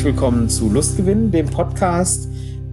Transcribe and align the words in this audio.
herzlich 0.00 0.14
willkommen 0.14 0.48
zu 0.48 0.70
Lustgewinn, 0.70 1.30
dem 1.30 1.44
Podcast 1.44 2.26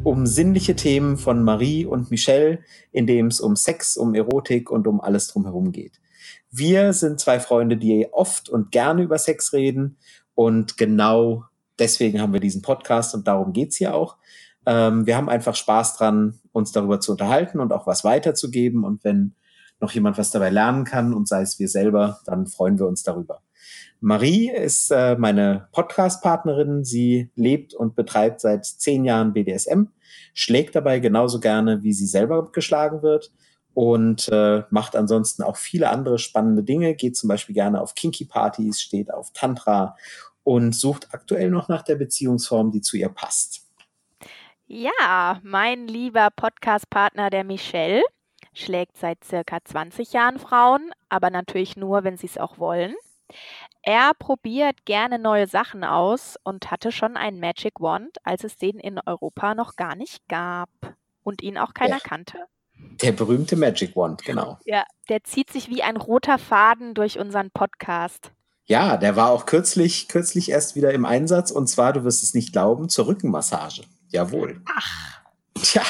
um 0.06 0.26
sinnliche 0.26 0.78
Themen 0.78 1.18
von 1.18 1.44
Marie 1.44 1.86
und 1.86 2.10
Michelle, 2.10 2.60
in 2.94 3.06
dem 3.06 3.28
es 3.28 3.42
um 3.42 3.58
Sex, 3.58 3.98
um 3.98 4.16
Erotik 4.16 4.72
und 4.72 4.88
um 4.88 5.02
alles 5.02 5.28
drumherum 5.28 5.74
geht. 5.74 6.00
Wir 6.52 6.94
sind 6.94 7.20
zwei 7.20 7.42
Freunde, 7.42 7.76
die 7.76 8.08
oft 8.14 8.48
und 8.48 8.72
gerne 8.72 9.04
über 9.04 9.18
Sex 9.18 9.52
reden 9.52 9.98
und 10.36 10.78
genau 10.78 11.44
deswegen 11.78 12.22
haben 12.22 12.32
wir 12.32 12.40
diesen 12.40 12.62
Podcast 12.62 13.14
und 13.14 13.28
darum 13.28 13.52
geht's 13.52 13.76
hier 13.76 13.94
auch. 13.94 14.16
Ähm, 14.66 15.06
wir 15.06 15.18
haben 15.18 15.28
einfach 15.28 15.56
Spaß 15.56 15.98
dran, 15.98 16.40
uns 16.54 16.72
darüber 16.72 17.02
zu 17.02 17.12
unterhalten 17.12 17.60
und 17.60 17.74
auch 17.74 17.86
was 17.86 18.06
weiterzugeben 18.06 18.86
und 18.86 19.04
wenn 19.04 19.36
noch 19.82 19.92
jemand 19.92 20.18
was 20.18 20.32
dabei 20.32 20.50
lernen 20.50 20.86
kann 20.86 21.14
und 21.14 21.28
sei 21.28 21.42
es 21.42 21.60
wir 21.60 21.68
selber, 21.68 22.22
dann 22.26 22.48
freuen 22.48 22.80
wir 22.80 22.88
uns 22.88 23.04
darüber. 23.04 23.42
Marie 24.00 24.52
ist 24.52 24.92
äh, 24.92 25.16
meine 25.18 25.68
Podcast-Partnerin. 25.72 26.84
Sie 26.84 27.32
lebt 27.36 27.74
und 27.74 27.96
betreibt 27.96 28.42
seit 28.42 28.66
zehn 28.66 29.06
Jahren 29.06 29.34
BDSM, 29.34 29.86
schlägt 30.34 30.76
dabei 30.76 31.00
genauso 31.00 31.40
gerne, 31.40 31.82
wie 31.82 31.94
sie 31.94 32.06
selber 32.06 32.52
geschlagen 32.52 33.02
wird 33.02 33.32
und 33.74 34.30
äh, 34.30 34.64
macht 34.70 34.96
ansonsten 34.96 35.42
auch 35.42 35.58
viele 35.58 35.90
andere 35.90 36.20
spannende 36.20 36.64
Dinge. 36.64 36.94
Geht 36.96 37.18
zum 37.18 37.28
Beispiel 37.28 37.56
gerne 37.56 37.82
auf 37.82 37.96
Kinky-Partys, 37.96 38.82
steht 38.82 39.12
auf 39.12 39.32
Tantra 39.34 39.96
und 40.44 40.74
sucht 40.74 41.14
aktuell 41.14 41.50
noch 41.50 41.68
nach 41.68 41.82
der 41.82 41.96
Beziehungsform, 41.96 42.72
die 42.72 42.82
zu 42.82 42.98
ihr 42.98 43.10
passt. 43.10 43.68
Ja, 44.68 45.40
mein 45.44 45.88
lieber 45.88 46.30
Podcast-Partner, 46.36 47.30
der 47.30 47.44
Michelle, 47.44 48.04
schlägt 48.54 48.98
seit 48.98 49.24
circa 49.24 49.60
20 49.64 50.14
Jahren 50.14 50.40
Frauen, 50.40 50.92
aber 51.10 51.30
natürlich 51.30 51.78
nur, 51.78 52.04
wenn 52.04 52.18
sie 52.18 52.28
es 52.28 52.38
auch 52.38 52.60
wollen. 52.60 52.96
Er 53.88 54.12
probiert 54.20 54.84
gerne 54.84 55.18
neue 55.18 55.48
Sachen 55.48 55.86
aus 55.86 56.36
und 56.44 56.72
hatte 56.72 56.92
schon 56.92 57.16
einen 57.16 57.40
Magic 57.40 57.80
Wand, 57.80 58.18
als 58.26 58.44
es 58.44 58.58
den 58.58 58.80
in 58.80 59.00
Europa 59.00 59.56
noch 59.56 59.78
gar 59.78 59.96
nicht 59.96 60.28
gab 60.28 60.68
und 61.24 61.42
ihn 61.42 61.58
auch 61.58 61.74
keiner 61.74 61.96
ja. 61.96 62.04
kannte. 62.04 62.38
Der 63.02 63.14
berühmte 63.14 63.56
Magic 63.56 63.96
Wand, 63.96 64.26
genau. 64.26 64.60
Ja, 64.66 64.84
der 65.08 65.24
zieht 65.24 65.54
sich 65.54 65.70
wie 65.70 65.84
ein 65.84 65.96
roter 65.96 66.38
Faden 66.38 66.96
durch 66.96 67.18
unseren 67.18 67.50
Podcast. 67.50 68.34
Ja, 68.66 68.98
der 68.98 69.16
war 69.16 69.30
auch 69.30 69.46
kürzlich, 69.46 70.10
kürzlich 70.10 70.52
erst 70.52 70.76
wieder 70.76 70.92
im 70.92 71.06
Einsatz 71.06 71.50
und 71.50 71.68
zwar, 71.68 71.94
du 71.94 72.04
wirst 72.04 72.24
es 72.24 72.34
nicht 72.34 72.52
glauben, 72.52 72.90
zur 72.90 73.08
Rückenmassage. 73.08 73.84
Jawohl. 74.10 74.62
Ach. 74.66 75.22
Tja. 75.64 75.84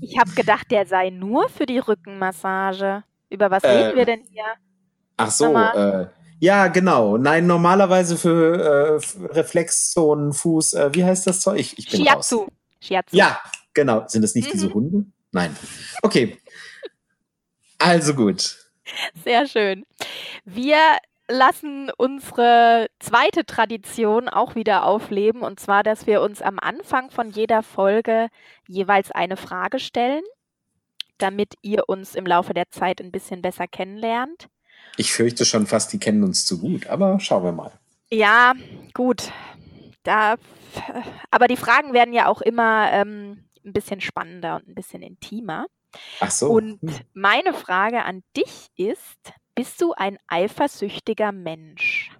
Ich 0.00 0.18
habe 0.18 0.32
gedacht, 0.32 0.72
der 0.72 0.86
sei 0.86 1.10
nur 1.10 1.48
für 1.48 1.66
die 1.66 1.78
Rückenmassage. 1.78 3.04
Über 3.30 3.52
was 3.52 3.62
äh, 3.62 3.68
reden 3.68 3.96
wir 3.96 4.06
denn 4.06 4.24
hier? 4.28 4.42
Ach 5.16 5.30
so, 5.30 5.56
äh, 5.56 6.08
ja, 6.44 6.68
genau. 6.68 7.16
Nein, 7.16 7.46
normalerweise 7.46 8.18
für 8.18 9.00
äh, 9.00 9.26
Reflexzonen, 9.32 10.34
Fuß, 10.34 10.74
äh, 10.74 10.90
wie 10.92 11.02
heißt 11.02 11.26
das 11.26 11.40
Zeug? 11.40 11.58
Ich, 11.58 11.78
ich 11.78 11.88
bin 11.90 12.04
Shiatsu. 12.04 12.42
Raus. 12.42 12.52
Shiatsu. 12.80 13.16
Ja, 13.16 13.40
genau. 13.72 14.06
Sind 14.08 14.20
das 14.20 14.34
nicht 14.34 14.48
mhm. 14.48 14.52
diese 14.52 14.74
Hunde? 14.74 15.06
Nein. 15.32 15.56
Okay. 16.02 16.36
Also 17.78 18.14
gut. 18.14 18.58
Sehr 19.24 19.46
schön. 19.46 19.86
Wir 20.44 20.78
lassen 21.28 21.90
unsere 21.96 22.88
zweite 23.00 23.46
Tradition 23.46 24.28
auch 24.28 24.54
wieder 24.54 24.84
aufleben, 24.84 25.40
und 25.40 25.58
zwar, 25.58 25.82
dass 25.82 26.06
wir 26.06 26.20
uns 26.20 26.42
am 26.42 26.58
Anfang 26.58 27.10
von 27.10 27.30
jeder 27.30 27.62
Folge 27.62 28.28
jeweils 28.68 29.10
eine 29.10 29.38
Frage 29.38 29.78
stellen, 29.78 30.22
damit 31.16 31.54
ihr 31.62 31.88
uns 31.88 32.14
im 32.14 32.26
Laufe 32.26 32.52
der 32.52 32.68
Zeit 32.68 33.00
ein 33.00 33.12
bisschen 33.12 33.40
besser 33.40 33.66
kennenlernt. 33.66 34.48
Ich 34.96 35.12
fürchte 35.12 35.44
schon 35.44 35.66
fast, 35.66 35.92
die 35.92 35.98
kennen 35.98 36.22
uns 36.22 36.46
zu 36.46 36.58
gut, 36.58 36.86
aber 36.86 37.18
schauen 37.20 37.44
wir 37.44 37.52
mal. 37.52 37.72
Ja, 38.10 38.54
gut. 38.92 39.32
Da, 40.02 40.36
aber 41.30 41.48
die 41.48 41.56
Fragen 41.56 41.92
werden 41.92 42.14
ja 42.14 42.28
auch 42.28 42.40
immer 42.40 42.90
ähm, 42.92 43.44
ein 43.64 43.72
bisschen 43.72 44.00
spannender 44.00 44.56
und 44.56 44.68
ein 44.68 44.74
bisschen 44.74 45.02
intimer. 45.02 45.66
Ach 46.20 46.30
so. 46.30 46.50
Und 46.50 46.80
hm. 46.82 47.00
meine 47.14 47.54
Frage 47.54 48.04
an 48.04 48.22
dich 48.36 48.68
ist: 48.76 49.32
Bist 49.54 49.80
du 49.80 49.92
ein 49.94 50.18
eifersüchtiger 50.26 51.32
Mensch? 51.32 52.10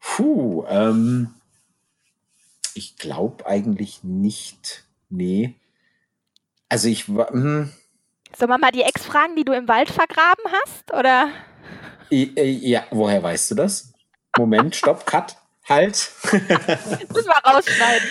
Puh, 0.00 0.64
ähm, 0.68 1.34
ich 2.74 2.96
glaube 2.96 3.46
eigentlich 3.46 4.04
nicht. 4.04 4.84
Nee. 5.08 5.54
Also 6.68 6.88
ich 6.88 7.14
war. 7.14 7.30
Hm. 7.30 7.72
Sollen 8.38 8.50
wir 8.50 8.58
mal 8.58 8.70
die 8.70 8.82
Ex 8.82 9.04
fragen, 9.04 9.36
die 9.36 9.44
du 9.44 9.52
im 9.52 9.68
Wald 9.68 9.90
vergraben 9.90 10.44
hast? 10.62 10.92
Oder? 10.92 11.30
Äh, 12.10 12.50
ja, 12.50 12.84
woher 12.90 13.22
weißt 13.22 13.50
du 13.50 13.54
das? 13.56 13.92
Moment, 14.38 14.74
stopp, 14.74 15.06
cut, 15.06 15.36
halt. 15.68 16.10
Müssen 16.32 17.28
wir 17.28 17.52
rausschneiden. 17.52 18.08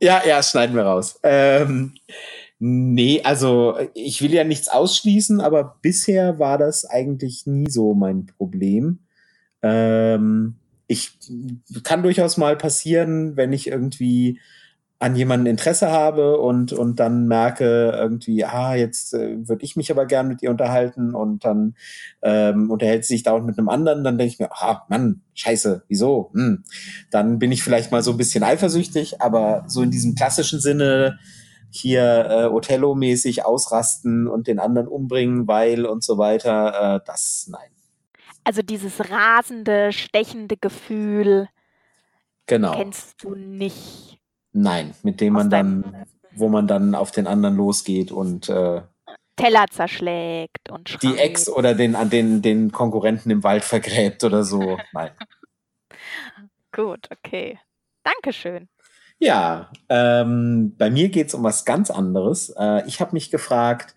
Ja, 0.00 0.22
ja, 0.26 0.42
schneiden 0.42 0.76
wir 0.76 0.82
raus. 0.82 1.18
Ähm, 1.22 1.94
nee, 2.58 3.22
also 3.22 3.78
ich 3.94 4.20
will 4.20 4.34
ja 4.34 4.44
nichts 4.44 4.68
ausschließen, 4.68 5.40
aber 5.40 5.78
bisher 5.80 6.38
war 6.38 6.58
das 6.58 6.84
eigentlich 6.84 7.46
nie 7.46 7.70
so 7.70 7.94
mein 7.94 8.26
Problem. 8.26 8.98
Ähm, 9.62 10.56
ich 10.86 11.18
kann 11.84 12.02
durchaus 12.02 12.36
mal 12.36 12.56
passieren, 12.56 13.36
wenn 13.36 13.52
ich 13.52 13.68
irgendwie 13.68 14.40
an 14.98 15.16
jemanden 15.16 15.46
Interesse 15.46 15.90
habe 15.90 16.38
und, 16.38 16.72
und 16.72 17.00
dann 17.00 17.26
merke 17.26 17.90
irgendwie, 17.94 18.44
ah, 18.44 18.74
jetzt 18.74 19.12
äh, 19.12 19.48
würde 19.48 19.64
ich 19.64 19.76
mich 19.76 19.90
aber 19.90 20.06
gern 20.06 20.28
mit 20.28 20.40
ihr 20.42 20.50
unterhalten 20.50 21.14
und 21.14 21.44
dann 21.44 21.74
ähm, 22.22 22.70
unterhält 22.70 23.04
sie 23.04 23.14
sich 23.14 23.22
dauernd 23.24 23.44
mit 23.46 23.58
einem 23.58 23.68
anderen, 23.68 24.04
dann 24.04 24.18
denke 24.18 24.32
ich 24.32 24.38
mir, 24.38 24.50
ah, 24.52 24.86
Mann, 24.88 25.20
scheiße, 25.34 25.84
wieso? 25.88 26.30
Hm. 26.32 26.64
Dann 27.10 27.38
bin 27.38 27.52
ich 27.52 27.62
vielleicht 27.62 27.92
mal 27.92 28.02
so 28.02 28.12
ein 28.12 28.16
bisschen 28.16 28.44
eifersüchtig, 28.44 29.20
aber 29.20 29.64
so 29.66 29.82
in 29.82 29.90
diesem 29.90 30.14
klassischen 30.14 30.60
Sinne 30.60 31.18
hier 31.70 32.26
äh, 32.30 32.44
Othello-mäßig 32.46 33.44
ausrasten 33.44 34.28
und 34.28 34.46
den 34.46 34.60
anderen 34.60 34.86
umbringen, 34.86 35.48
weil 35.48 35.86
und 35.86 36.04
so 36.04 36.18
weiter, 36.18 36.96
äh, 36.96 37.00
das 37.04 37.48
nein. 37.50 37.68
Also 38.44 38.62
dieses 38.62 39.10
rasende, 39.10 39.92
stechende 39.92 40.56
Gefühl 40.56 41.48
genau. 42.46 42.76
kennst 42.76 43.24
du 43.24 43.34
nicht. 43.34 44.13
Nein, 44.54 44.94
mit 45.02 45.20
dem 45.20 45.32
man 45.34 45.50
dann, 45.50 46.06
wo 46.32 46.48
man 46.48 46.66
dann 46.66 46.94
auf 46.94 47.10
den 47.10 47.26
anderen 47.26 47.56
losgeht 47.56 48.12
und 48.12 48.48
äh, 48.48 48.82
Teller 49.36 49.66
zerschlägt 49.68 50.70
und 50.70 50.88
schreit. 50.88 51.02
Die 51.02 51.18
Ex 51.18 51.48
oder 51.48 51.74
den, 51.74 51.96
an 51.96 52.08
den, 52.08 52.40
den 52.40 52.70
Konkurrenten 52.70 53.30
im 53.30 53.42
Wald 53.42 53.64
vergräbt 53.64 54.22
oder 54.22 54.44
so. 54.44 54.78
Nein. 54.92 55.10
Gut, 56.70 57.08
okay. 57.10 57.58
Dankeschön. 58.04 58.68
Ja, 59.18 59.70
ähm, 59.88 60.74
bei 60.76 60.88
mir 60.88 61.08
geht 61.08 61.28
es 61.28 61.34
um 61.34 61.42
was 61.42 61.64
ganz 61.64 61.90
anderes. 61.90 62.50
Äh, 62.56 62.86
ich 62.86 63.00
habe 63.00 63.12
mich 63.12 63.32
gefragt, 63.32 63.94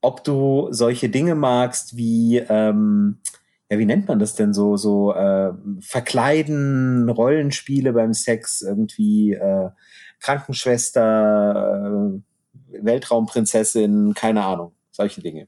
ob 0.00 0.22
du 0.22 0.68
solche 0.70 1.08
Dinge 1.08 1.34
magst 1.34 1.96
wie 1.96 2.38
ähm, 2.38 3.20
ja, 3.70 3.78
wie 3.78 3.86
nennt 3.86 4.08
man 4.08 4.18
das 4.18 4.34
denn 4.34 4.52
so, 4.52 4.76
so 4.76 5.14
äh, 5.14 5.52
Verkleiden, 5.80 7.08
Rollenspiele 7.08 7.92
beim 7.92 8.12
Sex, 8.12 8.62
irgendwie 8.62 9.34
äh, 9.34 9.70
Krankenschwester, 10.18 12.10
äh, 12.12 12.82
Weltraumprinzessin, 12.84 14.12
keine 14.14 14.44
Ahnung, 14.44 14.74
solche 14.90 15.20
Dinge. 15.20 15.46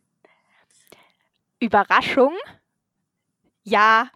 Überraschung? 1.58 2.32
Ja. 3.64 4.08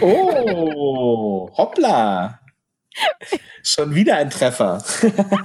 Oh, 0.00 1.50
hoppla. 1.56 2.40
Schon 3.62 3.94
wieder 3.94 4.16
ein 4.16 4.30
Treffer. 4.30 4.82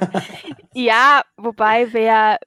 ja, 0.73 1.23
wobei 1.35 1.91
wer, 1.91 2.39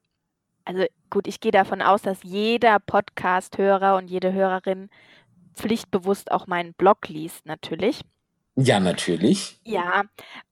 also 0.64 0.86
gut, 1.10 1.26
ich 1.26 1.40
gehe 1.40 1.52
davon 1.52 1.82
aus, 1.82 2.00
dass 2.00 2.22
jeder 2.22 2.78
Podcast-Hörer 2.78 3.96
und 3.96 4.08
jede 4.08 4.32
Hörerin 4.32 4.88
pflichtbewusst 5.58 6.30
auch 6.30 6.46
meinen 6.46 6.74
Blog 6.74 7.08
liest, 7.08 7.46
natürlich. 7.46 8.02
Ja, 8.54 8.80
natürlich. 8.80 9.60
Ja, 9.64 10.04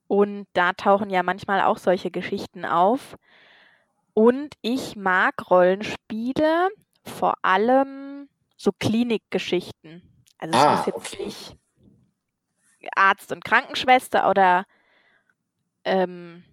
und 0.08 0.46
da 0.52 0.72
tauchen 0.72 1.10
ja 1.10 1.22
manchmal 1.22 1.62
auch 1.62 1.78
solche 1.78 2.10
Geschichten 2.10 2.64
auf. 2.64 3.16
Und 4.14 4.54
ich 4.62 4.96
mag 4.96 5.50
Rollenspiele, 5.50 6.68
vor 7.04 7.34
allem 7.42 8.28
so 8.56 8.70
Klinikgeschichten. 8.78 10.02
Also 10.38 10.58
ah, 10.58 10.72
es 10.72 10.78
muss 10.78 10.86
jetzt 10.86 11.14
okay. 11.14 11.24
nicht 11.24 11.56
Arzt 12.94 13.32
und 13.32 13.44
Krankenschwester 13.44 14.30
oder 14.30 14.64
ähm, 15.84 16.44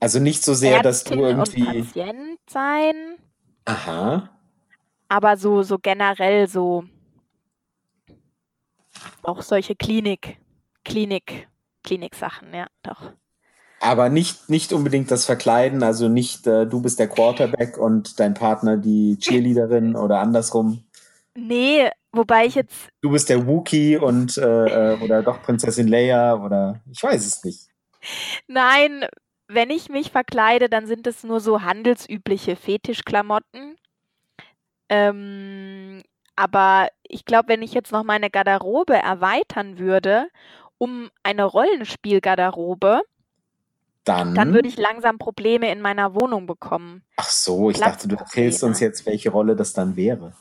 also 0.00 0.18
nicht 0.18 0.42
so 0.42 0.54
sehr, 0.54 0.82
dass 0.82 1.04
du 1.04 1.14
irgendwie 1.14 1.62
und 1.62 1.66
Patient 1.66 2.38
sein. 2.48 3.16
Aha. 3.64 4.30
Aber 5.08 5.36
so 5.36 5.62
so 5.62 5.78
generell 5.78 6.48
so 6.48 6.84
auch 9.22 9.42
solche 9.42 9.74
Klinik, 9.74 10.38
Klinik, 10.84 11.48
Klinik-Sachen, 11.84 12.54
ja, 12.54 12.66
doch. 12.82 13.12
Aber 13.80 14.08
nicht, 14.08 14.48
nicht 14.48 14.72
unbedingt 14.72 15.10
das 15.10 15.26
Verkleiden, 15.26 15.82
also 15.82 16.08
nicht 16.08 16.46
äh, 16.46 16.66
du 16.66 16.80
bist 16.80 17.00
der 17.00 17.08
Quarterback 17.08 17.78
und 17.78 18.20
dein 18.20 18.34
Partner 18.34 18.76
die 18.76 19.18
Cheerleaderin 19.18 19.96
oder 19.96 20.20
andersrum. 20.20 20.84
Nee, 21.34 21.90
wobei 22.12 22.46
ich 22.46 22.54
jetzt. 22.54 22.90
Du 23.00 23.10
bist 23.10 23.28
der 23.28 23.46
Wookie 23.46 23.96
und 23.96 24.38
äh, 24.38 24.92
äh, 24.92 25.00
oder 25.00 25.22
doch 25.22 25.42
Prinzessin 25.42 25.88
Leia 25.88 26.36
oder 26.36 26.80
ich 26.90 27.02
weiß 27.02 27.26
es 27.26 27.42
nicht. 27.42 27.68
Nein, 28.46 29.04
wenn 29.48 29.70
ich 29.70 29.88
mich 29.88 30.12
verkleide, 30.12 30.68
dann 30.68 30.86
sind 30.86 31.06
es 31.06 31.24
nur 31.24 31.40
so 31.40 31.62
handelsübliche 31.62 32.54
Fetischklamotten. 32.54 33.76
Ähm, 34.88 36.02
aber 36.36 36.88
ich 37.02 37.24
glaube, 37.24 37.48
wenn 37.48 37.62
ich 37.62 37.74
jetzt 37.74 37.92
noch 37.92 38.04
meine 38.04 38.30
Garderobe 38.30 38.94
erweitern 38.94 39.78
würde 39.78 40.28
um 40.78 41.10
eine 41.22 41.44
Rollenspielgarderobe, 41.44 43.02
Dann. 44.04 44.34
dann 44.34 44.52
würde 44.52 44.66
ich 44.68 44.76
langsam 44.76 45.18
Probleme 45.18 45.70
in 45.70 45.80
meiner 45.80 46.14
Wohnung 46.14 46.46
bekommen. 46.46 47.04
Ach 47.16 47.30
so, 47.30 47.70
ich 47.70 47.78
dachte, 47.78 48.08
du 48.08 48.16
erzählst 48.16 48.64
uns 48.64 48.80
jetzt, 48.80 49.06
welche 49.06 49.30
Rolle 49.30 49.54
das 49.54 49.72
dann 49.72 49.94
wäre. 49.94 50.34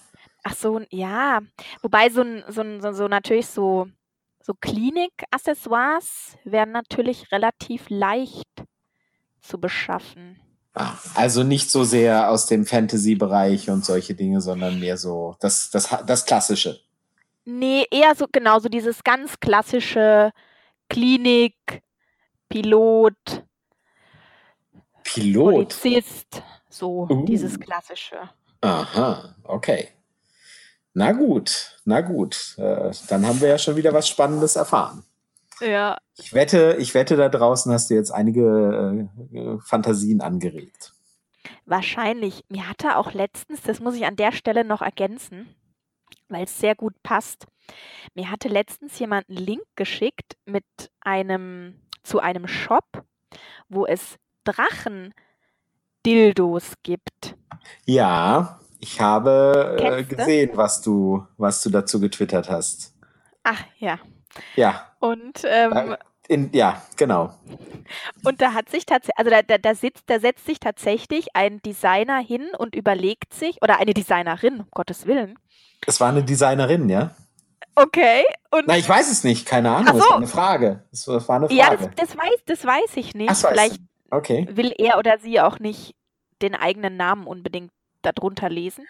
Ach 0.43 0.55
so, 0.55 0.81
ja. 0.89 1.41
Wobei 1.83 2.09
so, 2.09 2.23
so, 2.47 2.63
so, 2.79 2.91
so 2.91 3.07
natürlich 3.07 3.45
so, 3.45 3.87
so 4.41 4.53
Klinik-Accessoires 4.59 6.37
wären 6.43 6.71
natürlich 6.71 7.31
relativ 7.31 7.85
leicht 7.89 8.63
zu 9.41 9.59
beschaffen. 9.59 10.39
Ah, 10.73 10.95
also 11.15 11.43
nicht 11.43 11.69
so 11.69 11.83
sehr 11.83 12.29
aus 12.29 12.45
dem 12.45 12.65
Fantasy-Bereich 12.65 13.69
und 13.69 13.83
solche 13.83 14.15
Dinge, 14.15 14.39
sondern 14.39 14.79
mehr 14.79 14.97
so 14.97 15.35
das, 15.41 15.69
das, 15.69 15.89
das 16.07 16.25
Klassische. 16.25 16.79
Nee, 17.43 17.85
eher 17.91 18.15
so 18.15 18.25
genau 18.31 18.59
so 18.59 18.69
dieses 18.69 19.03
ganz 19.03 19.39
klassische 19.39 20.31
Klinik, 20.89 21.55
Pilot, 22.47 23.43
Pilot. 25.03 25.53
Polizist, 25.53 26.41
so 26.69 27.07
Uh. 27.09 27.25
dieses 27.25 27.59
klassische. 27.59 28.17
Aha, 28.61 29.35
okay. 29.43 29.89
Na 30.93 31.11
gut, 31.13 31.77
na 31.85 32.01
gut. 32.01 32.55
Äh, 32.57 32.91
dann 33.07 33.25
haben 33.25 33.41
wir 33.41 33.49
ja 33.49 33.57
schon 33.57 33.75
wieder 33.75 33.93
was 33.93 34.07
Spannendes 34.07 34.55
erfahren. 34.55 35.03
Ja, 35.61 35.97
Ich 36.17 36.33
wette, 36.33 36.75
ich 36.79 36.93
wette, 36.93 37.15
da 37.15 37.29
draußen 37.29 37.71
hast 37.71 37.89
du 37.89 37.93
jetzt 37.93 38.11
einige 38.11 39.07
äh, 39.33 39.57
Fantasien 39.63 40.21
angeregt. 40.21 40.93
wahrscheinlich. 41.65 42.43
Mir 42.49 42.67
hatte 42.67 42.97
auch 42.97 43.13
letztens, 43.13 43.61
das 43.61 43.79
muss 43.79 43.95
ich 43.95 44.05
an 44.05 44.15
der 44.15 44.31
Stelle 44.31 44.65
noch 44.65 44.81
ergänzen, 44.81 45.55
weil 46.29 46.45
es 46.45 46.59
sehr 46.59 46.75
gut 46.75 46.93
passt. 47.03 47.45
Mir 48.15 48.29
hatte 48.31 48.47
letztens 48.49 48.97
jemand 48.99 49.29
einen 49.29 49.37
Link 49.37 49.63
geschickt 49.75 50.35
mit 50.45 50.65
einem 50.99 51.79
zu 52.03 52.19
einem 52.19 52.47
Shop, 52.47 53.03
wo 53.69 53.85
es 53.85 54.17
Drachen-Dildos 54.43 56.73
gibt. 56.83 57.35
Ja, 57.85 58.59
ich 58.79 58.99
habe 58.99 59.77
äh, 59.79 60.03
gesehen, 60.03 60.51
was 60.55 60.81
du, 60.81 61.25
was 61.37 61.61
du 61.61 61.69
dazu 61.69 61.99
getwittert 61.99 62.49
hast. 62.49 62.95
Ach 63.43 63.63
ja. 63.77 63.99
Ja, 64.55 64.90
Und 65.01 65.41
ähm, 65.45 65.71
da- 65.71 65.97
in, 66.27 66.49
ja, 66.53 66.81
genau. 66.95 67.33
Und 68.23 68.41
da 68.41 68.53
hat 68.53 68.69
sich 68.69 68.85
tatsächlich, 68.85 69.17
also 69.17 69.31
da, 69.31 69.41
da, 69.41 69.57
da 69.57 69.75
sitzt, 69.75 70.03
da 70.07 70.19
setzt 70.19 70.45
sich 70.45 70.59
tatsächlich 70.61 71.35
ein 71.35 71.61
Designer 71.61 72.19
hin 72.19 72.47
und 72.57 72.73
überlegt 72.75 73.33
sich, 73.33 73.57
oder 73.61 73.79
eine 73.79 73.93
Designerin, 73.93 74.61
um 74.61 74.67
Gottes 74.71 75.05
Willen. 75.07 75.37
Es 75.85 75.99
war 75.99 76.07
eine 76.09 76.23
Designerin, 76.23 76.87
ja? 76.87 77.11
Okay. 77.75 78.23
Und 78.51 78.65
Na, 78.67 78.77
ich 78.77 78.87
weiß 78.87 79.11
es 79.11 79.23
nicht, 79.25 79.45
keine 79.45 79.71
Ahnung. 79.71 79.99
So. 79.99 80.09
war 80.09 80.17
eine 80.17 80.27
Frage. 80.27 80.83
Es 80.91 81.07
war 81.07 81.15
eine 81.15 81.49
Frage. 81.49 81.53
ja, 81.55 81.75
das, 81.75 81.89
das 81.97 82.17
weiß, 82.17 82.43
das 82.45 82.65
weiß 82.65 82.95
ich 82.97 83.13
nicht. 83.13 83.29
Ach 83.29 83.35
so, 83.35 83.47
Vielleicht 83.49 83.81
Okay. 84.11 84.47
will 84.51 84.73
er 84.77 84.97
oder 84.99 85.17
sie 85.19 85.39
auch 85.41 85.59
nicht 85.59 85.95
den 86.41 86.53
eigenen 86.55 86.95
Namen 86.97 87.27
unbedingt 87.27 87.71
darunter 88.03 88.49
lesen. 88.49 88.85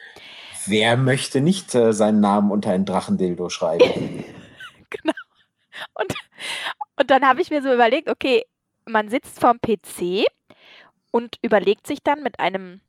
Wer 0.65 0.97
möchte 0.97 1.41
nicht 1.41 1.73
äh, 1.75 1.93
seinen 1.93 2.19
Namen 2.19 2.51
unter 2.51 2.71
ein 2.71 2.85
Drachendildo 2.85 3.49
schreiben? 3.49 4.23
Genau. 4.89 5.13
Und, 5.93 6.13
und 6.99 7.09
dann 7.11 7.23
habe 7.27 7.41
ich 7.41 7.49
mir 7.49 7.61
so 7.61 7.73
überlegt, 7.73 8.09
okay, 8.09 8.43
man 8.85 9.09
sitzt 9.09 9.39
vorm 9.39 9.59
PC 9.61 10.25
und 11.11 11.37
überlegt 11.41 11.87
sich 11.87 11.99
dann 12.03 12.23
mit 12.23 12.39
einem 12.39 12.81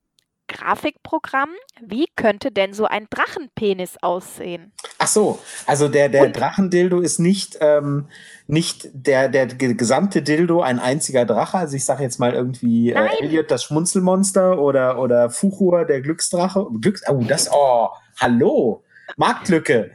Grafikprogramm, 0.49 1.49
wie 1.81 2.07
könnte 2.15 2.51
denn 2.53 2.75
so 2.75 2.85
ein 2.85 3.07
Drachenpenis 3.09 3.97
aussehen? 4.03 4.73
Ach 4.99 5.07
so, 5.07 5.39
also 5.67 5.89
der, 5.89 6.09
der 6.11 6.25
Und- 6.27 6.37
Drachendildo 6.37 7.01
ist 7.01 7.19
nicht, 7.19 7.57
ähm, 7.61 8.09
nicht 8.47 8.89
der, 8.93 9.29
der 9.31 9.47
ge- 9.47 9.75
gesamte 9.75 10.21
Dildo 10.23 10.61
ein 10.61 10.79
einziger 10.79 11.25
Drache. 11.25 11.57
Also 11.59 11.77
ich 11.77 11.85
sage 11.85 12.03
jetzt 12.03 12.19
mal 12.21 12.35
irgendwie 12.35 12.93
äh. 12.93 13.09
Elliot 13.21 13.51
das 13.51 13.65
Schmunzelmonster 13.65 14.59
oder, 14.59 14.99
oder 14.99 15.31
Fuchur 15.31 15.87
der 15.87 16.03
Glücksdrache. 16.03 16.67
Glücks 16.81 17.03
oh, 17.09 17.25
das, 17.27 17.51
oh, 17.51 17.89
hallo, 18.21 18.85
Marktlücke. 19.17 19.91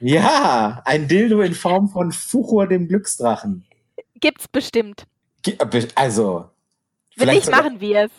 Ja, 0.00 0.82
ein 0.84 1.08
Dildo 1.08 1.40
in 1.42 1.54
Form 1.54 1.88
von 1.88 2.12
Fuchur 2.12 2.66
dem 2.66 2.88
Glücksdrachen. 2.88 3.64
Gibt's 4.16 4.48
bestimmt. 4.48 5.04
Äh, 5.46 5.56
Also, 5.94 6.50
Wenn 7.16 7.28
nicht, 7.28 7.44
sogar- 7.46 7.62
machen 7.62 7.80
wir 7.80 8.04
es. 8.04 8.10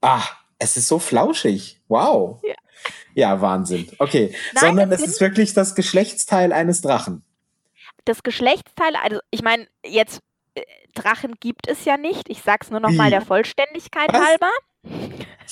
Ah, 0.00 0.22
es 0.58 0.76
ist 0.76 0.88
so 0.88 0.98
flauschig. 0.98 1.80
Wow. 1.88 2.40
Ja. 2.42 2.54
Ja, 3.14 3.40
Wahnsinn. 3.40 3.90
Okay, 3.98 4.34
Nein, 4.54 4.64
sondern 4.64 4.92
es 4.92 5.02
ist 5.02 5.20
wirklich 5.20 5.54
das 5.54 5.74
Geschlechtsteil 5.74 6.52
eines 6.52 6.80
Drachen. 6.80 7.22
Das 8.04 8.22
Geschlechtsteil, 8.24 8.96
also 8.96 9.20
ich 9.30 9.42
meine, 9.42 9.68
jetzt 9.86 10.20
äh, 10.54 10.62
Drachen 10.94 11.34
gibt 11.38 11.68
es 11.68 11.84
ja 11.84 11.96
nicht. 11.96 12.28
Ich 12.28 12.42
sag's 12.42 12.70
nur 12.70 12.80
noch 12.80 12.90
Wie? 12.90 12.96
mal 12.96 13.10
der 13.10 13.20
Vollständigkeit 13.22 14.12
Was? 14.12 14.26
halber. 14.26 14.50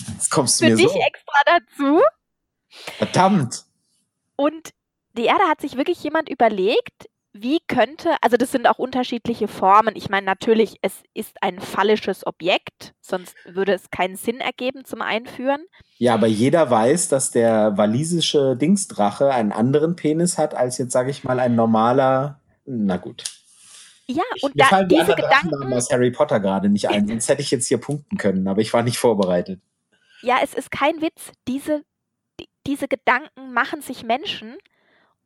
Jetzt 0.08 0.30
kommst 0.30 0.60
du 0.60 0.64
Für 0.64 0.70
mir 0.72 0.76
dich 0.76 0.88
so. 0.88 0.98
extra 0.98 1.40
dazu. 1.46 2.00
Verdammt. 2.98 3.64
Und 4.36 4.70
die 5.20 5.26
Erde 5.26 5.44
hat 5.48 5.60
sich 5.60 5.76
wirklich 5.76 6.02
jemand 6.02 6.30
überlegt, 6.30 7.10
wie 7.32 7.60
könnte, 7.68 8.10
also 8.22 8.36
das 8.36 8.50
sind 8.50 8.66
auch 8.66 8.78
unterschiedliche 8.78 9.48
Formen. 9.48 9.94
Ich 9.94 10.08
meine, 10.08 10.24
natürlich, 10.24 10.78
es 10.80 11.02
ist 11.14 11.36
ein 11.42 11.60
phallisches 11.60 12.26
Objekt, 12.26 12.94
sonst 13.00 13.36
würde 13.44 13.74
es 13.74 13.90
keinen 13.90 14.16
Sinn 14.16 14.40
ergeben 14.40 14.84
zum 14.84 15.02
Einführen. 15.02 15.62
Ja, 15.98 16.14
aber 16.14 16.26
jeder 16.26 16.70
weiß, 16.70 17.08
dass 17.08 17.30
der 17.30 17.76
walisische 17.76 18.56
Dingsdrache 18.56 19.30
einen 19.30 19.52
anderen 19.52 19.94
Penis 19.94 20.38
hat 20.38 20.54
als 20.54 20.78
jetzt, 20.78 20.92
sage 20.92 21.10
ich 21.10 21.22
mal, 21.22 21.38
ein 21.38 21.54
normaler. 21.54 22.40
Na 22.64 22.96
gut. 22.96 23.22
Ja, 24.06 24.24
Ich, 24.34 24.42
und 24.42 24.56
mir 24.56 24.62
da, 24.62 24.68
fallen 24.68 24.88
die 24.88 24.96
diese 24.96 25.14
Gedanken, 25.14 25.72
aus 25.72 25.92
Harry 25.92 26.10
Potter 26.10 26.40
gerade 26.40 26.68
nicht 26.68 26.88
ein, 26.88 27.06
sonst 27.06 27.28
hätte 27.28 27.42
ich 27.42 27.50
jetzt 27.50 27.68
hier 27.68 27.78
punkten 27.78 28.16
können, 28.16 28.48
aber 28.48 28.60
ich 28.60 28.72
war 28.72 28.82
nicht 28.82 28.98
vorbereitet. 28.98 29.60
ja, 30.22 30.38
es 30.42 30.54
ist 30.54 30.72
kein 30.72 31.00
Witz, 31.00 31.30
diese, 31.46 31.82
die, 32.40 32.48
diese 32.66 32.88
Gedanken 32.88 33.52
machen 33.52 33.82
sich 33.82 34.02
Menschen 34.02 34.56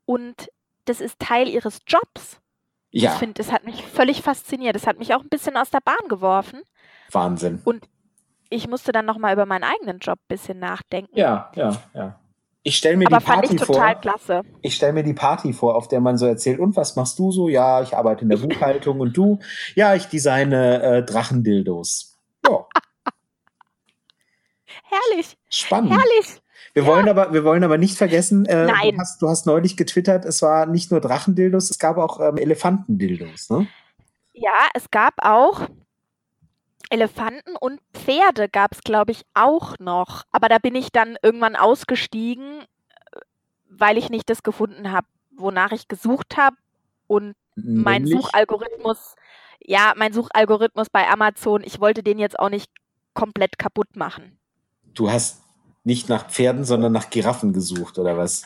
und 0.07 0.49
das 0.85 1.01
ist 1.01 1.19
Teil 1.19 1.49
ihres 1.49 1.81
Jobs. 1.87 2.41
Ich 2.91 3.03
Ja, 3.03 3.11
finde, 3.11 3.35
das 3.35 3.51
hat 3.51 3.65
mich 3.65 3.85
völlig 3.85 4.23
fasziniert. 4.23 4.77
Das 4.77 4.87
hat 4.87 4.99
mich 4.99 5.15
auch 5.15 5.21
ein 5.23 5.29
bisschen 5.29 5.57
aus 5.57 5.71
der 5.71 5.81
Bahn 5.81 6.09
geworfen. 6.09 6.63
Wahnsinn. 7.11 7.63
Ich 8.51 8.69
musste 8.69 8.93
dann 8.93 9.07
nochmal 9.07 9.33
über 9.33 9.47
meinen 9.47 9.65
eigenen 9.65 9.99
Job 9.99 10.19
ein 10.19 10.29
bisschen 10.29 10.59
nachdenken. 10.61 11.19
Ja, 11.19 11.51
ja, 11.57 11.83
ja. 11.95 12.21
Ich 12.63 12.77
stelle 12.77 12.97
mir 12.97 13.07
Aber 13.07 13.19
die 13.19 13.25
fand 13.25 13.41
Party 13.43 13.57
ich 13.57 13.61
total 13.61 13.93
vor. 13.95 14.01
klasse. 14.01 14.43
Ich 14.63 14.75
stelle 14.77 14.93
mir 14.95 15.03
die 15.03 15.13
Party 15.13 15.53
vor, 15.53 15.75
auf 15.75 15.89
der 15.89 16.01
man 16.01 16.17
so 16.17 16.27
erzählt, 16.27 16.61
und 16.61 16.77
was 16.77 16.97
machst 16.97 17.19
du 17.19 17.31
so? 17.33 17.49
Ja, 17.49 17.83
ich 17.83 17.95
arbeite 17.97 18.23
in 18.23 18.29
der 18.31 18.37
Buchhaltung 18.39 19.01
und 19.01 19.15
du? 19.17 19.39
Ja, 19.75 19.95
ich 19.95 20.07
designe 20.07 20.83
äh, 20.83 21.03
Drachendildos. 21.03 22.17
Ja, 22.47 22.65
Herrlich, 24.85 25.37
spannend. 25.51 25.91
herrlich. 25.91 26.41
Wir 26.75 26.87
wollen 26.87 27.09
aber, 27.09 27.33
wir 27.33 27.45
wollen 27.45 27.63
aber 27.65 27.79
nicht 27.79 27.97
vergessen, 27.97 28.47
äh. 28.47 28.67
Du, 28.67 28.99
hast, 28.99 29.23
du 29.23 29.29
hast 29.29 29.47
neulich 29.47 29.77
getwittert, 29.77 30.25
es 30.25 30.43
war 30.43 30.67
nicht 30.67 30.91
nur 30.91 31.01
Drachendildos, 31.01 31.71
es 31.71 31.79
gab 31.79 31.97
auch 31.99 32.21
ähm, 32.21 32.37
Elefantendildos, 32.37 33.49
ne? 33.51 33.69
Ja, 34.33 34.51
es 34.75 34.91
gab 34.91 35.15
auch 35.19 35.69
Elefanten 36.91 37.57
und 37.57 37.81
Pferde 37.93 38.49
gab 38.49 38.73
es, 38.73 38.81
glaube 38.83 39.13
ich, 39.13 39.23
auch 39.35 39.79
noch. 39.79 40.25
Aber 40.33 40.49
da 40.49 40.59
bin 40.59 40.75
ich 40.75 40.91
dann 40.91 41.17
irgendwann 41.23 41.55
ausgestiegen, 41.57 42.61
äh, 42.61 43.21
weil 43.71 43.97
ich 43.97 44.11
nicht 44.11 44.29
das 44.29 44.43
gefunden 44.43 44.91
habe, 44.91 45.07
wonach 45.37 45.71
ich 45.71 45.87
gesucht 45.87 46.37
habe. 46.37 46.57
Und 47.07 47.37
mein 47.55 48.03
Nämlich- 48.03 48.21
Suchalgorithmus, 48.21 49.15
ja, 49.61 49.93
mein 49.97 50.13
Suchalgorithmus 50.13 50.91
bei 50.91 51.09
Amazon, 51.09 51.63
ich 51.65 51.81
wollte 51.81 52.03
den 52.03 52.19
jetzt 52.19 52.39
auch 52.39 52.51
nicht 52.51 52.71
komplett 53.15 53.59
kaputt 53.59 53.95
machen. 53.95 54.39
Du 54.95 55.09
hast 55.11 55.44
nicht 55.85 56.09
nach 56.09 56.29
Pferden, 56.31 56.65
sondern 56.65 56.93
nach 56.93 57.11
Giraffen 57.11 57.53
gesucht, 57.53 57.99
oder 57.99 58.17
was? 58.17 58.43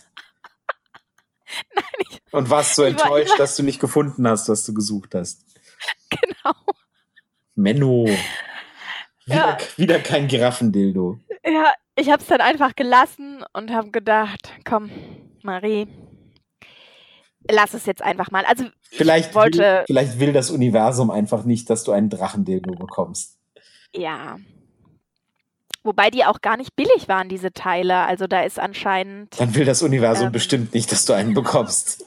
Nein, 1.75 1.85
ich, 2.11 2.21
Und 2.33 2.51
warst 2.51 2.75
so 2.75 2.85
Ich 2.85 2.95
war- 2.97 3.03
enttäuscht, 3.05 3.31
war- 3.31 3.37
dass 3.39 3.57
du 3.57 3.63
nicht 3.63 3.81
gefunden 3.81 4.27
hast, 4.29 4.49
was 4.49 4.65
du 4.65 4.75
gesucht 4.75 5.15
hast. 5.15 5.45
genau. 6.11 6.55
Menno. 7.55 8.05
Wieder, 9.25 9.37
Ja. 9.37 9.59
wieder 9.77 9.99
kein 10.01 10.29
Giraffendildo. 10.29 11.19
Ja, 11.45 11.73
ich 11.97 12.11
habe 12.11 12.21
es 12.23 12.29
dann 12.29 12.41
einfach 12.41 12.75
gelassen 12.77 13.45
und 13.53 13.71
habe 13.71 13.91
gedacht, 13.91 14.53
komm, 14.65 14.91
Marie, 15.43 15.87
lass 17.51 17.75
es 17.75 17.87
jetzt 17.87 18.03
einfach 18.03 18.31
mal. 18.31 18.45
Also 18.45 18.65
Vielleicht, 18.83 19.31
ich 19.31 19.35
wollte, 19.35 19.59
will, 19.59 19.85
vielleicht 19.87 20.19
will 20.19 20.33
das 20.33 20.51
Universum 20.51 21.11
einfach 21.11 21.45
nicht, 21.45 21.69
dass 21.71 21.85
du 21.85 21.93
einen 21.93 22.11
Drachendildo 22.11 22.75
bekommst. 22.75 23.39
ja. 23.95 24.39
Wobei 25.89 26.11
die 26.11 26.27
auch 26.27 26.43
gar 26.43 26.59
nicht 26.59 26.77
billig 26.77 27.09
waren, 27.09 27.31
diese 27.31 27.51
Teile. 27.51 28.01
Also 28.01 28.27
da 28.27 28.43
ist 28.43 28.61
anscheinend. 28.61 29.41
Dann 29.41 29.55
will 29.55 29.65
das 29.65 29.81
Universum 29.81 30.27
ähm, 30.27 30.33
bestimmt 30.33 30.75
nicht, 30.75 30.93
dass 30.93 31.07
du 31.07 31.15
einen 31.15 31.33
bekommst. 31.33 32.05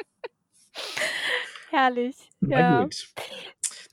Herrlich. 1.70 2.16
Ja. 2.42 2.82
gut. 2.82 3.08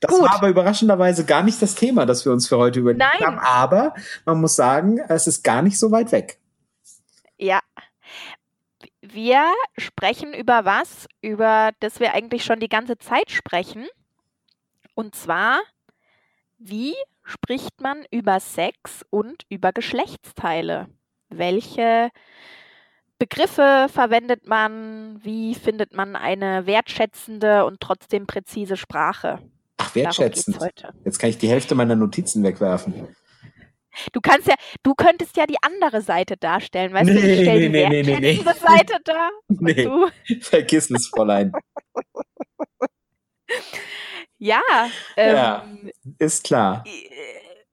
Das 0.00 0.10
Gut. 0.10 0.20
war 0.20 0.34
aber 0.34 0.50
überraschenderweise 0.50 1.24
gar 1.24 1.42
nicht 1.42 1.62
das 1.62 1.76
Thema, 1.76 2.04
das 2.04 2.26
wir 2.26 2.32
uns 2.32 2.46
für 2.46 2.58
heute 2.58 2.80
überlegt 2.80 3.00
Nein. 3.00 3.26
haben. 3.26 3.38
Aber 3.38 3.94
man 4.26 4.38
muss 4.38 4.54
sagen, 4.54 4.98
es 5.08 5.26
ist 5.26 5.42
gar 5.42 5.62
nicht 5.62 5.78
so 5.78 5.90
weit 5.90 6.12
weg. 6.12 6.38
Ja. 7.38 7.60
Wir 9.00 9.50
sprechen 9.78 10.34
über 10.34 10.66
was, 10.66 11.06
über 11.22 11.70
das 11.80 12.00
wir 12.00 12.12
eigentlich 12.12 12.44
schon 12.44 12.60
die 12.60 12.68
ganze 12.68 12.98
Zeit 12.98 13.30
sprechen. 13.30 13.86
Und 14.94 15.14
zwar, 15.14 15.58
wie 16.58 16.94
spricht 17.28 17.80
man 17.80 18.04
über 18.10 18.40
Sex 18.40 19.04
und 19.10 19.44
über 19.48 19.72
Geschlechtsteile? 19.72 20.88
Welche 21.28 22.10
Begriffe 23.18 23.86
verwendet 23.92 24.46
man? 24.46 25.20
Wie 25.22 25.54
findet 25.54 25.94
man 25.94 26.16
eine 26.16 26.66
wertschätzende 26.66 27.66
und 27.66 27.80
trotzdem 27.80 28.26
präzise 28.26 28.76
Sprache? 28.76 29.40
Ach, 29.76 29.94
wertschätzend. 29.94 30.58
Jetzt 31.04 31.18
kann 31.18 31.30
ich 31.30 31.38
die 31.38 31.48
Hälfte 31.48 31.74
meiner 31.74 31.96
Notizen 31.96 32.42
wegwerfen. 32.42 33.08
Du 34.12 34.20
kannst 34.20 34.46
ja, 34.46 34.54
du 34.82 34.94
könntest 34.94 35.36
ja 35.36 35.46
die 35.46 35.56
andere 35.62 36.02
Seite 36.02 36.36
darstellen, 36.36 36.92
weißt 36.92 37.10
nee, 37.10 37.20
du? 37.20 37.26
Ich 37.26 37.40
stell 37.40 37.58
nee, 37.58 37.66
die 37.66 37.68
nee, 37.68 37.88
nee, 37.88 38.02
nee, 38.02 38.20
nee. 38.20 38.42
Seite 38.44 38.98
da. 39.04 39.30
Nee, 39.48 39.84
du. 39.84 40.08
vergiss 40.40 40.90
es, 40.90 41.08
Fräulein. 41.08 41.52
ja. 44.38 44.60
Ähm, 45.16 45.36
ja, 45.36 45.64
ist 46.18 46.44
klar. 46.44 46.84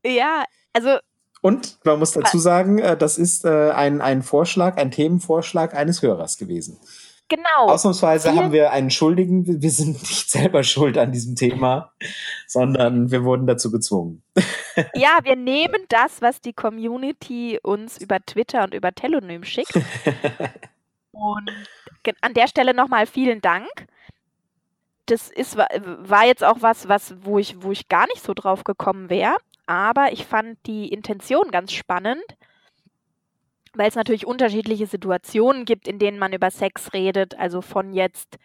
Ja, 0.03 0.43
also. 0.73 0.97
Und 1.41 1.77
man 1.83 1.99
muss 1.99 2.11
dazu 2.11 2.39
sagen, 2.39 2.79
äh, 2.79 2.97
das 2.97 3.17
ist 3.17 3.45
äh, 3.45 3.71
ein, 3.71 4.01
ein 4.01 4.23
Vorschlag, 4.23 4.77
ein 4.77 4.91
Themenvorschlag 4.91 5.75
eines 5.75 6.01
Hörers 6.01 6.37
gewesen. 6.37 6.79
Genau. 7.27 7.69
Ausnahmsweise 7.71 8.35
haben 8.35 8.51
wir 8.51 8.71
einen 8.71 8.91
Schuldigen. 8.91 9.61
Wir 9.61 9.71
sind 9.71 9.93
nicht 10.01 10.29
selber 10.29 10.63
schuld 10.63 10.97
an 10.97 11.11
diesem 11.11 11.35
Thema, 11.35 11.91
sondern 12.47 13.09
wir 13.09 13.23
wurden 13.23 13.47
dazu 13.47 13.71
gezwungen. 13.71 14.23
Ja, 14.93 15.19
wir 15.23 15.37
nehmen 15.37 15.85
das, 15.87 16.21
was 16.21 16.41
die 16.41 16.51
Community 16.51 17.57
uns 17.63 17.97
über 17.97 18.19
Twitter 18.19 18.65
und 18.65 18.73
über 18.73 18.91
Telonym 18.91 19.45
schickt. 19.45 19.73
Und 21.13 21.49
an 22.19 22.33
der 22.33 22.49
Stelle 22.49 22.73
nochmal 22.73 23.05
vielen 23.05 23.39
Dank. 23.39 23.69
Das 25.05 25.29
ist, 25.29 25.57
war 25.57 26.25
jetzt 26.25 26.43
auch 26.43 26.61
was, 26.61 26.87
was, 26.87 27.15
wo 27.23 27.37
ich, 27.37 27.61
wo 27.61 27.71
ich 27.71 27.87
gar 27.89 28.07
nicht 28.07 28.23
so 28.23 28.33
drauf 28.33 28.63
gekommen 28.63 29.09
wäre. 29.09 29.35
Aber 29.67 30.11
ich 30.11 30.25
fand 30.25 30.57
die 30.65 30.89
Intention 30.89 31.51
ganz 31.51 31.71
spannend 31.71 32.23
weil 33.77 33.89
es 33.89 33.95
natürlich 33.95 34.25
unterschiedliche 34.25 34.87
Situationen 34.87 35.65
gibt, 35.65 35.87
in 35.87 35.99
denen 35.99 36.17
man 36.17 36.33
über 36.33 36.49
Sex 36.51 36.93
redet. 36.93 37.37
Also 37.37 37.61
von 37.61 37.93
jetzt, 37.93 38.37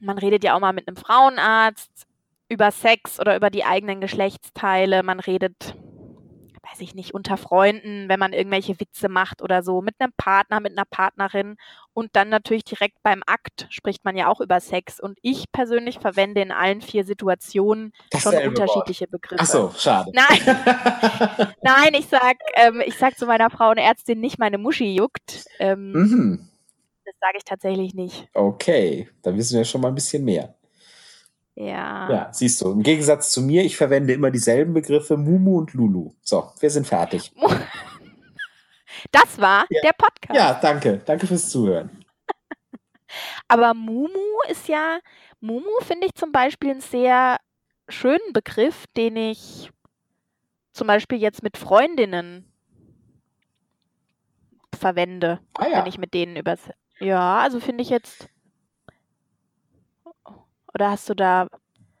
man 0.00 0.18
redet 0.18 0.44
ja 0.44 0.54
auch 0.54 0.60
mal 0.60 0.72
mit 0.72 0.88
einem 0.88 0.96
Frauenarzt 0.96 2.06
über 2.48 2.70
Sex 2.70 3.18
oder 3.18 3.36
über 3.36 3.50
die 3.50 3.64
eigenen 3.64 4.00
Geschlechtsteile. 4.00 5.02
Man 5.02 5.20
redet 5.20 5.76
weiß 6.70 6.80
ich 6.80 6.96
nicht, 6.96 7.14
unter 7.14 7.36
Freunden, 7.36 8.08
wenn 8.08 8.18
man 8.18 8.32
irgendwelche 8.32 8.80
Witze 8.80 9.08
macht 9.08 9.40
oder 9.40 9.62
so, 9.62 9.82
mit 9.82 9.94
einem 10.00 10.12
Partner, 10.16 10.58
mit 10.58 10.72
einer 10.72 10.84
Partnerin 10.84 11.56
und 11.96 12.10
dann 12.12 12.28
natürlich 12.28 12.64
direkt 12.64 13.02
beim 13.02 13.22
Akt 13.24 13.68
spricht 13.70 14.04
man 14.04 14.18
ja 14.18 14.28
auch 14.28 14.42
über 14.42 14.60
Sex. 14.60 15.00
Und 15.00 15.18
ich 15.22 15.50
persönlich 15.50 15.98
verwende 15.98 16.42
in 16.42 16.52
allen 16.52 16.82
vier 16.82 17.06
Situationen 17.06 17.94
schon 18.18 18.34
unterschiedliche. 18.34 19.06
Begriffe. 19.06 19.40
Ach 19.42 19.46
so, 19.46 19.72
schade. 19.74 20.12
Nein, 20.12 21.54
Nein 21.62 21.94
ich 21.94 22.06
sag, 22.08 22.36
ähm, 22.54 22.82
ich 22.84 22.98
sag 22.98 23.16
zu 23.16 23.24
meiner 23.24 23.48
Frauenärztin 23.48 24.20
nicht, 24.20 24.38
meine 24.38 24.58
Muschi 24.58 24.94
juckt. 24.94 25.46
Ähm, 25.58 25.92
mhm. 25.92 26.48
Das 27.06 27.14
sage 27.18 27.38
ich 27.38 27.44
tatsächlich 27.44 27.94
nicht. 27.94 28.28
Okay, 28.34 29.08
da 29.22 29.34
wissen 29.34 29.56
wir 29.56 29.64
schon 29.64 29.80
mal 29.80 29.88
ein 29.88 29.94
bisschen 29.94 30.22
mehr. 30.22 30.54
Ja. 31.54 32.10
Ja, 32.10 32.28
siehst 32.30 32.60
du. 32.60 32.72
Im 32.72 32.82
Gegensatz 32.82 33.30
zu 33.30 33.40
mir, 33.40 33.64
ich 33.64 33.78
verwende 33.78 34.12
immer 34.12 34.30
dieselben 34.30 34.74
Begriffe 34.74 35.16
Mumu 35.16 35.56
und 35.56 35.72
Lulu. 35.72 36.12
So, 36.20 36.50
wir 36.60 36.68
sind 36.68 36.86
fertig. 36.86 37.32
Das 39.12 39.40
war 39.40 39.66
ja. 39.70 39.80
der 39.82 39.92
Podcast. 39.92 40.34
Ja, 40.34 40.54
danke. 40.54 41.00
Danke 41.04 41.26
fürs 41.26 41.48
Zuhören. 41.50 42.04
Aber 43.48 43.74
Mumu 43.74 44.40
ist 44.48 44.68
ja, 44.68 44.98
Mumu 45.40 45.80
finde 45.82 46.06
ich 46.06 46.14
zum 46.14 46.32
Beispiel 46.32 46.70
einen 46.70 46.80
sehr 46.80 47.38
schönen 47.88 48.32
Begriff, 48.32 48.84
den 48.96 49.16
ich 49.16 49.70
zum 50.72 50.86
Beispiel 50.86 51.18
jetzt 51.18 51.42
mit 51.42 51.56
Freundinnen 51.56 52.52
verwende, 54.78 55.40
ah, 55.54 55.66
ja. 55.66 55.78
wenn 55.78 55.86
ich 55.86 55.98
mit 55.98 56.12
denen 56.12 56.36
über. 56.36 56.56
Ja, 56.98 57.38
also 57.38 57.60
finde 57.60 57.82
ich 57.82 57.90
jetzt 57.90 58.28
oder 60.76 60.90
hast 60.90 61.08
du 61.08 61.14
da. 61.14 61.48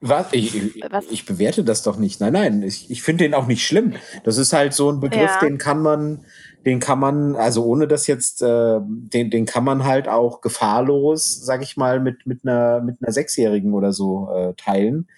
Was? 0.00 0.34
Ich, 0.34 0.54
ich, 0.54 0.84
was? 0.90 1.06
ich 1.10 1.24
bewerte 1.24 1.64
das 1.64 1.82
doch 1.82 1.96
nicht. 1.96 2.20
Nein, 2.20 2.34
nein, 2.34 2.62
ich, 2.62 2.90
ich 2.90 3.02
finde 3.02 3.24
den 3.24 3.32
auch 3.32 3.46
nicht 3.46 3.66
schlimm. 3.66 3.94
Das 4.22 4.36
ist 4.36 4.52
halt 4.52 4.74
so 4.74 4.92
ein 4.92 5.00
Begriff, 5.00 5.30
ja. 5.30 5.40
den 5.40 5.56
kann 5.56 5.80
man, 5.80 6.26
den 6.66 6.80
kann 6.80 6.98
man, 6.98 7.36
also 7.36 7.64
ohne 7.64 7.86
das 7.86 8.08
jetzt, 8.08 8.42
äh, 8.42 8.80
den, 8.82 9.30
den 9.30 9.46
kann 9.46 9.62
man 9.62 9.84
halt 9.84 10.08
auch 10.08 10.40
gefahrlos, 10.40 11.40
sag 11.40 11.62
ich 11.62 11.76
mal, 11.76 12.00
mit, 12.00 12.26
mit 12.26 12.40
einer, 12.44 12.80
mit 12.80 12.96
einer 13.00 13.12
Sechsjährigen 13.12 13.72
oder 13.72 13.92
so 13.92 14.28
äh, 14.34 14.52
teilen. 14.54 15.08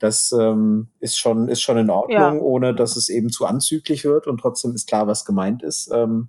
Das 0.00 0.32
ähm, 0.32 0.88
ist 0.98 1.16
schon, 1.16 1.48
ist 1.48 1.62
schon 1.62 1.78
in 1.78 1.90
Ordnung, 1.90 2.18
ja. 2.18 2.32
ohne 2.32 2.74
dass 2.74 2.96
es 2.96 3.08
eben 3.08 3.30
zu 3.30 3.46
anzüglich 3.46 4.04
wird 4.04 4.26
und 4.26 4.38
trotzdem 4.38 4.74
ist 4.74 4.88
klar, 4.88 5.06
was 5.06 5.24
gemeint 5.24 5.62
ist. 5.62 5.90
Ähm, 5.94 6.28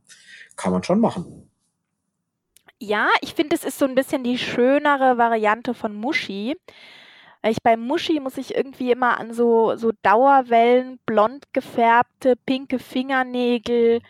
kann 0.55 0.72
man 0.72 0.84
schon 0.84 1.00
machen. 1.00 1.50
Ja, 2.79 3.10
ich 3.22 3.34
finde, 3.34 3.55
es 3.55 3.65
ist 3.65 3.79
so 3.79 3.86
ein 3.86 3.96
bisschen 3.96 4.24
die 4.24 4.38
schönere 4.38 5.17
Variante 5.17 5.74
von 5.74 5.96
Muschi. 5.96 6.55
ich 7.43 7.57
bei 7.63 7.77
Muschi 7.77 8.19
muss 8.19 8.38
ich 8.38 8.55
irgendwie 8.55 8.91
immer 8.91 9.19
an 9.19 9.34
so 9.34 9.75
so 9.75 9.91
Dauerwellen, 10.03 11.00
blond 11.07 11.51
gefärbte, 11.51 12.36
pinke 12.46 12.77
Fingernägel, 12.77 14.01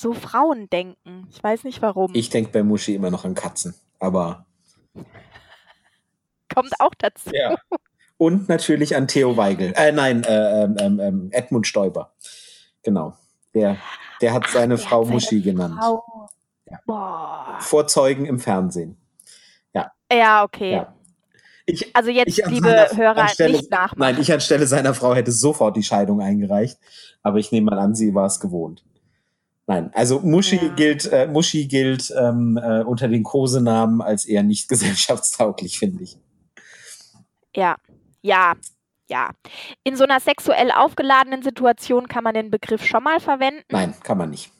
so 0.00 0.12
Frauen 0.12 0.70
denken. 0.70 1.26
Ich 1.30 1.42
weiß 1.42 1.64
nicht 1.64 1.82
warum. 1.82 2.12
Ich 2.14 2.30
denke 2.30 2.50
bei 2.52 2.62
Muschi 2.62 2.94
immer 2.94 3.10
noch 3.10 3.24
an 3.24 3.34
Katzen, 3.34 3.74
aber 3.98 4.46
Kommt 6.52 6.72
auch 6.80 6.94
dazu. 6.98 7.30
Ja. 7.32 7.56
Und 8.18 8.48
natürlich 8.48 8.96
an 8.96 9.08
Theo 9.08 9.36
Weigel. 9.36 9.72
Äh, 9.76 9.92
nein, 9.92 10.24
äh, 10.24 10.64
ähm, 10.64 10.76
ähm, 10.78 11.00
ähm 11.00 11.28
Edmund 11.32 11.66
Stoiber. 11.66 12.12
Genau. 12.82 13.14
Der, 13.54 13.76
der 14.20 14.32
hat 14.34 14.46
seine 14.48 14.74
Ach, 14.74 14.80
Frau 14.80 15.04
Muschi 15.04 15.40
genannt. 15.40 15.76
Frau 15.78 16.28
ja. 16.66 17.58
Vor 17.60 17.86
Zeugen 17.86 18.26
im 18.26 18.38
Fernsehen. 18.38 18.96
Ja. 19.72 19.92
Ja, 20.12 20.44
okay. 20.44 20.72
Ja. 20.72 20.94
Ich, 21.66 21.94
also 21.94 22.10
jetzt, 22.10 22.36
liebe 22.46 22.88
Hörer, 22.94 23.22
anstelle, 23.22 23.56
nicht 23.56 23.70
nachmachen. 23.70 23.98
Nein, 23.98 24.20
ich 24.20 24.32
anstelle 24.32 24.66
seiner 24.66 24.92
Frau 24.92 25.14
hätte 25.14 25.30
sofort 25.30 25.76
die 25.76 25.82
Scheidung 25.82 26.20
eingereicht, 26.20 26.78
aber 27.22 27.38
ich 27.38 27.52
nehme 27.52 27.70
mal 27.70 27.78
an, 27.78 27.94
sie 27.94 28.14
war 28.14 28.26
es 28.26 28.40
gewohnt. 28.40 28.84
Nein, 29.70 29.92
also 29.94 30.18
Muschi 30.18 30.56
ja. 30.56 30.74
gilt, 30.74 31.06
äh, 31.12 31.28
Muschi 31.28 31.68
gilt 31.68 32.12
ähm, 32.18 32.58
äh, 32.60 32.82
unter 32.82 33.06
den 33.06 33.22
Kosenamen 33.22 34.00
als 34.02 34.24
eher 34.24 34.42
nicht 34.42 34.68
gesellschaftstauglich, 34.68 35.78
finde 35.78 36.02
ich. 36.02 36.18
Ja, 37.54 37.76
ja, 38.20 38.54
ja. 39.08 39.30
In 39.84 39.94
so 39.94 40.02
einer 40.02 40.18
sexuell 40.18 40.72
aufgeladenen 40.72 41.42
Situation 41.42 42.08
kann 42.08 42.24
man 42.24 42.34
den 42.34 42.50
Begriff 42.50 42.84
schon 42.84 43.04
mal 43.04 43.20
verwenden. 43.20 43.62
Nein, 43.70 43.94
kann 44.02 44.18
man 44.18 44.30
nicht. 44.30 44.50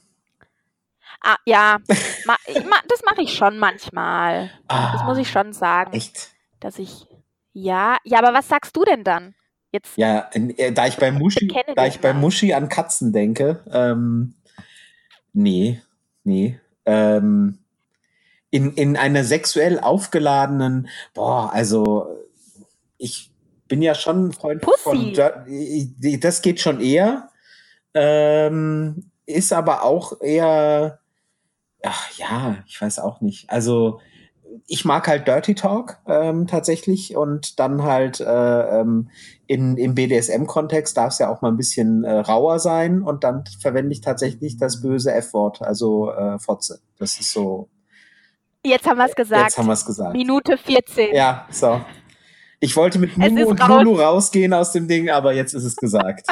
Ah, 1.23 1.39
ja, 1.45 1.79
ma, 2.27 2.37
ma, 2.69 2.77
das 2.87 3.03
mache 3.05 3.23
ich 3.23 3.35
schon 3.35 3.59
manchmal. 3.59 4.53
Ah, 4.69 4.93
das 4.93 5.03
muss 5.03 5.19
ich 5.19 5.29
schon 5.29 5.53
sagen. 5.53 5.93
Echt? 5.93 6.31
Dass 6.61 6.79
ich. 6.79 7.09
Ja, 7.53 7.97
ja, 8.05 8.21
aber 8.21 8.33
was 8.33 8.47
sagst 8.47 8.77
du 8.77 8.85
denn 8.85 9.03
dann? 9.03 9.35
Jetzt. 9.73 9.97
Ja, 9.97 10.31
äh, 10.35 10.71
da 10.71 10.87
ich 10.87 10.99
bei 10.99 11.11
Muschi, 11.11 11.49
da 11.75 11.87
ich 11.87 11.99
bei 11.99 12.13
Muschi 12.13 12.55
an 12.55 12.69
Katzen 12.69 13.13
denke, 13.13 13.65
ähm, 13.73 14.37
nee, 15.33 15.81
nee. 16.25 16.59
Ähm, 16.87 17.59
in, 18.51 18.73
in 18.75 18.97
einer 18.97 19.25
sexuell 19.25 19.79
aufgeladenen, 19.79 20.89
boah, 21.15 21.53
also 21.53 22.07
ich 22.99 23.31
bin 23.69 23.83
ja 23.83 23.95
schon 23.95 24.29
ein 24.29 24.33
Freund 24.33 24.61
Pussy. 24.61 25.15
von, 25.15 26.21
das 26.21 26.43
geht 26.43 26.61
schon 26.61 26.81
eher, 26.81 27.31
ähm, 27.95 29.11
ist 29.27 29.53
aber 29.53 29.85
auch 29.85 30.21
eher, 30.21 30.99
ach 31.83 32.11
ja, 32.19 32.59
ich 32.67 32.81
weiß 32.81 32.99
auch 32.99 33.21
nicht. 33.21 33.49
Also 33.49 34.01
ich 34.67 34.85
mag 34.85 35.09
halt 35.09 35.27
Dirty 35.27 35.55
Talk 35.55 35.99
ähm, 36.07 36.47
tatsächlich 36.47 37.17
und 37.17 37.59
dann 37.59 37.83
halt 37.83 38.21
äh, 38.21 38.81
ähm, 38.81 39.11
in, 39.47 39.77
im 39.77 39.95
BDSM-Kontext 39.95 40.97
darf 40.97 41.13
es 41.13 41.19
ja 41.19 41.31
auch 41.31 41.43
mal 41.43 41.49
ein 41.49 41.57
bisschen 41.57 42.05
äh, 42.05 42.19
rauer 42.19 42.59
sein 42.59 43.03
und 43.03 43.25
dann 43.25 43.45
verwende 43.61 43.93
ich 43.93 44.01
tatsächlich 44.01 44.57
das 44.57 44.81
böse 44.81 45.13
F-Wort, 45.13 45.63
also 45.63 46.11
äh, 46.13 46.39
Fotze. 46.39 46.81
Das 46.99 47.19
ist 47.19 47.33
so. 47.33 47.69
Jetzt 48.65 48.87
haben 48.87 48.99
wir 48.99 49.07
es 49.07 49.15
gesagt. 49.15 49.43
Jetzt 49.43 49.59
haben 49.59 49.67
wir 49.67 49.73
es 49.73 49.87
gesagt. 49.87 50.13
Minute 50.13 50.59
14. 50.59 51.15
Ja, 51.15 51.47
so. 51.51 51.81
Ich 52.61 52.77
wollte 52.77 52.99
mit 52.99 53.17
Mumu 53.17 53.49
und 53.49 53.61
raus. 53.61 53.83
Lulu 53.83 54.01
rausgehen 54.01 54.53
aus 54.53 54.73
dem 54.73 54.87
Ding, 54.87 55.09
aber 55.09 55.33
jetzt 55.33 55.55
ist 55.55 55.65
es 55.65 55.77
gesagt. 55.77 56.27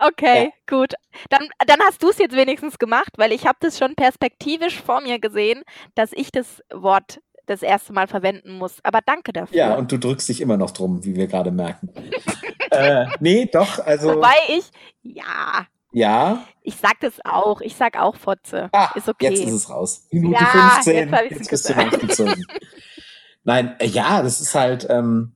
Okay, 0.00 0.44
Ja. 0.44 0.50
gut. 0.68 0.94
Dann, 1.30 1.48
dann 1.66 1.80
hast 1.80 2.02
du 2.02 2.10
es 2.10 2.18
jetzt 2.18 2.36
wenigstens 2.36 2.78
gemacht, 2.78 3.12
weil 3.16 3.32
ich 3.32 3.46
habe 3.46 3.58
das 3.60 3.78
schon 3.78 3.94
perspektivisch 3.94 4.80
vor 4.80 5.00
mir 5.00 5.18
gesehen, 5.18 5.62
dass 5.94 6.12
ich 6.12 6.30
das 6.30 6.62
Wort 6.72 7.20
das 7.46 7.62
erste 7.62 7.92
Mal 7.92 8.06
verwenden 8.06 8.58
muss. 8.58 8.78
Aber 8.84 9.00
danke 9.04 9.32
dafür. 9.32 9.56
Ja, 9.56 9.74
und 9.74 9.90
du 9.90 9.98
drückst 9.98 10.28
dich 10.28 10.40
immer 10.40 10.56
noch 10.56 10.70
drum, 10.70 11.04
wie 11.04 11.16
wir 11.16 11.26
gerade 11.26 11.50
merken. 11.50 11.90
äh, 12.70 13.06
nee, 13.20 13.46
doch, 13.52 13.84
also 13.84 14.14
Wobei 14.16 14.36
ich, 14.48 14.70
ja, 15.02 15.66
ja. 15.92 16.44
ich 16.62 16.76
sag 16.76 17.00
das 17.00 17.14
auch. 17.24 17.60
Ich 17.60 17.74
sag 17.74 17.98
auch 17.98 18.16
Fotze. 18.16 18.68
Ah, 18.72 18.90
ist 18.94 19.08
okay. 19.08 19.30
jetzt 19.30 19.44
ist 19.44 19.52
es 19.52 19.70
raus. 19.70 20.06
Minute 20.10 20.34
Ja, 20.34 20.46
15, 20.82 20.96
jetzt 20.96 21.30
jetzt 21.30 21.50
bist 21.50 21.68
du 21.68 21.74
nachgezogen. 21.74 22.46
Nein, 23.44 23.76
äh, 23.78 23.86
ja, 23.86 24.22
das 24.22 24.40
ist 24.40 24.54
halt, 24.54 24.86
ähm, 24.90 25.32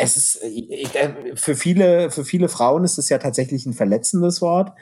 es 0.00 0.16
ist, 0.16 0.36
äh, 0.42 0.48
ich, 0.48 0.94
äh, 0.94 1.12
für 1.36 1.54
viele, 1.56 2.10
für 2.10 2.24
viele 2.24 2.48
Frauen 2.48 2.84
ist 2.84 2.98
es 2.98 3.08
ja 3.08 3.18
tatsächlich 3.18 3.66
ein 3.66 3.74
verletzendes 3.74 4.40
Wort. 4.42 4.72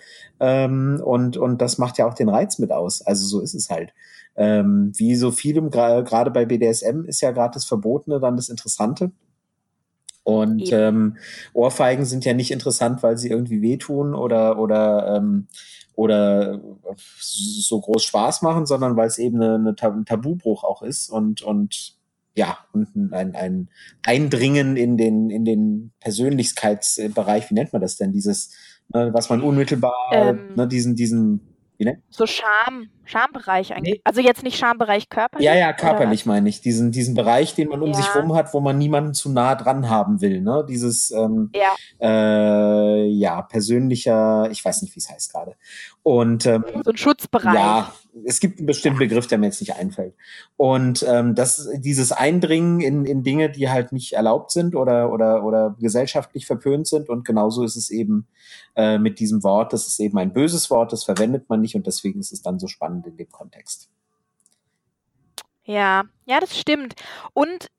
Ähm, 0.40 1.00
und, 1.04 1.36
und 1.36 1.60
das 1.60 1.78
macht 1.78 1.98
ja 1.98 2.06
auch 2.08 2.14
den 2.14 2.28
Reiz 2.28 2.58
mit 2.58 2.72
aus. 2.72 3.02
Also 3.02 3.26
so 3.26 3.40
ist 3.40 3.54
es 3.54 3.70
halt. 3.70 3.92
Ähm, 4.36 4.92
wie 4.96 5.16
so 5.16 5.30
vielem, 5.32 5.70
gerade 5.70 6.30
bei 6.30 6.44
BDSM 6.46 7.04
ist 7.06 7.20
ja 7.20 7.32
gerade 7.32 7.54
das 7.54 7.64
Verbotene 7.64 8.20
dann 8.20 8.36
das 8.36 8.48
Interessante. 8.48 9.10
Und 10.24 10.60
Eben. 10.60 10.72
ähm, 10.72 11.16
Ohrfeigen 11.54 12.04
sind 12.04 12.24
ja 12.24 12.34
nicht 12.34 12.50
interessant, 12.50 13.02
weil 13.02 13.16
sie 13.16 13.30
irgendwie 13.30 13.62
wehtun 13.62 14.14
oder 14.14 14.58
oder 14.58 15.16
ähm, 15.16 15.46
oder 15.94 16.60
so 17.18 17.80
groß 17.80 18.04
Spaß 18.04 18.42
machen, 18.42 18.66
sondern 18.66 18.94
weil 18.96 19.08
es 19.08 19.18
eben 19.18 19.42
eine, 19.42 19.54
eine, 19.54 19.74
Ta- 19.74 19.88
ein 19.90 20.04
Tabubruch 20.04 20.64
auch 20.64 20.82
ist 20.82 21.08
und 21.08 21.40
und 21.42 21.97
ja 22.38 22.58
und 22.72 23.12
ein, 23.12 23.34
ein 23.34 23.68
Eindringen 24.06 24.76
in 24.76 24.96
den 24.96 25.28
in 25.28 25.44
den 25.44 25.92
Persönlichkeitsbereich. 26.00 27.50
Wie 27.50 27.54
nennt 27.54 27.72
man 27.72 27.82
das 27.82 27.96
denn? 27.96 28.12
Dieses, 28.12 28.54
ne, 28.94 29.10
was 29.12 29.28
man 29.28 29.42
unmittelbar 29.42 29.92
Ähm. 30.12 30.54
ne, 30.56 30.66
diesen 30.66 30.94
diesen 30.94 31.40
wie 31.76 31.84
nennt? 31.84 32.02
So 32.08 32.26
Scham, 32.26 32.88
Schambereich 33.08 33.72
eigentlich. 33.74 33.94
Nee. 33.96 34.00
Also 34.04 34.20
jetzt 34.20 34.42
nicht 34.42 34.58
Schambereich 34.58 35.08
körperlich. 35.08 35.44
Ja, 35.46 35.54
ja, 35.54 35.68
oder 35.68 35.76
körperlich 35.76 36.26
meine 36.26 36.48
ich. 36.48 36.60
Diesen, 36.60 36.92
diesen 36.92 37.14
Bereich, 37.14 37.54
den 37.54 37.68
man 37.68 37.82
um 37.82 37.88
Ja. 37.90 37.94
sich 37.96 38.14
rum 38.14 38.34
hat, 38.34 38.52
wo 38.54 38.60
man 38.60 38.78
niemanden 38.78 39.14
zu 39.14 39.30
nah 39.30 39.54
dran 39.54 39.88
haben 39.88 40.20
will. 40.20 40.40
Ne? 40.40 40.64
Dieses, 40.68 41.10
ähm? 41.10 41.50
Ja, 41.54 41.72
äh, 42.00 43.06
ja, 43.06 43.42
persönlicher, 43.42 44.48
ich 44.50 44.64
weiß 44.64 44.82
nicht, 44.82 44.94
wie 44.94 45.00
es 45.00 45.10
heißt 45.10 45.32
gerade. 45.32 45.54
Und 46.02 46.46
ähm, 46.46 46.64
so 46.84 46.90
ein 46.90 46.96
Schutzbereich. 46.96 47.54
ja, 47.54 47.92
es 48.24 48.40
gibt 48.40 48.58
einen 48.58 48.66
bestimmten 48.66 48.98
Begriff, 48.98 49.26
der 49.26 49.38
mir 49.38 49.46
jetzt 49.46 49.60
nicht 49.60 49.76
einfällt. 49.76 50.14
Und 50.56 51.04
ähm, 51.08 51.34
das, 51.34 51.68
dieses 51.76 52.12
Eindringen 52.12 52.80
in, 52.80 53.04
in 53.04 53.22
Dinge, 53.22 53.50
die 53.50 53.68
halt 53.68 53.92
nicht 53.92 54.14
erlaubt 54.14 54.50
sind 54.50 54.74
oder, 54.74 55.12
oder, 55.12 55.44
oder 55.44 55.76
gesellschaftlich 55.78 56.46
verpönt 56.46 56.86
sind. 56.86 57.08
Und 57.08 57.24
genauso 57.24 57.62
ist 57.64 57.76
es 57.76 57.90
eben 57.90 58.26
äh, 58.74 58.98
mit 58.98 59.20
diesem 59.20 59.42
Wort. 59.44 59.72
Das 59.72 59.86
ist 59.86 60.00
eben 60.00 60.18
ein 60.18 60.32
böses 60.32 60.70
Wort, 60.70 60.92
das 60.92 61.04
verwendet 61.04 61.48
man 61.48 61.60
nicht 61.60 61.74
und 61.74 61.86
deswegen 61.86 62.20
ist 62.20 62.32
es 62.32 62.42
dann 62.42 62.58
so 62.58 62.66
spannend 62.66 62.97
in 63.06 63.16
dem 63.16 63.30
Kontext. 63.30 63.90
Ja, 65.64 66.04
ja, 66.24 66.40
das 66.40 66.58
stimmt. 66.58 66.94
Und 67.34 67.70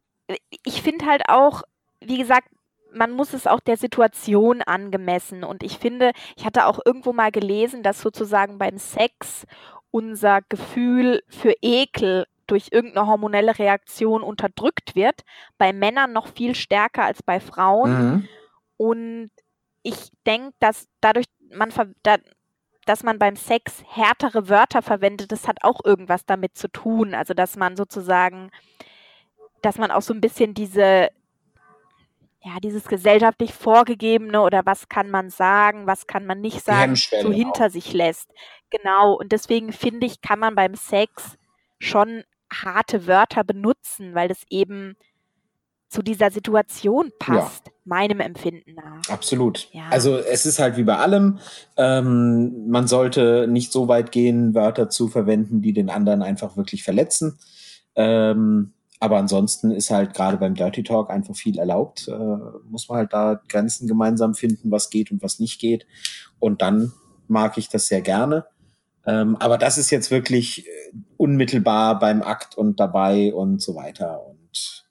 ich 0.63 0.81
finde 0.81 1.05
halt 1.05 1.23
auch, 1.27 1.63
wie 2.01 2.17
gesagt, 2.17 2.49
man 2.93 3.11
muss 3.11 3.33
es 3.33 3.47
auch 3.47 3.59
der 3.59 3.77
Situation 3.77 4.61
angemessen. 4.61 5.43
Und 5.43 5.63
ich 5.63 5.77
finde, 5.79 6.11
ich 6.35 6.45
hatte 6.45 6.65
auch 6.65 6.79
irgendwo 6.85 7.13
mal 7.13 7.31
gelesen, 7.31 7.83
dass 7.83 8.01
sozusagen 8.01 8.57
beim 8.57 8.77
Sex 8.77 9.45
unser 9.91 10.41
Gefühl 10.49 11.23
für 11.27 11.55
Ekel 11.61 12.25
durch 12.47 12.69
irgendeine 12.71 13.07
hormonelle 13.07 13.57
Reaktion 13.57 14.23
unterdrückt 14.23 14.95
wird. 14.95 15.21
Bei 15.57 15.71
Männern 15.73 16.13
noch 16.13 16.27
viel 16.27 16.55
stärker 16.55 17.03
als 17.03 17.21
bei 17.23 17.39
Frauen. 17.39 17.91
Mhm. 17.91 18.29
Und 18.77 19.31
ich 19.83 20.11
denke, 20.25 20.53
dass 20.59 20.87
dadurch 21.01 21.25
man 21.51 21.71
da, 22.03 22.17
dass 22.89 23.03
man 23.03 23.19
beim 23.19 23.35
Sex 23.35 23.83
härtere 23.87 24.49
Wörter 24.49 24.81
verwendet, 24.81 25.31
das 25.31 25.47
hat 25.47 25.63
auch 25.63 25.85
irgendwas 25.85 26.25
damit 26.25 26.57
zu 26.57 26.67
tun. 26.67 27.13
Also 27.13 27.35
dass 27.35 27.55
man 27.55 27.77
sozusagen, 27.77 28.49
dass 29.61 29.77
man 29.77 29.91
auch 29.91 30.01
so 30.01 30.11
ein 30.11 30.21
bisschen 30.21 30.55
diese, 30.55 31.09
ja, 32.41 32.59
dieses 32.63 32.85
gesellschaftlich 32.85 33.53
vorgegebene 33.53 34.41
oder 34.41 34.65
was 34.65 34.89
kann 34.89 35.11
man 35.11 35.29
sagen, 35.29 35.85
was 35.85 36.07
kann 36.07 36.25
man 36.25 36.41
nicht 36.41 36.65
sagen, 36.65 36.95
so 36.95 37.15
auch. 37.15 37.31
hinter 37.31 37.69
sich 37.69 37.93
lässt. 37.93 38.31
Genau. 38.71 39.13
Und 39.13 39.31
deswegen 39.33 39.71
finde 39.71 40.07
ich, 40.07 40.21
kann 40.21 40.39
man 40.39 40.55
beim 40.55 40.73
Sex 40.73 41.37
schon 41.77 42.23
harte 42.51 43.05
Wörter 43.05 43.43
benutzen, 43.43 44.15
weil 44.15 44.27
das 44.29 44.41
eben 44.49 44.95
zu 45.89 46.03
dieser 46.03 46.29
Situation 46.29 47.11
passt, 47.17 47.71
meinem 47.83 48.19
Empfinden 48.19 48.75
nach. 48.75 49.09
Absolut. 49.09 49.67
Ja. 49.71 49.89
Also 49.89 50.17
es 50.17 50.45
ist 50.45 50.59
halt 50.59 50.77
wie 50.77 50.83
bei 50.83 50.97
allem, 50.97 51.39
ähm, 51.77 52.69
man 52.69 52.87
sollte 52.87 53.47
nicht 53.49 53.71
so 53.71 53.87
weit 53.87 54.11
gehen, 54.11 54.53
Wörter 54.53 54.89
zu 54.89 55.07
verwenden, 55.07 55.61
die 55.61 55.73
den 55.73 55.89
anderen 55.89 56.21
einfach 56.21 56.55
wirklich 56.55 56.83
verletzen. 56.83 57.39
Ähm, 57.95 58.73
aber 58.99 59.17
ansonsten 59.17 59.71
ist 59.71 59.89
halt 59.89 60.13
gerade 60.13 60.37
beim 60.37 60.53
Dirty 60.53 60.83
Talk 60.83 61.09
einfach 61.09 61.35
viel 61.35 61.57
erlaubt. 61.57 62.07
Äh, 62.07 62.11
muss 62.69 62.87
man 62.87 62.99
halt 62.99 63.13
da 63.13 63.41
Grenzen 63.47 63.87
gemeinsam 63.87 64.35
finden, 64.35 64.71
was 64.71 64.89
geht 64.89 65.09
und 65.09 65.23
was 65.23 65.39
nicht 65.39 65.59
geht. 65.59 65.87
Und 66.37 66.61
dann 66.61 66.91
mag 67.27 67.57
ich 67.57 67.69
das 67.69 67.87
sehr 67.87 68.01
gerne. 68.01 68.45
Ähm, 69.05 69.37
aber 69.37 69.57
das 69.57 69.77
ist 69.77 69.89
jetzt 69.89 70.11
wirklich 70.11 70.67
äh, 70.67 70.69
unmittelbar 71.17 71.97
beim 71.97 72.21
Akt 72.21 72.57
und 72.57 72.79
dabei 72.79 73.33
und 73.33 73.61
so 73.61 73.75
weiter. 73.75 74.21
Und 74.27 74.88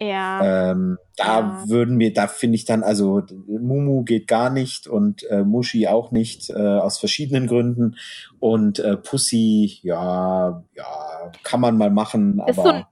ja. 0.00 0.70
Ähm, 0.70 0.98
da 1.16 1.40
Ja. 1.40 1.64
würden 1.68 1.98
wir, 1.98 2.12
da 2.14 2.26
finde 2.26 2.56
ich 2.56 2.64
dann, 2.64 2.82
also 2.82 3.22
Mumu 3.46 4.02
geht 4.04 4.26
gar 4.26 4.48
nicht 4.50 4.86
und 4.86 5.22
äh, 5.24 5.44
Muschi 5.44 5.86
auch 5.88 6.10
nicht, 6.12 6.48
äh, 6.50 6.54
aus 6.54 6.98
verschiedenen 6.98 7.46
Gründen. 7.46 7.96
Und 8.38 8.78
äh, 8.78 8.96
Pussy, 8.96 9.78
ja, 9.82 10.64
ja, 10.74 11.32
kann 11.42 11.60
man 11.60 11.76
mal 11.76 11.90
machen, 11.90 12.40
so 12.52 12.62
aber 12.62 12.74
ein- 12.74 12.84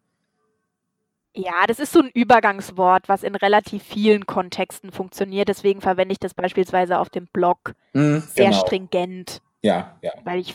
Ja, 1.34 1.66
das 1.66 1.78
ist 1.78 1.92
so 1.92 2.00
ein 2.00 2.10
Übergangswort, 2.12 3.08
was 3.08 3.22
in 3.22 3.34
relativ 3.36 3.82
vielen 3.82 4.26
Kontexten 4.26 4.90
funktioniert. 4.90 5.48
Deswegen 5.48 5.80
verwende 5.80 6.12
ich 6.12 6.18
das 6.18 6.34
beispielsweise 6.34 6.98
auf 6.98 7.10
dem 7.10 7.26
Blog 7.32 7.74
mh, 7.94 8.20
sehr 8.20 8.50
genau. 8.50 8.60
stringent, 8.66 9.40
Ja, 9.62 9.96
ja. 10.02 10.12
weil 10.24 10.40
ich, 10.40 10.54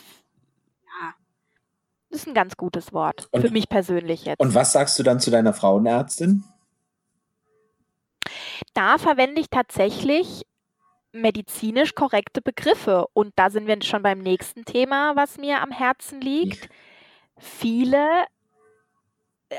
ist 2.14 2.26
ein 2.26 2.34
ganz 2.34 2.56
gutes 2.56 2.92
Wort. 2.92 3.28
Und- 3.30 3.42
für 3.42 3.50
mich 3.50 3.68
persönlich 3.68 4.24
jetzt. 4.24 4.40
Und 4.40 4.54
was 4.54 4.72
sagst 4.72 4.98
du 4.98 5.02
dann 5.02 5.20
zu 5.20 5.30
deiner 5.30 5.52
Frauenärztin? 5.54 6.44
da 8.72 8.98
verwende 8.98 9.40
ich 9.40 9.48
tatsächlich 9.50 10.46
medizinisch 11.12 11.94
korrekte 11.94 12.42
Begriffe. 12.42 13.06
Und 13.12 13.32
da 13.36 13.50
sind 13.50 13.66
wir 13.66 13.80
schon 13.82 14.02
beim 14.02 14.18
nächsten 14.18 14.64
Thema, 14.64 15.14
was 15.16 15.38
mir 15.38 15.62
am 15.62 15.70
Herzen 15.70 16.20
liegt. 16.20 16.68
Viele, 17.38 18.24
äh, 19.48 19.58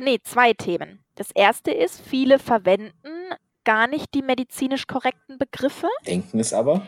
nee, 0.00 0.18
zwei 0.22 0.52
Themen. 0.52 1.04
Das 1.16 1.30
erste 1.32 1.70
ist, 1.72 2.00
viele 2.00 2.38
verwenden 2.38 3.34
gar 3.64 3.86
nicht 3.86 4.14
die 4.14 4.22
medizinisch 4.22 4.86
korrekten 4.86 5.38
Begriffe, 5.38 5.88
Denken 6.06 6.38
es 6.38 6.52
aber. 6.52 6.86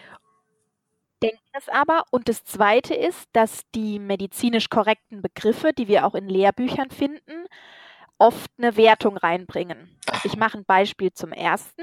Denken 1.23 1.39
es 1.53 1.69
aber. 1.69 2.05
Und 2.11 2.29
das 2.29 2.45
zweite 2.45 2.95
ist, 2.95 3.29
dass 3.33 3.63
die 3.75 3.99
medizinisch 3.99 4.69
korrekten 4.69 5.23
Begriffe, 5.23 5.73
die 5.73 5.89
wir 5.89 6.07
auch 6.07 6.15
in 6.15 6.29
Lehrbüchern 6.29 6.91
finden, 6.91 7.47
oft 8.19 8.51
eine 8.59 8.77
Wertung 8.77 9.17
reinbringen. 9.17 9.99
Ich 10.25 10.37
mache 10.37 10.59
ein 10.59 10.65
Beispiel 10.65 11.13
zum 11.13 11.33
ersten. 11.33 11.83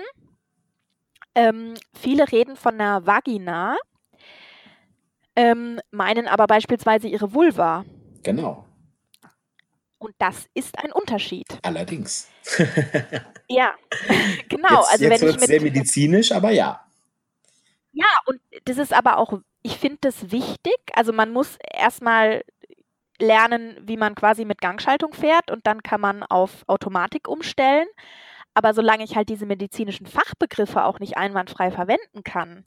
Ähm, 1.36 1.74
viele 1.94 2.32
reden 2.32 2.56
von 2.56 2.76
einer 2.76 3.06
Vagina, 3.08 3.78
ähm, 5.36 5.80
meinen 5.92 6.28
aber 6.28 6.46
beispielsweise 6.46 7.08
ihre 7.08 7.34
Vulva. 7.34 7.86
Genau. 8.22 8.66
Und 9.98 10.14
das 10.20 10.48
ist 10.54 10.78
ein 10.78 10.92
Unterschied. 10.92 11.48
Allerdings. 11.64 12.30
Ja, 13.48 13.74
genau. 14.50 14.82
jetzt 14.82 14.92
also 14.92 15.06
jetzt 15.06 15.22
wird 15.22 15.38
es 15.38 15.48
sehr 15.48 15.62
medizinisch, 15.62 16.32
aber 16.32 16.52
ja. 16.52 16.86
Ja, 17.94 18.06
und 18.26 18.42
das 18.66 18.78
ist 18.78 18.94
aber 18.94 19.18
auch, 19.18 19.40
ich 19.62 19.78
finde 19.78 20.00
das 20.02 20.32
wichtig. 20.32 20.78
Also 20.94 21.14
man 21.14 21.32
muss 21.32 21.58
erstmal 21.72 22.44
lernen, 23.20 23.78
wie 23.82 23.98
man 23.98 24.16
quasi 24.16 24.46
mit 24.46 24.60
Gangschaltung 24.60 25.14
fährt 25.14 25.52
und 25.52 25.66
dann 25.66 25.84
kann 25.84 26.02
man 26.02 26.24
auf 26.24 26.64
Automatik 26.68 27.28
umstellen. 27.28 27.88
Aber 28.56 28.74
solange 28.74 29.04
ich 29.04 29.16
halt 29.16 29.30
diese 29.30 29.46
medizinischen 29.46 30.06
Fachbegriffe 30.06 30.84
auch 30.84 31.00
nicht 31.00 31.18
einwandfrei 31.18 31.72
verwenden 31.72 32.24
kann, 32.24 32.66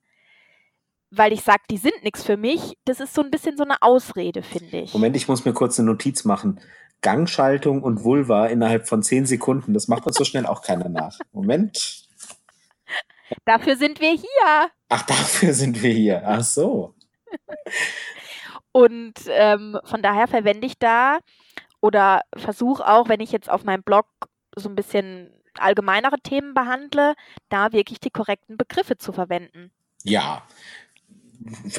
weil 1.11 1.33
ich 1.33 1.43
sage, 1.43 1.63
die 1.71 1.77
sind 1.77 2.03
nichts 2.03 2.25
für 2.25 2.37
mich, 2.37 2.77
das 2.85 3.01
ist 3.01 3.15
so 3.15 3.23
ein 3.23 3.31
bisschen 3.31 3.57
so 3.57 3.63
eine 3.65 3.83
Ausrede, 3.83 4.43
finde 4.43 4.79
ich. 4.79 4.93
Moment, 4.93 5.17
ich 5.17 5.29
muss 5.29 5.45
mir 5.45 5.53
kurz 5.53 5.79
eine 5.79 5.91
Notiz 5.91 6.25
machen. 6.25 6.61
Gangschaltung 7.03 7.83
und 7.83 8.03
Vulva 8.03 8.47
innerhalb 8.47 8.89
von 8.89 9.03
zehn 9.03 9.27
Sekunden, 9.27 9.75
das 9.75 9.87
macht 9.87 10.07
uns 10.07 10.17
so 10.17 10.25
schnell 10.25 10.47
auch 10.47 10.63
keiner 10.63 10.89
nach. 10.89 11.19
Moment. 11.33 12.06
Dafür 13.45 13.77
sind 13.77 14.01
wir 14.01 14.11
hier. 14.11 14.71
Ach, 14.89 15.03
dafür 15.03 15.53
sind 15.53 15.83
wir 15.83 15.93
hier. 15.93 16.23
Ach 16.25 16.43
so. 16.43 16.95
Und 18.73 19.15
ähm, 19.29 19.79
von 19.85 20.03
daher 20.03 20.29
verwende 20.29 20.67
ich 20.67 20.79
da 20.79 21.19
oder 21.81 22.21
versuche 22.37 22.87
auch, 22.87 23.09
wenn 23.09 23.21
ich 23.21 23.33
jetzt 23.33 23.51
auf 23.51 23.65
meinem 23.65 23.83
Blog 23.83 24.07
so 24.55 24.69
ein 24.69 24.75
bisschen 24.75 25.33
allgemeinere 25.59 26.19
Themen 26.23 26.53
behandle, 26.53 27.15
da 27.49 27.73
wirklich 27.73 28.01
die 28.01 28.11
korrekten 28.11 28.57
Begriffe 28.57 28.99
zu 28.99 29.13
verwenden. 29.13 29.71
Ja, 30.03 30.43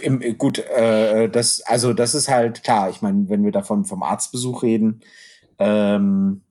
im, 0.02 0.38
gut, 0.38 0.60
äh, 0.60 1.30
das, 1.30 1.62
also 1.62 1.94
das 1.94 2.16
ist 2.16 2.30
halt 2.30 2.64
klar. 2.64 2.90
Ich 2.90 3.02
meine, 3.02 3.30
wenn 3.30 3.44
wir 3.44 3.52
davon 3.52 3.86
vom 3.86 4.04
Arztbesuch 4.04 4.64
reden, 4.64 5.02
ähm, 5.60 6.44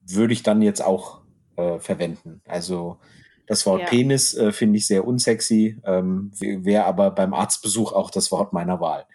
würde 0.00 0.32
ich 0.32 0.42
dann 0.42 0.62
jetzt 0.62 0.82
auch 0.82 1.22
äh, 1.56 1.78
verwenden. 1.78 2.42
Also 2.46 2.98
das 3.46 3.66
Wort 3.66 3.82
ja. 3.82 3.86
Penis 3.86 4.34
äh, 4.34 4.52
finde 4.52 4.78
ich 4.78 4.86
sehr 4.86 5.06
unsexy, 5.06 5.80
ähm, 5.84 6.30
wäre 6.40 6.84
aber 6.84 7.10
beim 7.10 7.34
Arztbesuch 7.34 7.92
auch 7.92 8.10
das 8.10 8.32
Wort 8.32 8.52
meiner 8.52 8.80
Wahl. 8.80 9.06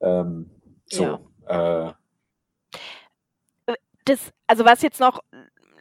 Ähm, 0.00 0.50
so. 0.86 1.18
Ja. 1.48 1.88
Äh, 1.88 1.92
das, 4.04 4.32
also 4.46 4.64
was 4.64 4.82
jetzt 4.82 5.00
noch, 5.00 5.22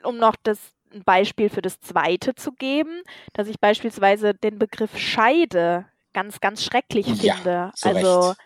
um 0.03 0.17
noch 0.17 0.35
das 0.43 0.59
ein 0.93 1.03
Beispiel 1.03 1.49
für 1.49 1.61
das 1.61 1.79
zweite 1.79 2.35
zu 2.35 2.51
geben, 2.51 3.01
dass 3.33 3.47
ich 3.47 3.59
beispielsweise 3.59 4.33
den 4.33 4.59
Begriff 4.59 4.97
Scheide 4.97 5.85
ganz, 6.13 6.39
ganz 6.39 6.63
schrecklich 6.63 7.07
ja, 7.07 7.35
finde. 7.35 7.71
So 7.75 7.89
also 7.89 8.29
recht. 8.29 8.39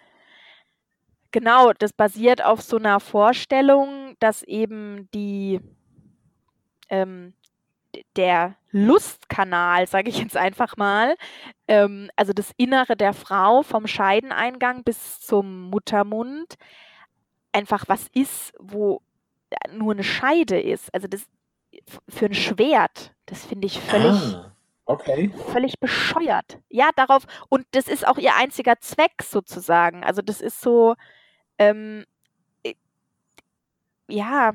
genau, 1.32 1.74
das 1.74 1.94
basiert 1.94 2.44
auf 2.44 2.62
so 2.62 2.78
einer 2.78 3.00
Vorstellung, 3.00 4.15
dass 4.20 4.44
eben 4.44 5.10
die 5.13 5.60
ähm, 6.89 7.34
der 8.15 8.55
Lustkanal, 8.71 9.88
sage 9.88 10.10
ich 10.10 10.19
jetzt 10.19 10.38
einfach 10.38 10.77
mal, 10.77 11.15
ähm, 11.67 12.10
also 12.15 12.34
das 12.34 12.51
Innere 12.58 12.95
der 12.95 13.13
Frau 13.13 13.63
vom 13.63 13.88
Scheideneingang 13.88 14.84
bis 14.84 15.19
zum 15.21 15.69
Muttermund, 15.69 16.55
einfach 17.51 17.86
was 17.88 18.08
ist, 18.13 18.53
wo 18.60 19.01
nur 19.71 19.93
eine 19.93 20.03
Scheide 20.03 20.60
ist. 20.60 20.93
Also 20.93 21.08
das 21.08 21.25
für 22.10 22.25
ein 22.25 22.34
Schwert, 22.34 23.13
das 23.25 23.45
finde 23.45 23.67
ich 23.67 23.79
völlig, 23.79 24.36
ah, 24.36 24.55
okay. 24.86 25.31
völlig 25.51 25.79
bescheuert. 25.79 26.60
Ja, 26.69 26.89
darauf, 26.95 27.25
und 27.49 27.65
das 27.71 27.88
ist 27.88 28.08
auch 28.08 28.17
ihr 28.17 28.36
einziger 28.36 28.79
Zweck 28.79 29.23
sozusagen. 29.23 30.03
Also 30.03 30.21
das 30.21 30.41
ist 30.41 30.62
so, 30.62 30.95
ähm, 31.58 32.05
ja, 34.08 34.53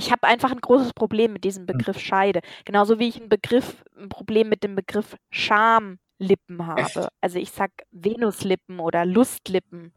ich 0.00 0.10
habe 0.10 0.26
einfach 0.26 0.50
ein 0.50 0.60
großes 0.60 0.94
Problem 0.94 1.34
mit 1.34 1.44
diesem 1.44 1.66
hm. 1.66 1.76
Begriff 1.76 1.98
Scheide. 1.98 2.40
Genauso 2.64 2.98
wie 2.98 3.08
ich 3.08 3.20
ein 3.20 3.28
Begriff, 3.28 3.84
ein 3.98 4.08
Problem 4.08 4.48
mit 4.48 4.64
dem 4.64 4.74
Begriff 4.74 5.14
Schamlippen 5.30 6.66
habe. 6.66 6.80
Echt? 6.80 7.08
Also 7.20 7.38
ich 7.38 7.50
sag 7.50 7.70
Venuslippen 7.90 8.80
oder 8.80 9.04
Lustlippen. 9.04 9.92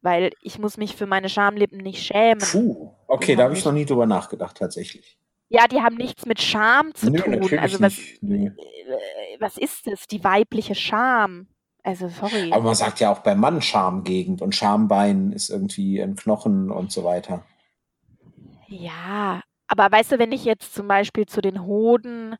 Weil 0.00 0.30
ich 0.40 0.60
muss 0.60 0.76
mich 0.76 0.94
für 0.94 1.06
meine 1.06 1.28
Schamlippen 1.28 1.78
nicht 1.78 2.04
schämen. 2.04 2.38
Puh, 2.38 2.92
okay, 3.08 3.34
da 3.34 3.44
habe 3.44 3.54
ich 3.54 3.64
noch 3.64 3.72
nie 3.72 3.84
drüber 3.84 4.06
nachgedacht, 4.06 4.56
tatsächlich. 4.56 5.18
Ja, 5.48 5.66
die 5.66 5.80
haben 5.80 5.96
nichts 5.96 6.24
mit 6.24 6.40
Scham 6.40 6.94
zu 6.94 7.10
Nö, 7.10 7.18
tun. 7.18 7.58
Also 7.58 7.80
was, 7.80 7.98
nee. 8.20 8.46
Äh, 8.46 9.40
was 9.40 9.58
ist 9.58 9.88
das? 9.88 10.06
Die 10.06 10.22
weibliche 10.22 10.76
Scham. 10.76 11.48
Also 11.82 12.08
sorry. 12.08 12.52
Aber 12.52 12.62
man 12.62 12.74
sagt 12.76 13.00
ja 13.00 13.10
auch 13.10 13.20
beim 13.20 13.40
Mann 13.40 13.60
Schamgegend 13.60 14.42
und 14.42 14.54
Schambein 14.54 15.32
ist 15.32 15.48
irgendwie 15.50 16.00
ein 16.00 16.14
Knochen 16.14 16.70
und 16.70 16.92
so 16.92 17.02
weiter. 17.02 17.44
Ja, 18.68 19.42
aber 19.66 19.90
weißt 19.90 20.12
du, 20.12 20.18
wenn 20.18 20.32
ich 20.32 20.44
jetzt 20.44 20.74
zum 20.74 20.88
Beispiel 20.88 21.26
zu 21.26 21.40
den 21.40 21.64
Hoden 21.64 22.36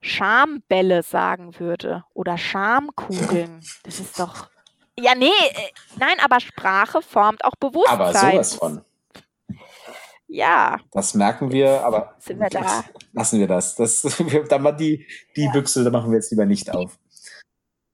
Schambälle 0.00 1.02
sagen 1.02 1.58
würde 1.58 2.04
oder 2.14 2.38
Schamkugeln, 2.38 3.60
das 3.82 4.00
ist 4.00 4.18
doch. 4.18 4.48
Ja, 4.98 5.14
nee, 5.14 5.26
äh, 5.26 5.70
nein, 5.98 6.16
aber 6.22 6.40
Sprache 6.40 7.02
formt 7.02 7.44
auch 7.44 7.54
Bewusstsein. 7.56 8.00
Aber 8.00 8.12
sowas 8.14 8.54
von. 8.54 8.84
Ja. 10.26 10.78
Das 10.92 11.14
merken 11.14 11.50
wir, 11.52 11.84
aber 11.84 12.14
Sind 12.18 12.40
wir 12.40 12.48
da? 12.48 12.84
lassen 13.12 13.40
wir 13.40 13.46
das. 13.46 13.74
das 13.76 14.02
da 14.48 14.58
mal 14.58 14.72
die, 14.72 15.06
die 15.36 15.44
ja. 15.44 15.52
Büchse, 15.52 15.84
da 15.84 15.90
machen 15.90 16.10
wir 16.10 16.16
jetzt 16.16 16.30
lieber 16.30 16.46
nicht 16.46 16.70
auf. 16.70 16.98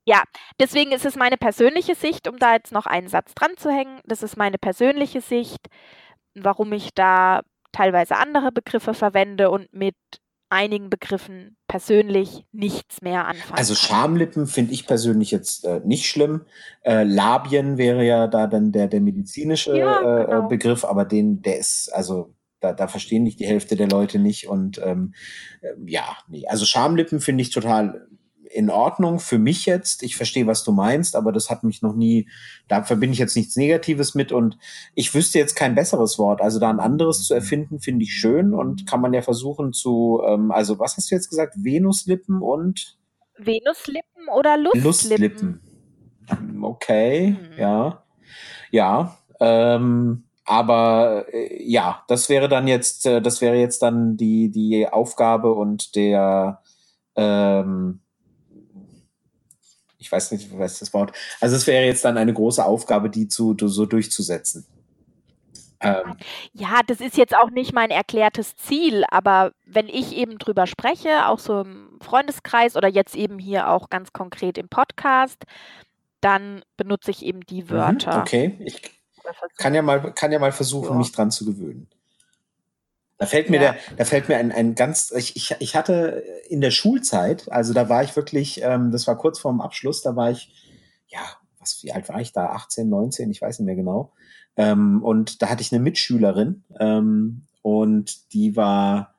Ja, 0.06 0.22
deswegen 0.60 0.92
ist 0.92 1.06
es 1.06 1.16
meine 1.16 1.38
persönliche 1.38 1.94
Sicht, 1.94 2.28
um 2.28 2.38
da 2.38 2.54
jetzt 2.54 2.72
noch 2.72 2.86
einen 2.86 3.08
Satz 3.08 3.34
dran 3.34 3.56
zu 3.56 3.70
hängen. 3.70 4.00
Das 4.04 4.22
ist 4.22 4.36
meine 4.36 4.58
persönliche 4.58 5.22
Sicht, 5.22 5.68
warum 6.34 6.72
ich 6.72 6.92
da 6.94 7.42
teilweise 7.74 8.16
andere 8.16 8.52
Begriffe 8.52 8.94
verwende 8.94 9.50
und 9.50 9.72
mit 9.72 9.96
einigen 10.48 10.88
Begriffen 10.88 11.56
persönlich 11.66 12.44
nichts 12.52 13.02
mehr 13.02 13.26
anfangen. 13.26 13.58
Also 13.58 13.74
Schamlippen 13.74 14.46
finde 14.46 14.72
ich 14.72 14.86
persönlich 14.86 15.30
jetzt 15.30 15.64
äh, 15.64 15.80
nicht 15.84 16.06
schlimm. 16.06 16.42
Äh, 16.82 17.02
Labien 17.02 17.76
wäre 17.76 18.04
ja 18.04 18.28
da 18.28 18.46
dann 18.46 18.70
der, 18.70 18.86
der 18.86 19.00
medizinische 19.00 19.76
ja, 19.76 20.00
äh, 20.00 20.24
genau. 20.26 20.48
Begriff, 20.48 20.84
aber 20.84 21.04
den, 21.04 21.42
der 21.42 21.58
ist, 21.58 21.90
also 21.92 22.34
da, 22.60 22.72
da 22.72 22.86
verstehen 22.86 23.24
nicht 23.24 23.40
die 23.40 23.46
Hälfte 23.46 23.74
der 23.74 23.88
Leute 23.88 24.18
nicht. 24.18 24.48
Und 24.48 24.80
ähm, 24.84 25.14
äh, 25.60 25.72
ja, 25.86 26.16
nee. 26.28 26.46
Also 26.46 26.64
Schamlippen 26.64 27.20
finde 27.20 27.42
ich 27.42 27.50
total 27.50 28.06
in 28.50 28.70
Ordnung 28.70 29.18
für 29.18 29.38
mich 29.38 29.66
jetzt. 29.66 30.02
Ich 30.02 30.16
verstehe, 30.16 30.46
was 30.46 30.64
du 30.64 30.72
meinst, 30.72 31.16
aber 31.16 31.32
das 31.32 31.50
hat 31.50 31.64
mich 31.64 31.82
noch 31.82 31.94
nie, 31.94 32.28
da 32.68 32.82
verbinde 32.82 33.14
ich 33.14 33.18
jetzt 33.18 33.36
nichts 33.36 33.56
Negatives 33.56 34.14
mit 34.14 34.32
und 34.32 34.58
ich 34.94 35.14
wüsste 35.14 35.38
jetzt 35.38 35.54
kein 35.54 35.74
besseres 35.74 36.18
Wort. 36.18 36.40
Also 36.40 36.58
da 36.58 36.70
ein 36.70 36.80
anderes 36.80 37.24
zu 37.24 37.34
erfinden, 37.34 37.80
finde 37.80 38.04
ich 38.04 38.12
schön 38.12 38.54
und 38.54 38.86
kann 38.86 39.00
man 39.00 39.12
ja 39.12 39.22
versuchen 39.22 39.72
zu, 39.72 40.22
ähm, 40.26 40.50
also 40.50 40.78
was 40.78 40.96
hast 40.96 41.10
du 41.10 41.14
jetzt 41.14 41.30
gesagt? 41.30 41.54
Venuslippen 41.56 42.40
und? 42.42 42.98
Venuslippen 43.38 44.28
oder 44.36 44.56
Lustlippen? 44.56 44.82
Lustlippen. 44.84 46.62
Okay, 46.62 47.30
mhm. 47.30 47.58
ja. 47.58 48.04
Ja. 48.70 49.18
Ähm, 49.40 50.24
aber 50.44 51.26
äh, 51.32 51.62
ja, 51.62 52.04
das 52.08 52.28
wäre 52.28 52.48
dann 52.48 52.68
jetzt, 52.68 53.06
äh, 53.06 53.22
das 53.22 53.40
wäre 53.40 53.56
jetzt 53.56 53.82
dann 53.82 54.16
die, 54.16 54.50
die 54.50 54.86
Aufgabe 54.88 55.52
und 55.52 55.96
der, 55.96 56.62
ähm, 57.16 58.00
ich 60.04 60.12
weiß 60.12 60.32
nicht, 60.32 60.56
was 60.58 60.78
das 60.80 60.92
Wort. 60.92 61.12
Also 61.40 61.56
es 61.56 61.66
wäre 61.66 61.84
jetzt 61.86 62.04
dann 62.04 62.18
eine 62.18 62.34
große 62.34 62.64
Aufgabe, 62.64 63.08
die 63.08 63.26
zu 63.26 63.56
so 63.58 63.86
durchzusetzen. 63.86 64.66
Ähm. 65.80 66.16
Ja, 66.52 66.80
das 66.86 67.00
ist 67.00 67.16
jetzt 67.16 67.34
auch 67.34 67.50
nicht 67.50 67.72
mein 67.72 67.90
erklärtes 67.90 68.54
Ziel, 68.56 69.04
aber 69.10 69.52
wenn 69.64 69.88
ich 69.88 70.14
eben 70.14 70.38
drüber 70.38 70.66
spreche, 70.66 71.26
auch 71.26 71.38
so 71.38 71.62
im 71.62 71.98
Freundeskreis 72.02 72.76
oder 72.76 72.88
jetzt 72.88 73.16
eben 73.16 73.38
hier 73.38 73.70
auch 73.70 73.88
ganz 73.88 74.12
konkret 74.12 74.58
im 74.58 74.68
Podcast, 74.68 75.44
dann 76.20 76.62
benutze 76.76 77.10
ich 77.10 77.24
eben 77.24 77.40
die 77.40 77.62
mhm, 77.62 77.70
Wörter. 77.70 78.20
Okay, 78.20 78.58
ich 78.60 78.82
kann 79.56 79.74
ja 79.74 79.80
mal, 79.80 80.12
kann 80.12 80.32
ja 80.32 80.38
mal 80.38 80.52
versuchen, 80.52 80.92
ja. 80.92 80.98
mich 80.98 81.12
dran 81.12 81.30
zu 81.30 81.46
gewöhnen. 81.46 81.88
Da 83.18 83.26
fällt 83.26 83.48
mir 83.48 83.60
ja. 83.60 83.72
der, 83.72 83.96
da 83.96 84.04
fällt 84.04 84.28
mir 84.28 84.36
ein, 84.36 84.50
ein 84.50 84.74
ganz, 84.74 85.12
ich, 85.16 85.36
ich, 85.36 85.54
ich 85.60 85.76
hatte 85.76 86.24
in 86.48 86.60
der 86.60 86.72
Schulzeit, 86.72 87.50
also 87.50 87.72
da 87.72 87.88
war 87.88 88.02
ich 88.02 88.16
wirklich, 88.16 88.60
ähm, 88.62 88.90
das 88.90 89.06
war 89.06 89.16
kurz 89.16 89.38
vorm 89.38 89.60
Abschluss, 89.60 90.02
da 90.02 90.16
war 90.16 90.30
ich, 90.30 90.52
ja, 91.06 91.20
was, 91.60 91.82
wie 91.82 91.92
alt 91.92 92.08
war 92.08 92.20
ich 92.20 92.32
da? 92.32 92.46
18, 92.46 92.88
19, 92.88 93.30
ich 93.30 93.40
weiß 93.40 93.58
nicht 93.58 93.66
mehr 93.66 93.76
genau. 93.76 94.12
Ähm, 94.56 95.02
und 95.02 95.42
da 95.42 95.48
hatte 95.48 95.62
ich 95.62 95.72
eine 95.72 95.82
Mitschülerin 95.82 96.64
ähm, 96.78 97.42
und 97.62 98.32
die 98.34 98.56
war, 98.56 99.14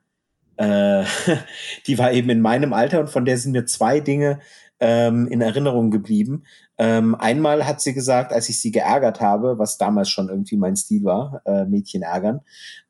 äh, 0.58 1.04
die 1.88 1.98
war 1.98 2.12
eben 2.12 2.30
in 2.30 2.42
meinem 2.42 2.74
Alter 2.74 3.00
und 3.00 3.10
von 3.10 3.26
der 3.26 3.38
sind 3.38 3.54
mir 3.54 3.66
zwei 3.66 4.00
Dinge 4.00 4.40
ähm, 4.80 5.28
in 5.28 5.42
Erinnerung 5.42 5.90
geblieben. 5.90 6.44
Ähm, 6.78 7.16
einmal 7.16 7.66
hat 7.66 7.80
sie 7.82 7.94
gesagt, 7.94 8.34
als 8.34 8.50
ich 8.50 8.60
sie 8.60 8.72
geärgert 8.72 9.22
habe, 9.22 9.58
was 9.58 9.78
damals 9.78 10.10
schon 10.10 10.30
irgendwie 10.30 10.58
mein 10.58 10.76
Stil 10.76 11.04
war, 11.06 11.42
äh, 11.46 11.66
Mädchen 11.66 12.02
ärgern, 12.02 12.42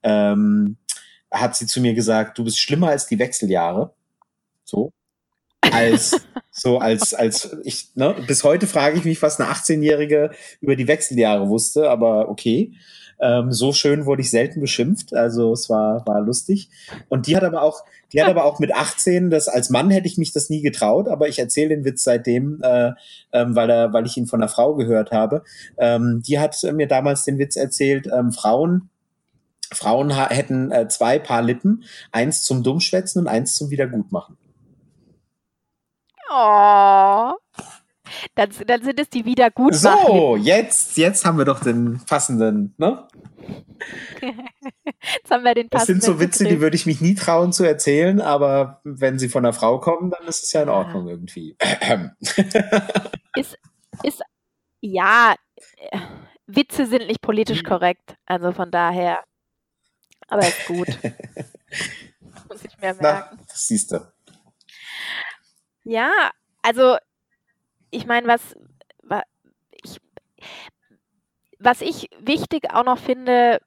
ähm, 0.02 0.78
hat 1.36 1.56
sie 1.56 1.68
zu 1.68 1.82
mir 1.82 1.94
gesagt, 1.94 2.38
du 2.38 2.44
bist 2.44 2.60
schlimmer 2.60 2.90
als 2.90 3.08
die 3.08 3.20
Wechseljahre. 3.20 3.94
So. 4.64 4.92
Als, 5.62 6.16
so 6.52 6.78
als, 6.78 7.14
als 7.14 7.58
ich, 7.64 7.90
ne, 7.96 8.16
bis 8.28 8.44
heute 8.44 8.68
frage 8.68 8.98
ich 8.98 9.06
mich, 9.06 9.22
was 9.22 9.40
eine 9.40 9.50
18-Jährige 9.52 10.32
über 10.62 10.76
die 10.76 10.88
Wechseljahre 10.88 11.50
wusste, 11.50 11.90
aber 11.90 12.30
okay. 12.30 12.74
Ähm, 13.18 13.54
so 13.54 13.72
schön 13.72 14.06
wurde 14.06 14.22
ich 14.22 14.30
selten 14.30 14.60
beschimpft, 14.60 15.14
also 15.14 15.54
es 15.54 15.70
war, 15.70 16.06
war 16.06 16.20
lustig. 16.20 16.70
Und 17.08 17.28
die 17.28 17.38
hat 17.38 17.46
aber 17.46 17.62
auch, 17.62 17.84
die 18.12 18.22
hat 18.22 18.30
aber 18.30 18.44
auch 18.44 18.60
mit 18.60 18.76
18, 18.76 19.30
das 19.30 19.48
als 19.48 19.70
Mann 19.70 19.90
hätte 19.90 20.08
ich 20.08 20.18
mich 20.18 20.34
das 20.34 20.50
nie 20.50 20.62
getraut, 20.62 21.08
aber 21.08 21.30
ich 21.30 21.40
erzähle 21.40 21.70
den 21.70 21.86
Witz 21.86 22.04
seitdem, 22.04 22.60
äh, 22.62 22.92
ähm, 23.32 23.56
weil, 23.56 23.70
er, 23.70 23.94
weil 23.94 24.06
ich 24.06 24.18
ihn 24.18 24.28
von 24.28 24.42
einer 24.42 24.50
Frau 24.50 24.76
gehört 24.76 25.12
habe. 25.12 25.44
Ähm, 25.78 26.24
die 26.28 26.40
hat 26.40 26.62
mir 26.74 26.88
damals 26.88 27.24
den 27.24 27.38
Witz 27.40 27.56
erzählt, 27.56 28.08
ähm, 28.14 28.34
Frauen 28.34 28.90
Frauen 29.72 30.12
hätten 30.12 30.72
äh, 30.72 30.88
zwei 30.88 31.20
Paar 31.20 31.42
Lippen, 31.42 31.84
eins 32.12 32.44
zum 32.44 32.64
Dummschwätzen 32.64 33.22
und 33.22 33.28
eins 33.28 33.56
zum 33.56 33.70
Wiedergutmachen. 33.70 34.38
Oh. 36.30 37.34
Dann, 38.36 38.50
dann 38.68 38.84
sind 38.84 39.00
es 39.00 39.10
die 39.10 39.26
Wiedergutmachen. 39.26 40.08
So, 40.08 40.36
jetzt, 40.36 40.98
jetzt 40.98 41.26
haben 41.26 41.38
wir 41.38 41.46
doch 41.46 41.60
den 41.60 42.02
passenden, 42.06 42.74
ne? 42.78 43.08
jetzt 44.22 45.32
haben 45.32 45.44
wir 45.44 45.54
den 45.54 45.70
passenden. 45.70 45.72
Das 45.72 45.86
sind 45.86 46.04
so 46.04 46.20
Witze, 46.20 46.44
die 46.46 46.62
würde 46.62 46.76
ich 46.76 46.86
mich 46.86 47.02
nie 47.02 47.16
trauen 47.16 47.52
zu 47.52 47.64
erzählen, 47.64 48.22
aber 48.22 48.82
wenn 48.84 49.20
sie 49.20 49.30
von 49.30 49.46
einer 49.46 49.54
Frau 49.54 49.80
kommen, 49.80 50.12
dann 50.12 50.28
ist 50.28 50.44
es 50.44 50.54
ja 50.54 50.64
in 50.64 50.70
Ordnung 50.70 51.08
irgendwie. 51.08 51.58
ist, 53.36 53.58
ist, 54.04 54.22
ja, 54.82 55.36
äh, 55.78 56.00
Witze 56.48 56.86
sind 56.86 57.08
nicht 57.08 57.22
politisch 57.22 57.64
korrekt, 57.64 58.16
also 58.26 58.52
von 58.52 58.72
daher. 58.72 59.24
Aber 60.40 60.48
ist 60.48 60.66
gut. 60.66 60.88
Muss 62.50 62.64
ich 62.64 62.78
mehr 62.78 62.94
merken. 62.96 63.38
Na, 63.40 63.46
das 63.48 63.68
siehst 63.68 63.92
du. 63.92 64.14
Ja, 65.84 66.12
also 66.62 66.98
ich 67.92 68.06
meine, 68.06 68.28
was, 68.28 68.42
ich, 69.84 70.02
was 71.60 71.82
ich 71.82 72.10
wichtig 72.20 72.72
auch 72.72 72.84
noch 72.84 73.00
finde, 73.00 73.62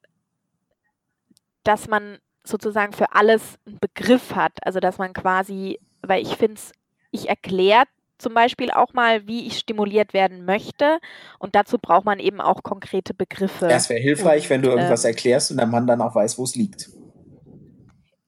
dass 1.65 1.89
man 1.89 2.19
sozusagen 2.45 2.93
für 2.93 3.13
alles 3.13 3.59
einen 3.67 3.79
Begriff 3.79 4.35
hat. 4.35 4.53
Also 4.63 4.81
dass 4.81 4.99
man 4.99 5.13
quasi, 5.13 5.79
weil 6.03 6.23
ich 6.23 6.37
finde 6.37 6.55
es, 6.55 6.73
ich 7.11 7.29
erkläre 7.29 7.85
zum 8.19 8.35
Beispiel 8.35 8.71
auch 8.71 8.93
mal, 8.93 9.27
wie 9.27 9.47
ich 9.47 9.59
stimuliert 9.59 10.13
werden 10.13 10.45
möchte. 10.45 10.99
Und 11.39 11.55
dazu 11.55 11.79
braucht 11.79 12.05
man 12.05 12.19
eben 12.19 12.41
auch 12.41 12.63
konkrete 12.63 13.15
Begriffe. 13.15 13.69
Es 13.69 13.89
wäre 13.89 14.01
hilfreich, 14.01 14.45
und, 14.45 14.51
wenn 14.51 14.63
du 14.63 14.71
irgendwas 14.71 15.05
äh, 15.05 15.09
erklärst 15.09 15.51
und 15.51 15.57
der 15.59 15.67
Mann 15.67 15.87
dann 15.87 16.01
auch 16.01 16.15
weiß, 16.15 16.39
wo 16.39 16.45
es 16.45 16.55
liegt. 16.55 16.91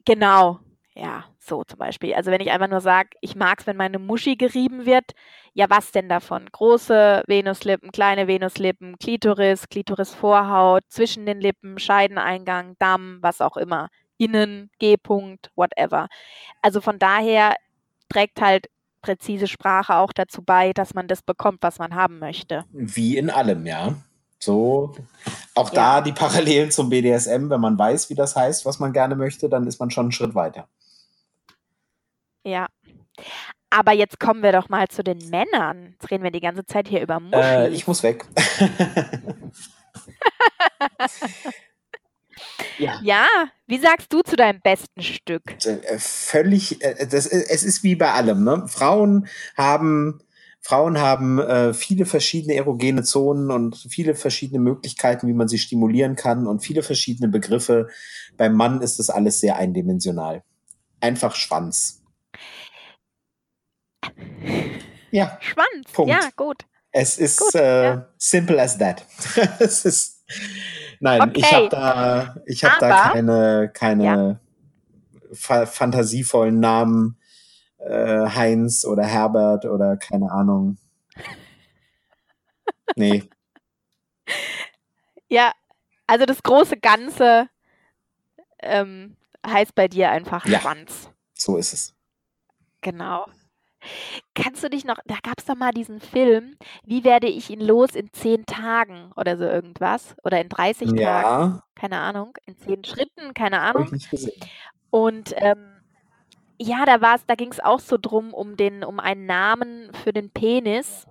Genau, 0.05 0.61
ja, 0.95 1.25
so 1.39 1.65
zum 1.65 1.79
Beispiel. 1.79 2.15
Also 2.15 2.31
wenn 2.31 2.41
ich 2.41 2.51
einfach 2.51 2.69
nur 2.69 2.81
sage, 2.81 3.11
ich 3.21 3.37
mag 3.37 3.61
es, 3.61 3.67
wenn 3.67 3.77
meine 3.77 3.99
Muschi 3.99 4.37
gerieben 4.37 4.87
wird, 4.87 5.13
ja, 5.53 5.67
was 5.69 5.93
denn 5.93 6.09
davon? 6.09 6.47
Große 6.51 7.23
Venuslippen, 7.27 7.91
kleine 7.93 8.27
Venuslippen, 8.27 8.99
Klitoris, 8.99 9.69
Klitorisvorhaut, 9.69 10.83
zwischen 10.89 11.27
den 11.27 11.41
Lippen, 11.41 11.79
Scheideneingang, 11.79 12.77
Damm, 12.79 13.19
was 13.21 13.41
auch 13.41 13.57
immer. 13.57 13.89
Innen, 14.17 14.71
G-Punkt, 14.79 15.51
whatever. 15.57 16.09
Also 16.61 16.81
von 16.81 16.99
daher 16.99 17.57
trägt 18.09 18.41
halt 18.41 18.67
präzise 19.01 19.47
Sprache 19.47 19.97
auch 19.97 20.13
dazu 20.13 20.43
bei, 20.43 20.73
dass 20.73 20.95
man 20.95 21.09
das 21.09 21.23
bekommt, 21.23 21.63
was 21.63 21.79
man 21.79 21.95
haben 21.95 22.19
möchte. 22.19 22.65
Wie 22.73 23.17
in 23.17 23.31
allem, 23.31 23.67
ja. 23.67 23.95
So, 24.39 24.95
auch 25.55 25.73
ja. 25.73 25.99
da 25.99 26.01
die 26.01 26.13
Parallelen 26.13 26.71
zum 26.71 26.89
BDSM, 26.89 27.51
wenn 27.51 27.61
man 27.61 27.79
weiß, 27.79 28.09
wie 28.09 28.15
das 28.15 28.37
heißt, 28.37 28.65
was 28.65 28.79
man 28.79 28.93
gerne 28.93 29.15
möchte, 29.15 29.49
dann 29.51 29.67
ist 29.67 29.79
man 29.79 29.91
schon 29.91 30.07
einen 30.07 30.13
Schritt 30.13 30.35
weiter. 30.35 30.67
Ja. 32.45 32.67
Aber 33.69 33.93
jetzt 33.93 34.19
kommen 34.19 34.43
wir 34.43 34.53
doch 34.53 34.69
mal 34.69 34.89
zu 34.89 35.05
den 35.05 35.19
Männern. 35.29 35.91
Jetzt 35.93 36.11
reden 36.11 36.25
wir 36.25 36.31
die 36.31 36.41
ganze 36.41 36.65
Zeit 36.65 36.89
hier 36.89 37.03
über 37.03 37.21
Muschis. 37.21 37.45
Äh, 37.45 37.69
ich 37.69 37.87
muss 37.87 38.03
weg. 38.03 38.25
Ja. 42.81 42.99
ja. 43.03 43.27
wie 43.67 43.79
sagst 43.79 44.13
du 44.13 44.23
zu 44.23 44.37
deinem 44.37 44.61
besten 44.61 45.03
Stück? 45.03 45.43
Äh, 45.65 45.99
völlig, 45.99 46.83
äh, 46.83 47.07
das, 47.07 47.27
es 47.27 47.63
ist 47.63 47.83
wie 47.83 47.95
bei 47.95 48.13
allem. 48.13 48.43
Ne? 48.43 48.67
Frauen 48.69 49.29
haben, 49.57 50.21
Frauen 50.61 50.99
haben 50.99 51.39
äh, 51.39 51.75
viele 51.75 52.07
verschiedene 52.07 52.55
erogene 52.55 53.03
Zonen 53.03 53.51
und 53.51 53.77
viele 53.77 54.15
verschiedene 54.15 54.61
Möglichkeiten, 54.61 55.29
wie 55.29 55.35
man 55.35 55.49
sie 55.49 55.59
stimulieren 55.59 56.17
kann 56.17 56.47
und 56.47 56.61
viele 56.61 56.83
verschiedene 56.83 57.29
Begriffe. 57.29 57.89
Beim 58.37 58.55
Mann 58.55 58.81
ist 58.81 58.99
das 58.99 59.11
alles 59.11 59.41
sehr 59.41 59.57
eindimensional. 59.57 60.43
Einfach 61.01 61.35
Schwanz. 61.35 62.03
Ja. 65.11 65.39
Schwanz. 65.41 65.93
Punkt. 65.93 66.11
Ja, 66.11 66.29
gut. 66.37 66.65
Es 66.93 67.19
ist 67.19 67.39
gut, 67.39 67.55
äh, 67.55 67.85
ja. 67.85 68.09
simple 68.19 68.61
as 68.61 68.79
that. 68.79 69.05
es 69.61 69.85
ist 69.85 70.25
Nein, 71.01 71.23
okay. 71.23 71.33
ich 71.37 71.53
habe 71.53 71.69
da, 71.71 72.37
ich 72.47 72.65
hab 72.65 72.79
da 72.79 73.11
keine, 73.11 73.71
keine 73.73 74.05
ja. 74.05 74.41
fa 75.33 75.67
fantasievollen 75.67 76.61
Namen. 76.61 77.17
Äh, 77.79 78.29
Heinz 78.29 78.85
oder 78.85 79.05
Herbert 79.05 79.65
oder 79.65 79.97
keine 79.97 80.31
Ahnung. 80.31 80.77
Nee. 82.97 83.25
Ja, 85.33 85.53
also 86.09 86.27
das 86.27 86.43
große 86.43 86.77
Ganze 86.79 87.49
ähm, 88.59 89.17
heißt 89.47 89.77
bei 89.77 89.87
dir 89.87 90.11
einfach 90.11 90.45
ja, 90.45 90.59
Schwanz. 90.59 91.09
So 91.35 91.57
ist 91.57 91.73
es. 91.73 91.95
Genau. 92.81 93.27
Kannst 94.35 94.63
du 94.63 94.71
dich 94.71 94.85
noch, 94.85 94.99
da 95.07 95.17
gab 95.23 95.39
es 95.39 95.45
doch 95.45 95.57
mal 95.57 95.73
diesen 95.73 96.01
Film, 96.01 96.57
wie 96.85 97.05
werde 97.05 97.27
ich 97.27 97.51
ihn 97.51 97.61
los 97.61 97.95
in 97.95 98.13
zehn 98.13 98.47
Tagen 98.47 99.13
oder 99.17 99.37
so 99.37 99.45
irgendwas? 99.45 100.15
Oder 100.25 100.41
in 100.41 100.49
30 100.49 100.93
ja. 100.93 101.23
Tagen? 101.23 101.63
Keine 101.75 101.99
Ahnung. 101.99 102.37
In 102.47 102.57
zehn 102.57 102.85
Schritten, 102.85 103.35
keine 103.35 103.61
Ahnung. 103.61 103.85
Ich 103.85 103.93
nicht 103.93 104.11
gesehen. 104.11 104.41
Und 104.91 105.35
ähm, 105.37 105.81
ja, 106.59 106.85
da 106.85 107.01
war 107.01 107.17
es, 107.17 107.25
da 107.27 107.35
ging 107.35 107.51
es 107.51 107.61
auch 107.61 107.81
so 107.81 107.97
drum, 108.01 108.35
um 108.35 108.57
den, 108.57 108.85
um 108.85 109.01
einen 109.01 109.27
Namen 109.27 109.91
für 110.05 110.13
den 110.13 110.31
Penis. 110.31 111.07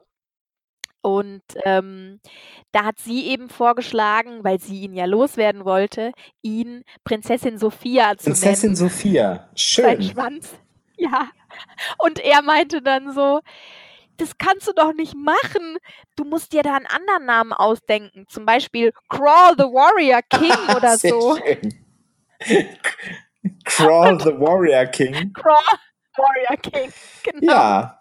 Und 1.01 1.41
ähm, 1.63 2.19
da 2.71 2.83
hat 2.83 2.99
sie 2.99 3.25
eben 3.27 3.49
vorgeschlagen, 3.49 4.43
weil 4.43 4.59
sie 4.59 4.81
ihn 4.81 4.93
ja 4.93 5.05
loswerden 5.05 5.63
wollte, 5.65 6.11
ihn 6.41 6.83
Prinzessin 7.03 7.57
Sophia 7.57 8.17
zu 8.17 8.25
Prinzessin 8.25 8.73
nennen. 8.73 8.75
Sophia, 8.75 9.49
schön. 9.55 9.85
Sein 9.85 10.03
Schwanz. 10.03 10.55
Ja. 10.97 11.29
Und 11.97 12.19
er 12.19 12.41
meinte 12.41 12.81
dann 12.81 13.13
so, 13.13 13.41
das 14.17 14.37
kannst 14.37 14.67
du 14.67 14.73
doch 14.73 14.93
nicht 14.93 15.15
machen. 15.15 15.77
Du 16.15 16.25
musst 16.25 16.53
dir 16.53 16.61
da 16.61 16.75
einen 16.75 16.87
anderen 16.87 17.25
Namen 17.25 17.53
ausdenken. 17.53 18.25
Zum 18.27 18.45
Beispiel 18.45 18.91
Crawl 19.09 19.55
the 19.57 19.63
Warrior 19.63 20.21
King 20.29 20.75
oder 20.75 20.97
so. 20.97 21.37
Crawl 23.65 24.19
the 24.19 24.37
Warrior 24.39 24.85
King. 24.87 25.33
Crawl 25.33 25.79
Warrior 26.17 26.57
King, 26.57 26.93
genau. 27.23 27.53
Ja, 27.53 27.98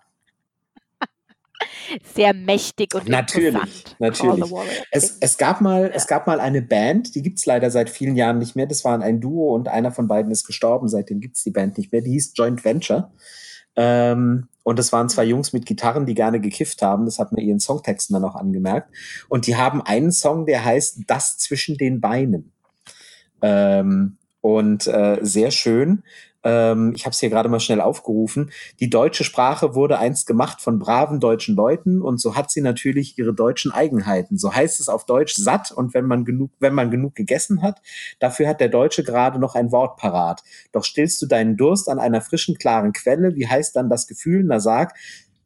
sehr 2.15 2.35
mächtig 2.35 2.95
und 2.95 3.09
natürlich, 3.09 3.85
natürlich. 3.99 4.53
Es, 4.91 5.19
es, 5.21 5.39
gab 5.39 5.61
mal, 5.61 5.83
ja. 5.83 5.89
es 5.89 6.07
gab 6.07 6.27
mal 6.27 6.41
eine 6.41 6.63
Band, 6.63 7.15
die 7.15 7.23
gibt 7.23 7.39
es 7.39 7.47
leider 7.47 7.71
seit 7.71 7.91
vielen 7.91 8.17
Jahren 8.17 8.39
nicht 8.39 8.57
mehr. 8.57 8.67
Das 8.67 8.85
waren 8.85 9.03
ein 9.03 9.21
Duo 9.21 9.55
und 9.55 9.69
einer 9.69 9.93
von 9.93 10.09
beiden 10.09 10.31
ist 10.31 10.47
gestorben. 10.47 10.89
Seitdem 10.89 11.21
gibt 11.21 11.37
es 11.37 11.43
die 11.43 11.51
Band 11.51 11.79
nicht 11.79 11.93
mehr. 11.93 12.01
Die 12.01 12.11
hieß 12.11 12.33
Joint 12.35 12.65
Venture. 12.65 13.13
Ähm, 13.77 14.49
und 14.65 14.79
das 14.79 14.93
waren 14.93 15.09
zwei 15.09 15.25
Jungs 15.25 15.53
mit 15.53 15.65
Gitarren, 15.65 16.05
die 16.05 16.15
gerne 16.15 16.41
gekifft 16.41 16.83
haben. 16.83 17.07
Das 17.07 17.19
hat 17.19 17.33
man 17.33 17.43
ihren 17.43 17.61
Songtexten 17.61 18.15
dann 18.15 18.25
auch 18.25 18.35
angemerkt. 18.35 18.93
Und 19.29 19.47
die 19.47 19.57
haben 19.57 19.81
einen 19.81 20.13
Song, 20.13 20.47
der 20.47 20.65
heißt 20.65 21.05
Das 21.07 21.39
zwischen 21.39 21.77
den 21.77 22.01
Beinen. 22.01 22.53
Ähm, 23.41 24.19
und 24.41 24.87
äh, 24.87 25.19
sehr 25.23 25.51
schön 25.51 26.03
ähm, 26.45 26.93
ich 26.95 27.05
habe 27.05 27.13
es 27.13 27.21
hier 27.21 27.31
gerade 27.31 27.49
mal 27.49 27.61
schnell 27.61 27.81
aufgerufen, 27.81 28.51
die 28.81 28.91
deutsche 28.91 29.25
Sprache 29.25 29.75
wurde 29.75 29.99
einst 29.99 30.27
gemacht 30.27 30.61
von 30.61 30.79
braven 30.79 31.21
deutschen 31.21 31.57
Leuten 31.57 32.01
und 32.01 32.21
so 32.21 32.37
hat 32.37 32.51
sie 32.51 32.61
natürlich 32.61 33.19
ihre 33.19 33.35
deutschen 33.35 33.73
Eigenheiten. 33.73 34.39
So 34.39 34.55
heißt 34.55 34.81
es 34.81 34.89
auf 34.89 35.05
Deutsch 35.05 35.35
satt 35.35 35.73
und 35.73 35.95
wenn 35.95 36.07
man 36.07 36.25
genug, 36.25 36.51
wenn 36.61 36.75
man 36.75 36.91
genug 36.91 37.15
gegessen 37.15 37.63
hat, 37.63 37.81
dafür 38.19 38.49
hat 38.49 38.61
der 38.61 38.69
Deutsche 38.69 39.03
gerade 39.03 39.39
noch 39.39 39.55
ein 39.55 39.73
Wort 39.73 39.97
parat. 39.97 40.43
Doch 40.73 40.85
stillst 40.85 41.21
du 41.23 41.27
deinen 41.27 41.57
Durst 41.57 41.89
an 41.89 41.99
einer 41.99 42.21
frischen, 42.21 42.57
klaren 42.57 42.93
Quelle, 42.93 43.35
wie 43.35 43.49
heißt 43.49 43.77
dann 43.77 43.91
das 43.91 44.07
Gefühl? 44.07 44.45
Na 44.45 44.61
sag, 44.61 44.95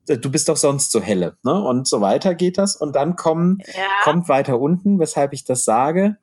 du 0.07 0.31
bist 0.31 0.49
doch 0.49 0.57
sonst 0.57 0.91
so 0.91 1.01
helle, 1.01 1.37
ne? 1.45 1.53
Und 1.53 1.87
so 1.87 2.01
weiter 2.01 2.35
geht 2.35 2.59
das. 2.59 2.77
Und 2.77 2.97
dann 2.97 3.17
kommen, 3.17 3.59
ja. 3.67 3.85
kommt 4.03 4.29
weiter 4.29 4.61
unten, 4.61 4.99
weshalb 4.99 5.33
ich 5.33 5.45
das 5.45 5.65
sage. 5.65 6.17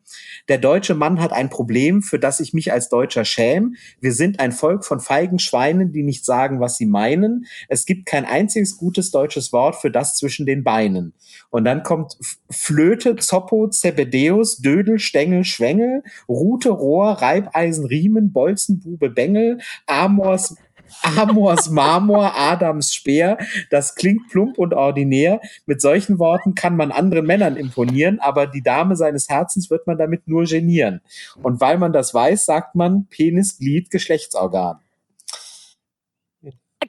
Der 0.47 0.57
deutsche 0.57 0.95
Mann 0.95 1.21
hat 1.21 1.31
ein 1.31 1.49
Problem, 1.49 2.01
für 2.01 2.19
das 2.19 2.39
ich 2.39 2.53
mich 2.53 2.71
als 2.73 2.89
Deutscher 2.89 3.25
schäme. 3.25 3.71
Wir 3.99 4.13
sind 4.13 4.39
ein 4.39 4.51
Volk 4.51 4.83
von 4.83 4.99
feigen 4.99 5.39
Schweinen, 5.39 5.91
die 5.91 6.03
nicht 6.03 6.25
sagen, 6.25 6.59
was 6.59 6.75
sie 6.75 6.87
meinen. 6.87 7.45
Es 7.67 7.85
gibt 7.85 8.05
kein 8.05 8.25
einziges 8.25 8.77
gutes 8.77 9.11
deutsches 9.11 9.53
Wort 9.53 9.75
für 9.75 9.91
das 9.91 10.17
zwischen 10.17 10.45
den 10.45 10.63
Beinen. 10.63 11.13
Und 11.49 11.65
dann 11.65 11.83
kommt 11.83 12.17
Flöte, 12.49 13.15
Zoppo, 13.15 13.69
Zebedeus, 13.69 14.57
Dödel, 14.57 14.99
Stängel, 14.99 15.43
Schwengel, 15.43 16.03
Rute, 16.27 16.69
Rohr, 16.69 17.11
Reibeisen, 17.13 17.85
Riemen, 17.85 18.33
Bolzenbube, 18.33 19.09
Bengel, 19.09 19.59
Amors, 19.85 20.55
Amors 21.01 21.69
Marmor, 21.69 22.33
Adams 22.35 22.93
Speer. 22.93 23.37
Das 23.69 23.95
klingt 23.95 24.29
plump 24.29 24.57
und 24.57 24.73
ordinär. 24.73 25.41
Mit 25.65 25.81
solchen 25.81 26.19
Worten 26.19 26.55
kann 26.55 26.75
man 26.75 26.91
anderen 26.91 27.25
Männern 27.25 27.55
imponieren, 27.55 28.19
aber 28.19 28.47
die 28.47 28.61
Dame 28.61 28.95
seines 28.95 29.29
Herzens 29.29 29.69
wird 29.69 29.87
man 29.87 29.97
damit 29.97 30.27
nur 30.27 30.45
genieren. 30.45 31.01
Und 31.41 31.61
weil 31.61 31.77
man 31.77 31.93
das 31.93 32.13
weiß, 32.13 32.45
sagt 32.45 32.75
man 32.75 33.07
Penis, 33.09 33.57
Glied, 33.57 33.89
Geschlechtsorgan. 33.89 34.79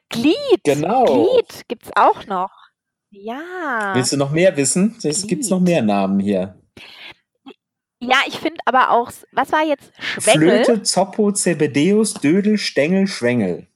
Glied. 0.08 0.64
Genau. 0.64 1.04
Glied 1.04 1.68
gibt's 1.68 1.90
auch 1.94 2.26
noch. 2.26 2.50
Ja. 3.10 3.92
Willst 3.94 4.12
du 4.12 4.16
noch 4.16 4.30
mehr 4.30 4.56
wissen? 4.56 4.96
Es 5.02 5.26
gibt 5.26 5.48
noch 5.50 5.60
mehr 5.60 5.82
Namen 5.82 6.20
hier. 6.20 6.56
Ja, 8.02 8.16
ich 8.26 8.38
finde 8.38 8.60
aber 8.64 8.92
auch, 8.92 9.12
was 9.32 9.52
war 9.52 9.62
jetzt 9.66 9.92
Schwengel? 9.98 10.64
Flöte, 10.64 10.82
Zoppo, 10.82 11.32
Zebedeus, 11.32 12.14
Dödel, 12.14 12.56
Stängel, 12.56 13.06
Schwengel. 13.06 13.66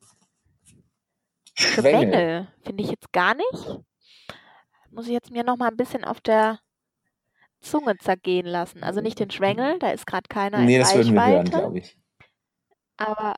Schwengel 1.54 2.48
finde 2.64 2.82
ich 2.82 2.90
jetzt 2.90 3.12
gar 3.12 3.34
nicht. 3.34 3.80
Muss 4.90 5.06
ich 5.06 5.12
jetzt 5.12 5.30
mir 5.30 5.44
noch 5.44 5.56
mal 5.56 5.68
ein 5.68 5.76
bisschen 5.76 6.04
auf 6.04 6.20
der 6.20 6.58
Zunge 7.60 7.96
zergehen 7.98 8.46
lassen. 8.46 8.82
Also 8.82 9.00
nicht 9.00 9.18
den 9.18 9.30
Schwengel, 9.30 9.78
da 9.78 9.90
ist 9.90 10.06
gerade 10.06 10.28
keiner 10.28 10.58
Nee, 10.60 10.78
das 10.78 10.94
würden 10.94 11.14
wir 11.14 11.26
hören, 11.26 11.50
glaube 11.50 11.78
ich. 11.78 11.96
Aber 12.96 13.34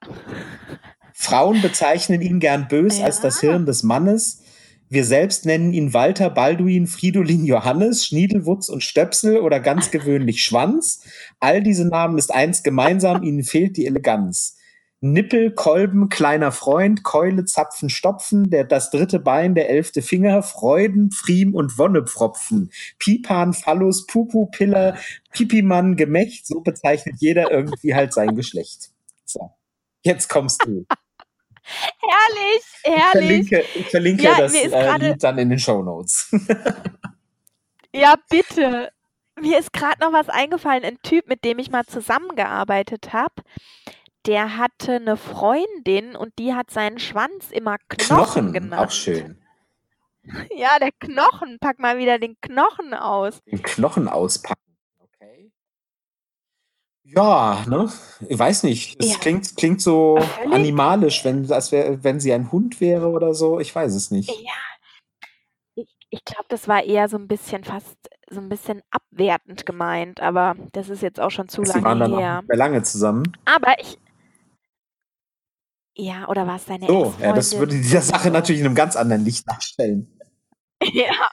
Frauen 1.15 1.63
bezeichnen 1.63 2.21
ihn 2.21 2.41
gern 2.41 2.69
bös 2.69 2.99
ja. 2.99 3.07
als 3.07 3.21
das 3.21 3.41
Hirn 3.41 3.65
des 3.65 3.83
Mannes. 3.83 4.43
Wir 4.89 5.05
selbst 5.05 5.47
nennen 5.47 5.73
ihn 5.73 5.95
Walter, 5.95 6.31
Balduin, 6.31 6.87
Fridolin, 6.87 7.45
Johannes, 7.45 8.07
Schniedelwutz 8.07 8.69
und 8.69 8.85
Stöpsel 8.85 9.39
oder 9.39 9.59
ganz 9.59 9.91
gewöhnlich 9.91 10.45
Schwanz. 10.45 11.03
All 11.41 11.63
diese 11.63 11.89
Namen 11.89 12.19
ist 12.19 12.33
eins 12.33 12.63
gemeinsam, 12.63 13.23
ihnen 13.23 13.43
fehlt 13.43 13.77
die 13.77 13.87
Eleganz. 13.87 14.56
Nippel, 15.13 15.51
Kolben, 15.53 16.09
kleiner 16.09 16.53
Freund, 16.53 17.03
Keule, 17.03 17.45
Zapfen, 17.45 17.91
Stopfen, 17.91 18.51
der, 18.51 18.65
das 18.65 18.91
dritte 18.91 19.19
Bein, 19.19 19.55
der 19.55 19.71
elfte 19.71 20.03
Finger, 20.03 20.43
Freuden, 20.43 21.11
Pfriem 21.11 21.55
und 21.55 21.79
Wonnepfropfen, 21.79 22.71
Pipan, 22.99 23.53
Phallus, 23.53 24.07
Pupu, 24.07 24.47
Piller, 24.47 24.97
Pipimann, 25.33 25.97
Gemächt, 25.97 26.47
so 26.47 26.61
bezeichnet 26.61 27.17
jeder 27.19 27.51
irgendwie 27.51 27.95
halt 27.95 28.13
sein 28.13 28.35
Geschlecht. 28.37 28.91
So, 29.25 29.51
jetzt 30.03 30.29
kommst 30.29 30.65
du. 30.65 30.87
Herrlich, 31.63 32.65
herrlich. 32.85 33.41
Ich 33.41 33.49
verlinke, 33.49 33.65
ich 33.75 33.87
verlinke 33.87 34.23
Ja, 34.23 34.39
das 34.39 34.55
äh, 34.55 34.99
Lied 34.99 35.23
dann 35.23 35.39
in 35.39 35.51
den 35.51 35.59
Show 35.59 35.83
Notes. 35.83 36.31
Ja, 37.97 38.17
bitte. 38.29 38.91
Mir 39.41 39.59
ist 39.59 39.73
gerade 39.73 40.01
noch 40.01 40.13
was 40.13 40.29
eingefallen. 40.29 40.85
Ein 40.85 40.99
Typ, 41.03 41.29
mit 41.29 41.45
dem 41.45 41.59
ich 41.59 41.71
mal 41.71 41.85
zusammengearbeitet 41.85 43.13
habe, 43.13 43.43
der 44.27 44.57
hatte 44.59 44.93
eine 44.97 45.17
Freundin 45.17 46.17
und 46.17 46.39
die 46.39 46.55
hat 46.55 46.71
seinen 46.71 46.99
Schwanz 46.99 47.51
immer 47.51 47.77
Knochen, 47.89 48.17
Knochen, 48.17 48.53
genannt. 48.53 48.87
auch 48.89 48.91
schön. 48.91 49.39
Ja, 50.57 50.79
der 50.81 50.91
Knochen. 50.99 51.59
Pack 51.61 51.79
mal 51.79 51.99
wieder 51.99 52.19
den 52.19 52.37
Knochen 52.41 52.95
aus. 52.95 53.39
Den 53.45 53.63
Knochen 53.63 54.09
auspacken. 54.09 54.61
Okay. 54.99 55.53
Ja, 57.05 57.65
ne? 57.69 57.93
Ich 58.29 58.37
weiß 58.37 58.65
nicht. 58.65 58.97
Es 59.01 59.13
Ja. 59.13 59.19
klingt, 59.19 59.57
klingt 59.57 59.81
so 59.81 60.19
Völlig. 60.21 60.53
animalisch, 60.53 61.25
wenn, 61.25 61.49
als 61.53 61.71
wär, 61.71 62.03
wenn 62.03 62.19
sie 62.19 62.33
ein 62.33 62.51
Hund 62.51 62.81
wäre 62.81 63.07
oder 63.09 63.35
so. 63.35 63.61
Ich 63.61 63.73
weiß 63.73 63.95
es 63.95 64.11
nicht. 64.11 64.29
Ja. 64.29 64.53
Ich, 65.77 65.95
ich 66.11 66.25
glaube, 66.25 66.47
das 66.49 66.67
war 66.67 66.83
eher 66.83 67.09
so 67.09 67.17
ein 67.19 67.29
bisschen 67.29 67.63
fast 67.63 67.97
so 68.29 68.41
ein 68.41 68.49
bisschen 68.49 68.83
abwertend 68.91 69.65
gemeint, 69.65 70.21
aber 70.21 70.57
das 70.73 70.89
ist 70.89 71.03
jetzt 71.03 71.21
auch 71.21 71.31
schon 71.31 71.49
zu 71.49 71.63
Sie 71.65 71.73
waren 71.75 71.85
lange 71.85 72.01
dann 72.01 72.15
auch 72.15 72.19
her. 72.19 72.43
mehr 72.49 72.57
lange 72.57 72.83
zusammen. 72.83 73.23
Aber 73.45 73.79
ich. 73.81 73.97
Ja, 75.99 76.29
oder 76.29 76.47
war 76.47 76.57
es 76.57 76.67
deine 76.67 76.87
So, 76.87 77.15
ja, 77.19 77.33
das 77.33 77.59
würde 77.59 77.75
diese 77.75 78.03
Sache 78.03 78.31
natürlich 78.31 78.61
in 78.61 78.67
einem 78.67 78.75
ganz 78.75 78.97
anderen 78.97 79.25
Licht 79.25 79.49
darstellen. 79.49 80.13
Ja. 80.93 81.31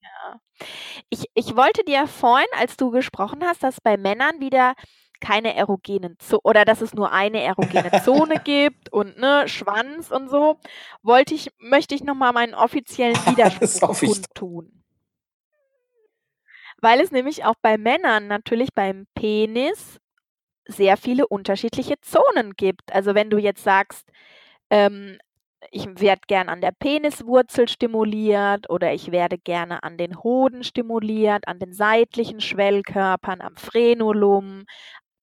ja. 0.00 0.40
Ich, 1.10 1.24
ich 1.34 1.56
wollte 1.56 1.82
dir 1.82 2.06
vorhin, 2.06 2.46
als 2.56 2.76
du 2.76 2.92
gesprochen 2.92 3.42
hast, 3.42 3.64
dass 3.64 3.80
bei 3.80 3.96
Männern 3.96 4.38
wieder 4.38 4.74
keine 5.20 5.56
erogenen 5.56 6.16
Zone 6.20 6.40
oder 6.44 6.64
dass 6.64 6.82
es 6.82 6.94
nur 6.94 7.10
eine 7.10 7.42
erogene 7.42 7.90
Zone 8.04 8.36
gibt 8.44 8.92
und 8.92 9.18
ne, 9.18 9.48
Schwanz 9.48 10.12
und 10.12 10.28
so, 10.28 10.60
wollte 11.02 11.34
ich, 11.34 11.50
möchte 11.58 11.96
ich 11.96 12.04
nochmal 12.04 12.32
meinen 12.32 12.54
offiziellen 12.54 13.16
Widerspruch 13.26 13.98
kundtun. 13.98 14.84
Weil 16.80 17.00
es 17.00 17.10
nämlich 17.10 17.44
auch 17.44 17.56
bei 17.60 17.76
Männern 17.76 18.28
natürlich 18.28 18.68
beim 18.72 19.06
Penis 19.16 19.98
sehr 20.66 20.96
viele 20.96 21.26
unterschiedliche 21.28 22.00
Zonen 22.00 22.54
gibt. 22.56 22.92
Also 22.92 23.14
wenn 23.14 23.30
du 23.30 23.38
jetzt 23.38 23.64
sagst, 23.64 24.08
ähm, 24.70 25.18
ich 25.70 25.86
werde 26.00 26.22
gern 26.28 26.48
an 26.48 26.60
der 26.60 26.72
Peniswurzel 26.72 27.68
stimuliert 27.68 28.70
oder 28.70 28.92
ich 28.92 29.10
werde 29.10 29.38
gerne 29.38 29.82
an 29.82 29.96
den 29.98 30.22
Hoden 30.22 30.64
stimuliert, 30.64 31.48
an 31.48 31.58
den 31.58 31.72
seitlichen 31.72 32.40
Schwellkörpern, 32.40 33.40
am 33.40 33.56
Frenulum, 33.56 34.64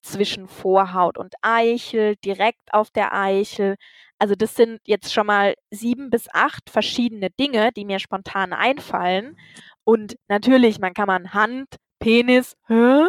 zwischen 0.03 0.47
Vorhaut 0.47 1.17
und 1.17 1.33
Eichel, 1.41 2.15
direkt 2.17 2.73
auf 2.73 2.91
der 2.91 3.13
Eichel. 3.13 3.75
Also 4.19 4.35
das 4.35 4.55
sind 4.55 4.79
jetzt 4.85 5.13
schon 5.13 5.27
mal 5.27 5.55
sieben 5.71 6.09
bis 6.09 6.27
acht 6.33 6.69
verschiedene 6.69 7.29
Dinge, 7.31 7.71
die 7.71 7.85
mir 7.85 7.99
spontan 7.99 8.53
einfallen. 8.53 9.37
Und 9.85 10.17
natürlich, 10.27 10.79
man 10.79 10.93
kann 10.93 11.07
man 11.07 11.33
Hand, 11.33 11.67
Penis, 11.99 12.55
hä? 12.67 13.07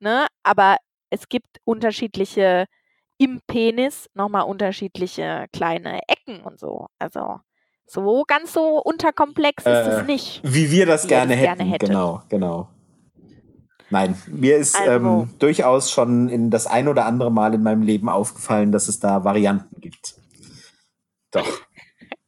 Ne? 0.00 0.26
Aber 0.44 0.76
es 1.16 1.28
gibt 1.28 1.58
unterschiedliche 1.64 2.66
im 3.18 3.40
Penis 3.46 4.08
nochmal 4.14 4.42
unterschiedliche 4.44 5.46
kleine 5.52 6.00
Ecken 6.06 6.42
und 6.42 6.60
so. 6.60 6.88
Also 6.98 7.40
so 7.86 8.24
ganz 8.26 8.52
so 8.52 8.78
unterkomplex 8.82 9.64
ist 9.64 9.66
Äh, 9.66 10.00
es 10.00 10.06
nicht. 10.06 10.40
Wie 10.44 10.70
wir 10.70 10.84
das 10.86 11.04
Wie 11.04 11.08
gerne 11.08 11.34
das 11.34 11.42
gerne 11.42 11.64
hätten. 11.64 11.86
Genau, 11.86 12.22
genau. 12.28 12.68
Nein, 13.88 14.20
mir 14.26 14.56
ist 14.56 14.76
Also- 14.76 14.90
ähm, 14.90 15.30
durchaus 15.38 15.90
schon 15.90 16.28
in 16.28 16.50
das 16.50 16.66
ein 16.66 16.88
oder 16.88 17.06
andere 17.06 17.30
Mal 17.30 17.54
in 17.54 17.62
meinem 17.62 17.82
Leben 17.82 18.08
aufgefallen, 18.08 18.70
dass 18.72 18.88
es 18.88 18.98
da 19.00 19.24
Varianten 19.24 19.80
gibt. 19.80 20.16
Doch. 21.30 21.46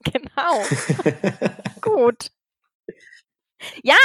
Genau. 0.05 0.62
Gut. 1.83 2.31
Ja, 3.83 3.96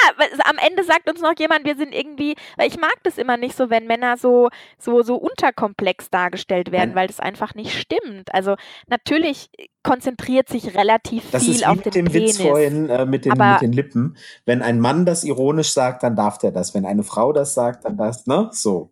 am 0.45 0.57
Ende 0.57 0.83
sagt 0.83 1.09
uns 1.09 1.21
noch 1.21 1.33
jemand, 1.37 1.65
wir 1.65 1.75
sind 1.75 1.93
irgendwie, 1.93 2.35
weil 2.57 2.67
ich 2.67 2.79
mag 2.79 2.95
das 3.03 3.17
immer 3.17 3.37
nicht 3.37 3.55
so, 3.55 3.69
wenn 3.69 3.87
Männer 3.87 4.17
so, 4.17 4.49
so, 4.77 5.01
so 5.03 5.15
unterkomplex 5.15 6.09
dargestellt 6.09 6.71
werden, 6.71 6.95
weil 6.95 7.07
das 7.07 7.19
einfach 7.19 7.55
nicht 7.55 7.77
stimmt. 7.77 8.33
Also 8.33 8.55
natürlich 8.87 9.49
konzentriert 9.83 10.49
sich 10.49 10.75
relativ 10.75 11.29
Das 11.31 11.43
viel 11.43 11.53
ist 11.53 11.61
wie 11.61 11.65
auf 11.65 11.75
mit 11.75 11.85
den 11.85 11.91
dem 11.91 12.05
Penis. 12.05 12.39
Witz 12.39 12.47
vorhin 12.47 12.89
äh, 12.89 13.05
mit, 13.05 13.25
den, 13.25 13.33
mit 13.33 13.61
den 13.61 13.73
Lippen. 13.73 14.17
Wenn 14.45 14.61
ein 14.61 14.79
Mann 14.79 15.05
das 15.05 15.23
ironisch 15.23 15.71
sagt, 15.73 16.03
dann 16.03 16.15
darf 16.15 16.37
der 16.37 16.51
das. 16.51 16.73
Wenn 16.73 16.85
eine 16.85 17.03
Frau 17.03 17.33
das 17.33 17.53
sagt, 17.53 17.85
dann 17.85 17.97
das, 17.97 18.25
ne? 18.27 18.49
So. 18.51 18.91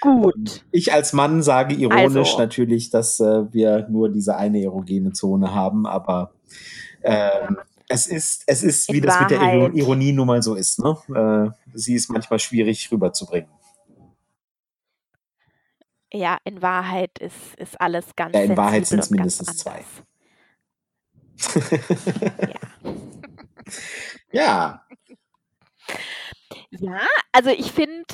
Gut. 0.00 0.64
Ich 0.72 0.92
als 0.92 1.12
Mann 1.12 1.42
sage 1.42 1.74
ironisch 1.76 2.30
Also. 2.30 2.38
natürlich, 2.38 2.90
dass 2.90 3.20
äh, 3.20 3.52
wir 3.52 3.86
nur 3.88 4.08
diese 4.08 4.36
eine 4.36 4.60
erogene 4.60 5.12
Zone 5.12 5.54
haben, 5.54 5.86
aber 5.86 6.32
ähm, 7.04 7.58
es 7.92 8.06
ist, 8.06 8.44
es 8.46 8.62
ist, 8.62 8.92
wie 8.92 8.98
In 8.98 9.02
das 9.04 9.20
mit 9.20 9.30
der. 9.30 9.42
Ironie 9.74 10.12
nun 10.12 10.26
mal 10.26 10.42
so 10.42 10.54
ist. 10.54 10.78
Ne? 10.80 10.96
Äh, 11.14 11.50
sie 11.74 11.94
ist 11.94 12.10
manchmal 12.10 12.38
schwierig 12.38 12.90
rüberzubringen. 12.90 13.48
Ja, 16.12 16.38
in 16.44 16.60
Wahrheit 16.60 17.18
ist, 17.18 17.54
ist 17.56 17.80
alles 17.80 18.04
ganz 18.16 18.34
Ja, 18.34 18.42
in 18.42 18.56
Wahrheit 18.56 18.86
sind's 18.86 19.08
und 19.08 19.16
mindestens 19.16 19.56
zwei. 19.56 19.82
anders. 21.44 21.54
ja, 24.32 24.82
Ja, 26.70 27.00
also 27.32 27.50
ich 27.50 27.72
finde, 27.72 28.04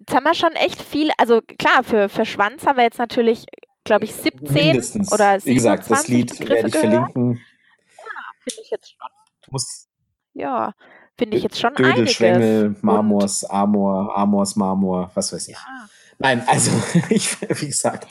jetzt 0.00 0.14
haben 0.14 0.24
wir 0.24 0.34
schon 0.34 0.52
echt 0.52 0.80
viel, 0.82 1.10
also 1.18 1.40
klar, 1.42 1.82
für, 1.84 2.08
für 2.08 2.24
Schwanz 2.26 2.66
haben 2.66 2.76
wir 2.76 2.84
jetzt 2.84 2.98
natürlich, 2.98 3.44
glaube 3.84 4.04
ich, 4.04 4.14
17 4.14 4.52
mindestens. 4.52 5.12
oder 5.12 5.42
Wie 5.44 5.54
gesagt, 5.54 5.90
das 5.90 6.06
27 6.06 6.08
Lied 6.08 6.30
Begriffe 6.38 6.50
werde 6.50 6.68
ich 6.68 6.72
gehört. 6.74 7.12
verlinken. 7.12 7.40
Finde 8.40 8.62
ich 8.62 8.70
jetzt 8.70 8.90
schon, 8.90 9.08
Muss 9.50 9.88
ja, 10.34 10.74
finde 11.16 11.36
ich 11.36 11.42
jetzt 11.42 11.58
schon 11.58 11.74
Dödel, 11.74 11.92
einiges. 11.92 12.12
Schwengel, 12.12 12.76
Marmors, 12.80 13.44
Amor, 13.44 14.16
Amors, 14.16 14.56
Marmor, 14.56 15.10
was 15.14 15.32
weiß 15.32 15.48
ich. 15.48 15.54
Ja, 15.54 15.88
Nein, 16.18 16.42
also 16.46 16.70
ich, 17.10 17.40
wie 17.40 17.66
gesagt, 17.66 18.06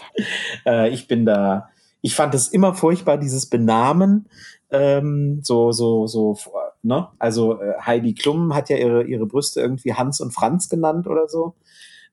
äh, 0.65 0.89
ich 0.89 1.07
bin 1.07 1.25
da, 1.25 1.69
ich 2.01 2.15
fand 2.15 2.33
es 2.35 2.47
immer 2.49 2.73
furchtbar, 2.73 3.17
dieses 3.17 3.47
Benamen, 3.47 4.27
ähm, 4.71 5.39
so, 5.43 5.71
so, 5.71 6.07
so, 6.07 6.37
ne? 6.83 7.07
Also 7.19 7.61
äh, 7.61 7.73
Heidi 7.85 8.13
Klum 8.13 8.53
hat 8.53 8.69
ja 8.69 8.77
ihre, 8.77 9.03
ihre 9.03 9.25
Brüste 9.25 9.61
irgendwie 9.61 9.93
Hans 9.93 10.19
und 10.19 10.31
Franz 10.31 10.69
genannt 10.69 11.07
oder 11.07 11.27
so. 11.27 11.55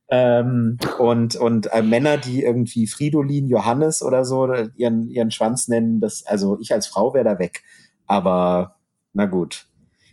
Ähm, 0.08 0.78
und 0.98 1.34
und 1.36 1.72
äh, 1.72 1.82
Männer, 1.82 2.18
die 2.18 2.42
irgendwie 2.42 2.86
Fridolin, 2.86 3.48
Johannes 3.48 4.02
oder 4.02 4.24
so 4.24 4.52
ihren, 4.76 5.10
ihren 5.10 5.30
Schwanz 5.30 5.66
nennen, 5.66 6.00
das, 6.00 6.26
also 6.26 6.58
ich 6.60 6.72
als 6.72 6.86
Frau 6.86 7.14
wäre 7.14 7.24
da 7.24 7.38
weg. 7.38 7.62
Aber 8.06 8.76
na 9.12 9.26
gut. 9.26 9.66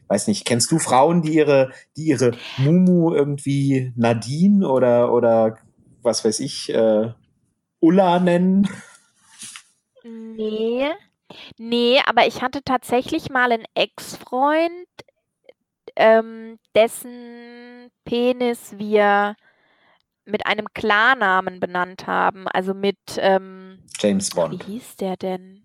Weiß 0.08 0.28
nicht, 0.28 0.46
kennst 0.46 0.72
du 0.72 0.80
Frauen, 0.80 1.22
die 1.22 1.36
ihre, 1.36 1.72
die 1.96 2.08
ihre 2.08 2.32
Mumu 2.58 3.14
irgendwie 3.14 3.94
Nadine 3.96 4.68
oder, 4.68 5.14
oder 5.14 5.58
was 6.02 6.26
weiß 6.26 6.42
ich, 6.42 6.70
äh, 6.74 7.14
Ulla 7.80 8.20
nennen? 8.20 8.68
nee, 10.04 10.89
nee, 11.58 12.00
aber 12.06 12.28
ich 12.28 12.42
hatte 12.42 12.62
tatsächlich 12.64 13.30
mal 13.30 13.52
einen 13.52 13.66
Ex-Freund, 13.76 14.88
ähm, 15.96 16.60
dessen 16.76 17.89
Penis 18.06 18.74
wir 18.78 19.36
mit 20.26 20.46
einem 20.46 20.68
Klarnamen 20.74 21.60
benannt 21.60 22.08
haben, 22.08 22.48
also 22.48 22.74
mit, 22.74 23.00
ähm, 23.18 23.80
James 24.00 24.30
Wie 24.30 24.36
Bond. 24.36 24.64
hieß 24.64 24.96
der 24.98 25.18
denn? 25.18 25.61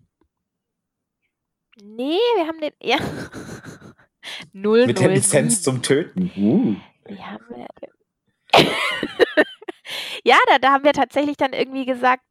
Nee, 1.81 2.17
wir 2.35 2.47
haben 2.47 2.59
den. 2.59 2.73
Ja. 2.81 2.97
007. 4.53 4.87
Mit 4.87 4.99
der 4.99 5.09
Lizenz 5.09 5.61
zum 5.61 5.81
Töten. 5.81 6.31
Uh. 6.35 6.75
Wir 7.07 7.39
denn? 7.49 7.67
ja, 10.23 10.35
da, 10.47 10.59
da 10.59 10.71
haben 10.71 10.83
wir 10.83 10.93
tatsächlich 10.93 11.37
dann 11.37 11.53
irgendwie 11.53 11.85
gesagt, 11.85 12.23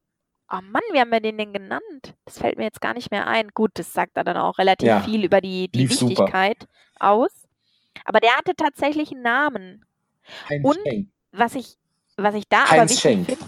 oh 0.51 0.59
Mann, 0.61 0.81
wie 0.91 0.99
haben 0.99 1.11
wir 1.11 1.19
den 1.21 1.37
denn 1.37 1.53
genannt? 1.53 2.13
Das 2.25 2.37
fällt 2.39 2.57
mir 2.57 2.65
jetzt 2.65 2.81
gar 2.81 2.93
nicht 2.93 3.09
mehr 3.11 3.27
ein. 3.27 3.49
Gut, 3.49 3.71
das 3.75 3.93
sagt 3.93 4.15
da 4.15 4.23
dann 4.23 4.37
auch 4.37 4.57
relativ 4.57 4.87
Ja, 4.87 5.01
viel 5.01 5.23
über 5.23 5.41
die, 5.41 5.69
die 5.69 5.79
lief 5.79 5.93
super. 5.95 6.11
Wichtigkeit 6.11 6.67
aus. 6.99 7.31
Aber 8.05 8.19
der 8.19 8.35
hatte 8.37 8.55
tatsächlich 8.55 9.11
einen 9.11 9.23
Namen. 9.23 9.85
Heinz 10.49 10.63
Und- 10.65 10.77
Schenk. 10.85 11.09
Was 11.31 11.55
ich, 11.55 11.75
was 12.15 12.35
ich 12.35 12.47
da 12.47 12.63
aber 12.63 12.71
Heinz 12.71 12.91
wichtig 12.91 13.01
Schenk. 13.01 13.25
finde. 13.27 13.45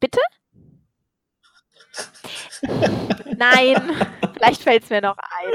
Bitte? 0.00 0.20
Nein, 3.36 3.96
vielleicht 4.34 4.62
fällt 4.62 4.84
es 4.84 4.90
mir 4.90 5.00
noch 5.00 5.16
ein. 5.18 5.52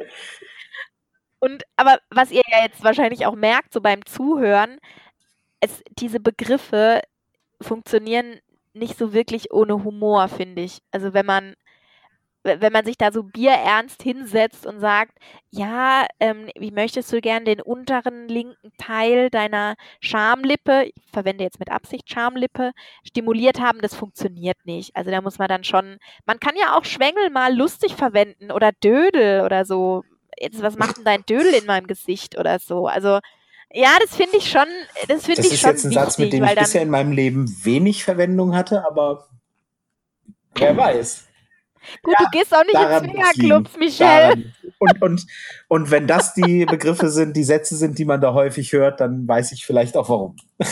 Und 1.39 1.63
aber 1.75 1.99
was 2.09 2.31
ihr 2.31 2.41
ja 2.49 2.63
jetzt 2.63 2.83
wahrscheinlich 2.83 3.25
auch 3.25 3.35
merkt, 3.35 3.73
so 3.73 3.81
beim 3.81 4.05
Zuhören, 4.05 4.79
es, 5.61 5.83
diese 5.99 6.19
Begriffe 6.19 7.01
funktionieren 7.61 8.39
nicht 8.73 8.97
so 8.97 9.13
wirklich 9.13 9.51
ohne 9.51 9.83
Humor, 9.83 10.29
finde 10.29 10.63
ich. 10.63 10.79
Also 10.91 11.13
wenn 11.13 11.25
man 11.25 11.55
wenn 12.47 12.73
man 12.73 12.85
sich 12.85 12.97
da 12.97 13.11
so 13.11 13.23
bierernst 13.23 14.01
hinsetzt 14.01 14.65
und 14.65 14.79
sagt, 14.79 15.17
ja, 15.49 16.05
ähm, 16.19 16.49
wie 16.57 16.71
möchtest 16.71 17.11
du 17.11 17.21
gern 17.21 17.45
den 17.45 17.61
unteren 17.61 18.27
linken 18.27 18.71
Teil 18.77 19.29
deiner 19.29 19.75
Schamlippe, 19.99 20.85
ich 20.85 21.11
verwende 21.11 21.43
jetzt 21.43 21.59
mit 21.59 21.71
Absicht 21.71 22.09
Schamlippe, 22.09 22.71
stimuliert 23.05 23.59
haben, 23.59 23.79
das 23.81 23.93
funktioniert 23.93 24.57
nicht. 24.65 24.95
Also 24.95 25.11
da 25.11 25.21
muss 25.21 25.37
man 25.37 25.47
dann 25.47 25.63
schon, 25.63 25.97
man 26.25 26.39
kann 26.39 26.55
ja 26.55 26.77
auch 26.77 26.85
Schwengel 26.85 27.29
mal 27.29 27.55
lustig 27.55 27.95
verwenden 27.95 28.51
oder 28.51 28.71
Dödel 28.71 29.41
oder 29.41 29.65
so. 29.65 30.03
Jetzt, 30.39 30.61
was 30.61 30.77
macht 30.77 30.97
denn 30.97 31.05
dein 31.05 31.23
Dödel 31.25 31.53
in 31.53 31.65
meinem 31.65 31.87
Gesicht 31.87 32.37
oder 32.37 32.59
so? 32.59 32.87
Also 32.87 33.19
ja, 33.73 33.97
das 34.01 34.15
finde 34.15 34.37
ich 34.37 34.49
schon, 34.49 34.67
das 35.07 35.25
finde 35.25 35.41
ich 35.41 35.59
schon 35.59 35.71
Das 35.71 35.83
ist 35.83 35.83
jetzt 35.83 35.85
ein 35.85 35.91
Satz, 35.91 36.17
mit 36.17 36.31
dem 36.31 36.43
ich 36.43 36.55
bisher 36.55 36.81
in 36.81 36.89
meinem 36.89 37.11
Leben 37.11 37.47
wenig 37.63 38.03
Verwendung 38.03 38.55
hatte, 38.55 38.85
aber 38.85 39.27
wer 40.55 40.75
weiß. 40.77 41.26
Gut, 42.03 42.15
ja, 42.17 42.25
du 42.25 42.37
gehst 42.37 42.53
auch 42.53 42.63
nicht 42.63 42.75
in 42.75 43.09
Swingerclubs, 43.09 43.77
Michelle. 43.77 44.43
Und, 44.79 45.01
und, 45.01 45.27
und 45.69 45.89
wenn 45.89 46.05
das 46.05 46.35
die 46.35 46.63
Begriffe 46.65 47.09
sind, 47.09 47.35
die 47.35 47.43
Sätze 47.43 47.75
sind, 47.75 47.97
die 47.97 48.05
man 48.05 48.21
da 48.21 48.35
häufig 48.35 48.73
hört, 48.73 48.99
dann 48.99 49.27
weiß 49.27 49.51
ich 49.53 49.65
vielleicht 49.65 49.97
auch 49.97 50.07
warum. 50.09 50.35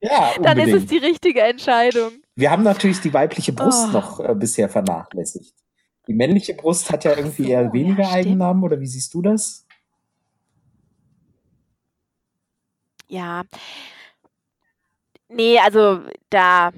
Ja, 0.00 0.32
unbedingt. 0.36 0.46
Dann 0.46 0.58
ist 0.58 0.74
es 0.74 0.86
die 0.86 0.98
richtige 0.98 1.40
Entscheidung. 1.40 2.12
Wir 2.34 2.50
haben 2.50 2.62
natürlich 2.62 3.00
die 3.00 3.14
weibliche 3.14 3.54
Brust 3.54 3.86
oh. 3.88 3.92
noch 3.92 4.20
äh, 4.20 4.34
bisher 4.34 4.68
vernachlässigt. 4.68 5.54
Die 6.06 6.12
männliche 6.12 6.52
Brust 6.52 6.90
hat 6.90 7.04
ja 7.04 7.16
irgendwie 7.16 7.50
eher 7.50 7.72
weniger 7.72 8.02
ja, 8.02 8.10
Eigennamen, 8.10 8.62
oder 8.62 8.78
wie 8.80 8.86
siehst 8.86 9.14
du 9.14 9.22
das? 9.22 9.66
Ja. 13.08 13.44
Nee, 15.28 15.58
also 15.58 16.02
da 16.28 16.70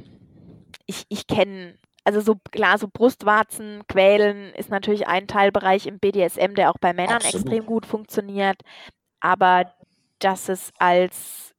ich, 0.86 1.04
ich 1.08 1.26
kenne, 1.26 1.78
also 2.04 2.20
so 2.20 2.36
klar, 2.50 2.78
so 2.78 2.88
Brustwarzen, 2.92 3.82
Quälen 3.88 4.52
ist 4.54 4.70
natürlich 4.70 5.06
ein 5.08 5.26
Teilbereich 5.26 5.86
im 5.86 5.98
BDSM, 5.98 6.54
der 6.54 6.70
auch 6.70 6.78
bei 6.78 6.92
Männern 6.92 7.16
Absolut. 7.16 7.46
extrem 7.46 7.66
gut 7.66 7.86
funktioniert. 7.86 8.62
Aber 9.20 9.72
dass 10.20 10.48
es 10.48 10.72
als 10.78 11.54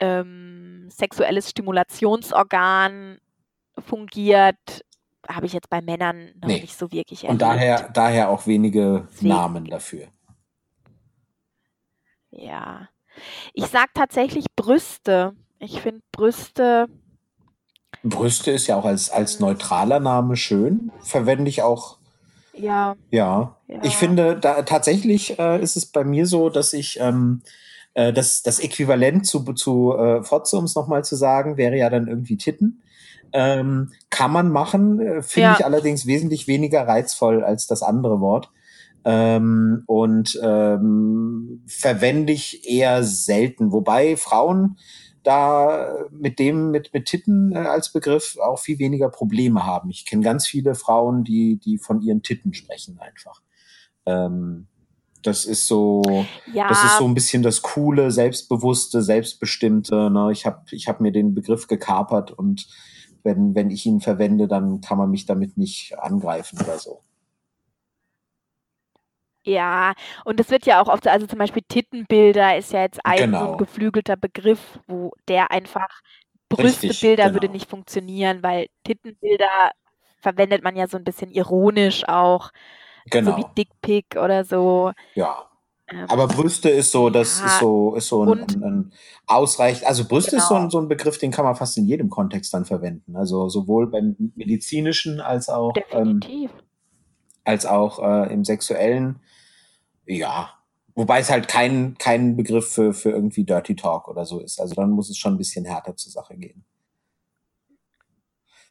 ähm, 0.00 0.88
sexuelles 0.90 1.50
Stimulationsorgan 1.50 3.18
fungiert, 3.78 4.84
habe 5.28 5.46
ich 5.46 5.52
jetzt 5.52 5.70
bei 5.70 5.80
Männern 5.80 6.32
noch 6.40 6.48
nee. 6.48 6.60
nicht 6.60 6.76
so 6.76 6.90
wirklich 6.90 7.24
erlebt. 7.24 7.42
Und 7.42 7.42
daher, 7.42 7.90
daher 7.90 8.30
auch 8.30 8.46
wenige 8.46 9.06
Deswegen. 9.10 9.28
Namen 9.28 9.64
dafür. 9.66 10.08
Ja. 12.30 12.88
Ich 13.52 13.66
sage 13.66 13.90
tatsächlich 13.94 14.46
Brüste. 14.56 15.36
Ich 15.58 15.80
finde 15.80 16.00
Brüste 16.10 16.88
Brüste 18.04 18.50
ist 18.50 18.66
ja 18.66 18.76
auch 18.76 18.84
als, 18.84 19.10
als 19.10 19.40
neutraler 19.40 20.00
Name 20.00 20.36
schön. 20.36 20.90
Verwende 21.02 21.48
ich 21.48 21.62
auch. 21.62 21.98
Ja. 22.54 22.96
Ja. 23.10 23.56
ja. 23.68 23.78
Ich 23.82 23.96
finde, 23.96 24.36
da 24.36 24.62
tatsächlich 24.62 25.38
äh, 25.38 25.62
ist 25.62 25.76
es 25.76 25.86
bei 25.86 26.04
mir 26.04 26.26
so, 26.26 26.50
dass 26.50 26.72
ich 26.72 26.98
ähm, 27.00 27.42
äh, 27.94 28.12
das, 28.12 28.42
das 28.42 28.58
Äquivalent 28.58 29.26
zu, 29.26 29.40
zu 29.54 29.94
äh, 29.96 30.22
Fotze, 30.22 30.56
um 30.56 30.64
es 30.64 30.74
nochmal 30.74 31.04
zu 31.04 31.16
sagen, 31.16 31.56
wäre 31.56 31.76
ja 31.76 31.90
dann 31.90 32.08
irgendwie 32.08 32.36
Titten. 32.36 32.82
Ähm, 33.32 33.92
kann 34.10 34.30
man 34.30 34.50
machen, 34.50 35.00
äh, 35.00 35.22
finde 35.22 35.48
ja. 35.48 35.56
ich 35.58 35.64
allerdings 35.64 36.06
wesentlich 36.06 36.46
weniger 36.46 36.86
reizvoll 36.86 37.42
als 37.42 37.66
das 37.66 37.82
andere 37.82 38.20
Wort. 38.20 38.50
Ähm, 39.04 39.82
und 39.86 40.38
ähm, 40.42 41.62
verwende 41.66 42.32
ich 42.32 42.68
eher 42.68 43.02
selten. 43.02 43.72
Wobei 43.72 44.16
Frauen 44.16 44.76
da 45.22 46.06
mit 46.10 46.38
dem, 46.38 46.70
mit, 46.70 46.92
mit 46.92 47.06
Titten 47.06 47.52
äh, 47.52 47.58
als 47.58 47.92
Begriff 47.92 48.36
auch 48.38 48.58
viel 48.58 48.78
weniger 48.78 49.08
Probleme 49.08 49.64
haben. 49.64 49.90
Ich 49.90 50.04
kenne 50.04 50.22
ganz 50.22 50.46
viele 50.46 50.74
Frauen, 50.74 51.24
die, 51.24 51.58
die 51.58 51.78
von 51.78 52.00
ihren 52.02 52.22
Titten 52.22 52.54
sprechen 52.54 52.98
einfach. 52.98 53.42
Ähm, 54.06 54.66
das 55.22 55.44
ist 55.44 55.68
so, 55.68 56.02
ja. 56.52 56.68
das 56.68 56.84
ist 56.84 56.98
so 56.98 57.06
ein 57.06 57.14
bisschen 57.14 57.42
das 57.42 57.62
coole, 57.62 58.10
selbstbewusste, 58.10 59.02
selbstbestimmte. 59.02 60.10
Ne? 60.10 60.30
Ich 60.32 60.46
habe 60.46 60.62
ich 60.70 60.88
hab 60.88 61.00
mir 61.00 61.12
den 61.12 61.34
Begriff 61.34 61.68
gekapert 61.68 62.32
und 62.32 62.66
wenn, 63.22 63.54
wenn 63.54 63.70
ich 63.70 63.86
ihn 63.86 64.00
verwende, 64.00 64.48
dann 64.48 64.80
kann 64.80 64.98
man 64.98 65.10
mich 65.10 65.26
damit 65.26 65.56
nicht 65.56 65.96
angreifen 65.98 66.58
oder 66.60 66.78
so. 66.78 67.02
Ja, 69.44 69.94
und 70.24 70.38
das 70.38 70.50
wird 70.50 70.66
ja 70.66 70.80
auch 70.80 70.88
oft, 70.88 71.06
also 71.08 71.26
zum 71.26 71.38
Beispiel 71.38 71.64
Tittenbilder 71.66 72.56
ist 72.56 72.72
ja 72.72 72.82
jetzt 72.82 73.00
ein 73.04 73.18
so 73.18 73.24
ein 73.24 73.30
genau. 73.32 73.56
geflügelter 73.56 74.16
Begriff, 74.16 74.78
wo 74.86 75.12
der 75.26 75.50
einfach 75.50 76.00
Brüstebilder 76.48 77.24
genau. 77.24 77.34
würde 77.34 77.48
nicht 77.48 77.68
funktionieren, 77.68 78.42
weil 78.42 78.68
Tittenbilder 78.84 79.72
verwendet 80.20 80.62
man 80.62 80.76
ja 80.76 80.86
so 80.86 80.96
ein 80.96 81.04
bisschen 81.04 81.30
ironisch 81.30 82.06
auch, 82.08 82.50
so 83.10 83.18
wie 83.18 83.24
genau. 83.24 83.50
Dickpick 83.56 84.16
oder 84.16 84.44
so. 84.44 84.92
Ja. 85.14 85.48
Ähm, 85.88 86.06
Aber 86.08 86.28
Brüste 86.28 86.70
ist 86.70 86.92
so, 86.92 87.10
das 87.10 87.40
ist 87.40 87.58
so, 87.58 87.94
ist 87.96 88.08
so 88.08 88.24
ein, 88.24 88.40
ein, 88.40 88.62
ein 88.62 88.92
ausreichend, 89.26 89.86
also 89.86 90.04
Brüste 90.04 90.36
ist 90.36 90.48
so 90.48 90.54
ein, 90.54 90.62
genau. 90.62 90.70
so 90.70 90.78
ein 90.78 90.88
Begriff, 90.88 91.18
den 91.18 91.32
kann 91.32 91.44
man 91.44 91.56
fast 91.56 91.76
in 91.76 91.86
jedem 91.86 92.08
Kontext 92.08 92.54
dann 92.54 92.64
verwenden. 92.64 93.16
Also 93.16 93.48
sowohl 93.48 93.88
beim 93.88 94.16
medizinischen 94.36 95.20
als 95.20 95.48
auch, 95.48 95.74
ähm, 95.90 96.20
Definitiv. 96.20 96.50
Als 97.44 97.66
auch 97.66 97.98
äh, 97.98 98.32
im 98.32 98.44
sexuellen. 98.44 99.20
Ja, 100.06 100.50
wobei 100.94 101.20
es 101.20 101.30
halt 101.30 101.48
kein, 101.48 101.96
kein 101.98 102.36
Begriff 102.36 102.72
für, 102.72 102.92
für 102.94 103.10
irgendwie 103.10 103.44
Dirty 103.44 103.76
Talk 103.76 104.08
oder 104.08 104.24
so 104.24 104.40
ist. 104.40 104.60
Also 104.60 104.74
dann 104.74 104.90
muss 104.90 105.10
es 105.10 105.18
schon 105.18 105.34
ein 105.34 105.38
bisschen 105.38 105.64
härter 105.64 105.96
zur 105.96 106.12
Sache 106.12 106.36
gehen. 106.36 106.64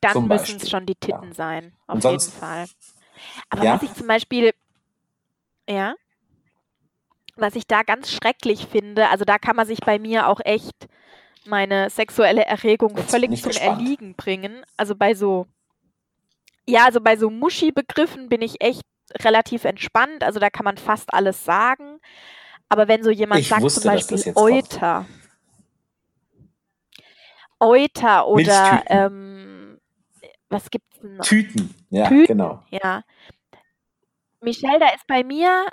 Dann 0.01 0.27
müssen 0.27 0.57
es 0.57 0.69
schon 0.69 0.85
die 0.85 0.95
Titten 0.95 1.29
ja. 1.29 1.33
sein, 1.33 1.73
auf 1.87 2.03
jeden 2.03 2.19
Fall. 2.19 2.65
Aber 3.49 3.63
ja? 3.63 3.75
was 3.75 3.83
ich 3.83 3.93
zum 3.93 4.07
Beispiel, 4.07 4.51
ja, 5.69 5.93
was 7.35 7.55
ich 7.55 7.67
da 7.67 7.83
ganz 7.83 8.11
schrecklich 8.11 8.65
finde, 8.65 9.09
also 9.09 9.25
da 9.25 9.37
kann 9.37 9.55
man 9.55 9.67
sich 9.67 9.79
bei 9.79 9.99
mir 9.99 10.27
auch 10.27 10.39
echt 10.43 10.87
meine 11.45 11.89
sexuelle 11.89 12.45
Erregung 12.45 12.97
völlig 12.97 13.41
zum 13.41 13.51
gespannt. 13.51 13.79
Erliegen 13.79 14.15
bringen. 14.15 14.63
Also 14.77 14.95
bei 14.95 15.13
so, 15.13 15.47
ja, 16.67 16.85
also 16.85 17.01
bei 17.01 17.17
so 17.17 17.29
Muschi-Begriffen 17.29 18.29
bin 18.29 18.41
ich 18.41 18.61
echt 18.61 18.83
relativ 19.19 19.65
entspannt, 19.65 20.23
also 20.23 20.39
da 20.39 20.49
kann 20.49 20.63
man 20.63 20.77
fast 20.77 21.13
alles 21.13 21.43
sagen. 21.43 21.99
Aber 22.69 22.87
wenn 22.87 23.03
so 23.03 23.09
jemand 23.09 23.41
ich 23.41 23.49
sagt 23.49 23.63
wusste, 23.63 23.81
zum 23.81 23.91
Beispiel 23.91 24.33
Euter, 24.35 25.05
Euter 27.59 28.27
oder 28.27 28.83
ähm, 28.87 29.79
was 30.49 30.69
gibt's 30.69 30.99
denn 30.99 31.17
noch? 31.17 31.25
Tüten, 31.25 31.75
ja, 31.89 32.07
Tüten, 32.07 32.27
genau. 32.27 32.63
Ja. 32.69 33.03
Michelle, 34.39 34.79
da 34.79 34.87
ist 34.89 35.05
bei 35.05 35.23
mir, 35.23 35.67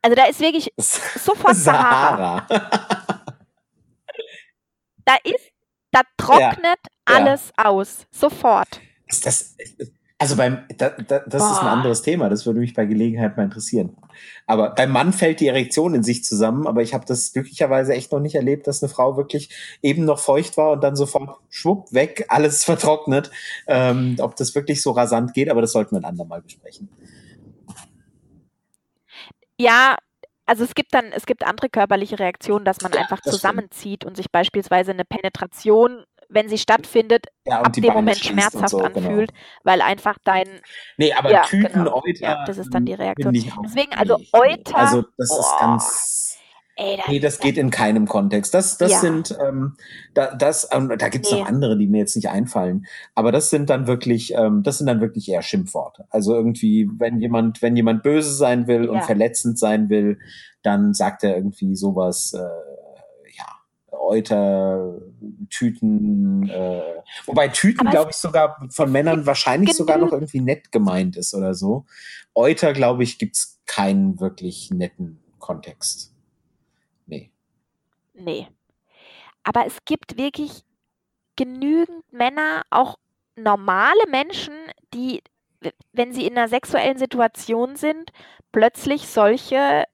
also 0.00 0.16
da 0.16 0.24
ist 0.24 0.40
wirklich 0.40 0.72
sofort 0.78 1.54
Sahara. 1.56 2.46
Sahara. 2.48 2.96
da 5.04 5.16
ist, 5.24 5.52
da 5.90 6.00
trocknet 6.16 6.80
ja, 7.08 7.16
alles 7.16 7.52
ja. 7.58 7.66
aus, 7.66 8.06
sofort. 8.10 8.80
Ist 9.12 9.26
das, 9.26 9.54
also 10.18 10.36
beim, 10.36 10.64
da, 10.78 10.90
da, 10.90 11.18
das 11.18 11.42
Boah. 11.42 11.52
ist 11.52 11.58
ein 11.58 11.68
anderes 11.68 12.02
Thema, 12.02 12.28
das 12.28 12.46
würde 12.46 12.60
mich 12.60 12.74
bei 12.74 12.86
Gelegenheit 12.86 13.36
mal 13.36 13.44
interessieren. 13.44 13.96
Aber 14.46 14.70
beim 14.70 14.90
Mann 14.90 15.12
fällt 15.12 15.40
die 15.40 15.48
Erektion 15.48 15.94
in 15.94 16.02
sich 16.02 16.24
zusammen, 16.24 16.66
aber 16.66 16.80
ich 16.82 16.94
habe 16.94 17.04
das 17.04 17.32
glücklicherweise 17.32 17.92
echt 17.92 18.10
noch 18.12 18.20
nicht 18.20 18.36
erlebt, 18.36 18.66
dass 18.66 18.82
eine 18.82 18.88
Frau 18.88 19.16
wirklich 19.16 19.50
eben 19.82 20.04
noch 20.04 20.18
feucht 20.18 20.56
war 20.56 20.72
und 20.72 20.82
dann 20.82 20.96
sofort 20.96 21.40
schwupp 21.50 21.92
weg, 21.92 22.26
alles 22.28 22.64
vertrocknet. 22.64 23.30
Ähm, 23.66 24.16
ob 24.20 24.36
das 24.36 24.54
wirklich 24.54 24.80
so 24.80 24.92
rasant 24.92 25.34
geht, 25.34 25.50
aber 25.50 25.60
das 25.60 25.72
sollten 25.72 25.94
wir 25.94 26.00
ein 26.00 26.04
andermal 26.04 26.40
besprechen. 26.40 26.88
Ja, 29.58 29.96
also 30.46 30.64
es 30.64 30.74
gibt 30.74 30.94
dann, 30.94 31.06
es 31.12 31.26
gibt 31.26 31.44
andere 31.44 31.68
körperliche 31.68 32.18
Reaktionen, 32.18 32.64
dass 32.64 32.80
man 32.80 32.92
ja, 32.92 33.00
einfach 33.00 33.20
zusammenzieht 33.20 34.02
stimmt. 34.02 34.04
und 34.04 34.16
sich 34.16 34.30
beispielsweise 34.30 34.92
eine 34.92 35.04
Penetration 35.04 36.04
wenn 36.32 36.48
sie 36.48 36.58
stattfindet, 36.58 37.26
ja, 37.46 37.60
ab 37.60 37.72
dem 37.72 37.82
Beine 37.82 37.94
Moment 37.94 38.18
schmerzhaft 38.18 38.70
so, 38.70 38.78
genau. 38.78 38.88
anfühlt, 38.88 39.32
genau. 39.32 39.40
weil 39.64 39.80
einfach 39.82 40.16
dein. 40.24 40.46
Nee, 40.96 41.12
aber 41.12 41.30
ja, 41.30 41.42
Tüten, 41.42 41.72
genau. 41.72 42.02
Euter. 42.04 42.22
Ja, 42.22 42.44
das 42.44 42.58
ist 42.58 42.72
dann 42.72 42.84
die 42.84 42.94
Reaktion. 42.94 43.32
Deswegen, 43.32 43.92
also 43.94 44.18
Euter. 44.32 44.76
Also, 44.76 45.04
das 45.16 45.30
oh, 45.30 45.40
ist 45.40 45.60
ganz. 45.60 46.38
Ey, 46.74 46.96
das 46.96 47.08
nee, 47.08 47.20
das 47.20 47.38
geht 47.38 47.58
in 47.58 47.70
keinem 47.70 48.08
Kontext. 48.08 48.54
Das, 48.54 48.78
das 48.78 48.92
ja. 48.92 48.98
sind, 48.98 49.36
ähm, 49.46 49.76
da, 50.14 50.34
das, 50.34 50.68
ähm, 50.72 50.90
da 50.96 51.10
gibt's 51.10 51.30
nee. 51.30 51.40
noch 51.40 51.46
andere, 51.46 51.76
die 51.76 51.86
mir 51.86 51.98
jetzt 51.98 52.16
nicht 52.16 52.30
einfallen. 52.30 52.86
Aber 53.14 53.30
das 53.30 53.50
sind 53.50 53.68
dann 53.68 53.86
wirklich, 53.86 54.32
ähm, 54.32 54.62
das 54.62 54.78
sind 54.78 54.86
dann 54.86 55.02
wirklich 55.02 55.28
eher 55.28 55.42
Schimpfworte. 55.42 56.06
Also 56.08 56.34
irgendwie, 56.34 56.88
wenn 56.96 57.20
jemand, 57.20 57.60
wenn 57.60 57.76
jemand 57.76 58.02
böse 58.02 58.32
sein 58.32 58.68
will 58.68 58.88
und 58.88 59.04
verletzend 59.04 59.58
sein 59.58 59.90
will, 59.90 60.18
dann 60.62 60.94
sagt 60.94 61.24
er 61.24 61.36
irgendwie 61.36 61.76
sowas. 61.76 62.32
Äh, 62.32 62.40
Euter, 64.02 65.00
Tüten, 65.48 66.48
äh, 66.48 67.02
wobei 67.24 67.48
Tüten, 67.48 67.88
glaube 67.88 68.10
ich, 68.10 68.16
sogar 68.16 68.66
von 68.70 68.90
Männern 68.90 69.26
wahrscheinlich 69.26 69.74
sogar 69.76 69.98
noch 69.98 70.12
irgendwie 70.12 70.40
nett 70.40 70.72
gemeint 70.72 71.16
ist 71.16 71.34
oder 71.34 71.54
so. 71.54 71.86
Euter, 72.34 72.72
glaube 72.72 73.04
ich, 73.04 73.18
gibt 73.18 73.36
es 73.36 73.60
keinen 73.66 74.20
wirklich 74.20 74.70
netten 74.70 75.22
Kontext. 75.38 76.14
Nee. 77.06 77.30
Nee. 78.14 78.48
Aber 79.44 79.66
es 79.66 79.78
gibt 79.84 80.18
wirklich 80.18 80.62
genügend 81.36 82.12
Männer, 82.12 82.62
auch 82.70 82.96
normale 83.36 84.06
Menschen, 84.08 84.54
die, 84.94 85.22
wenn 85.92 86.12
sie 86.12 86.26
in 86.26 86.36
einer 86.36 86.48
sexuellen 86.48 86.98
Situation 86.98 87.76
sind, 87.76 88.12
plötzlich 88.52 89.08
solche, 89.08 89.84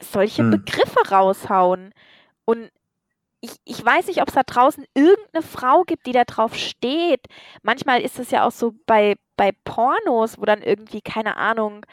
solche 0.00 0.42
hm. 0.42 0.50
Begriffe 0.50 1.10
raushauen. 1.10 1.92
Und 2.46 2.70
ich, 3.40 3.52
ich 3.64 3.84
weiß 3.84 4.06
nicht, 4.06 4.22
ob 4.22 4.28
es 4.28 4.34
da 4.34 4.42
draußen 4.42 4.84
irgendeine 4.94 5.42
Frau 5.42 5.82
gibt, 5.82 6.06
die 6.06 6.12
da 6.12 6.24
drauf 6.24 6.54
steht. 6.56 7.26
Manchmal 7.62 8.00
ist 8.00 8.18
es 8.18 8.30
ja 8.30 8.46
auch 8.46 8.52
so 8.52 8.74
bei, 8.86 9.16
bei 9.36 9.52
Pornos, 9.64 10.38
wo 10.38 10.44
dann 10.44 10.62
irgendwie, 10.62 11.02
keine 11.02 11.36
Ahnung, 11.36 11.84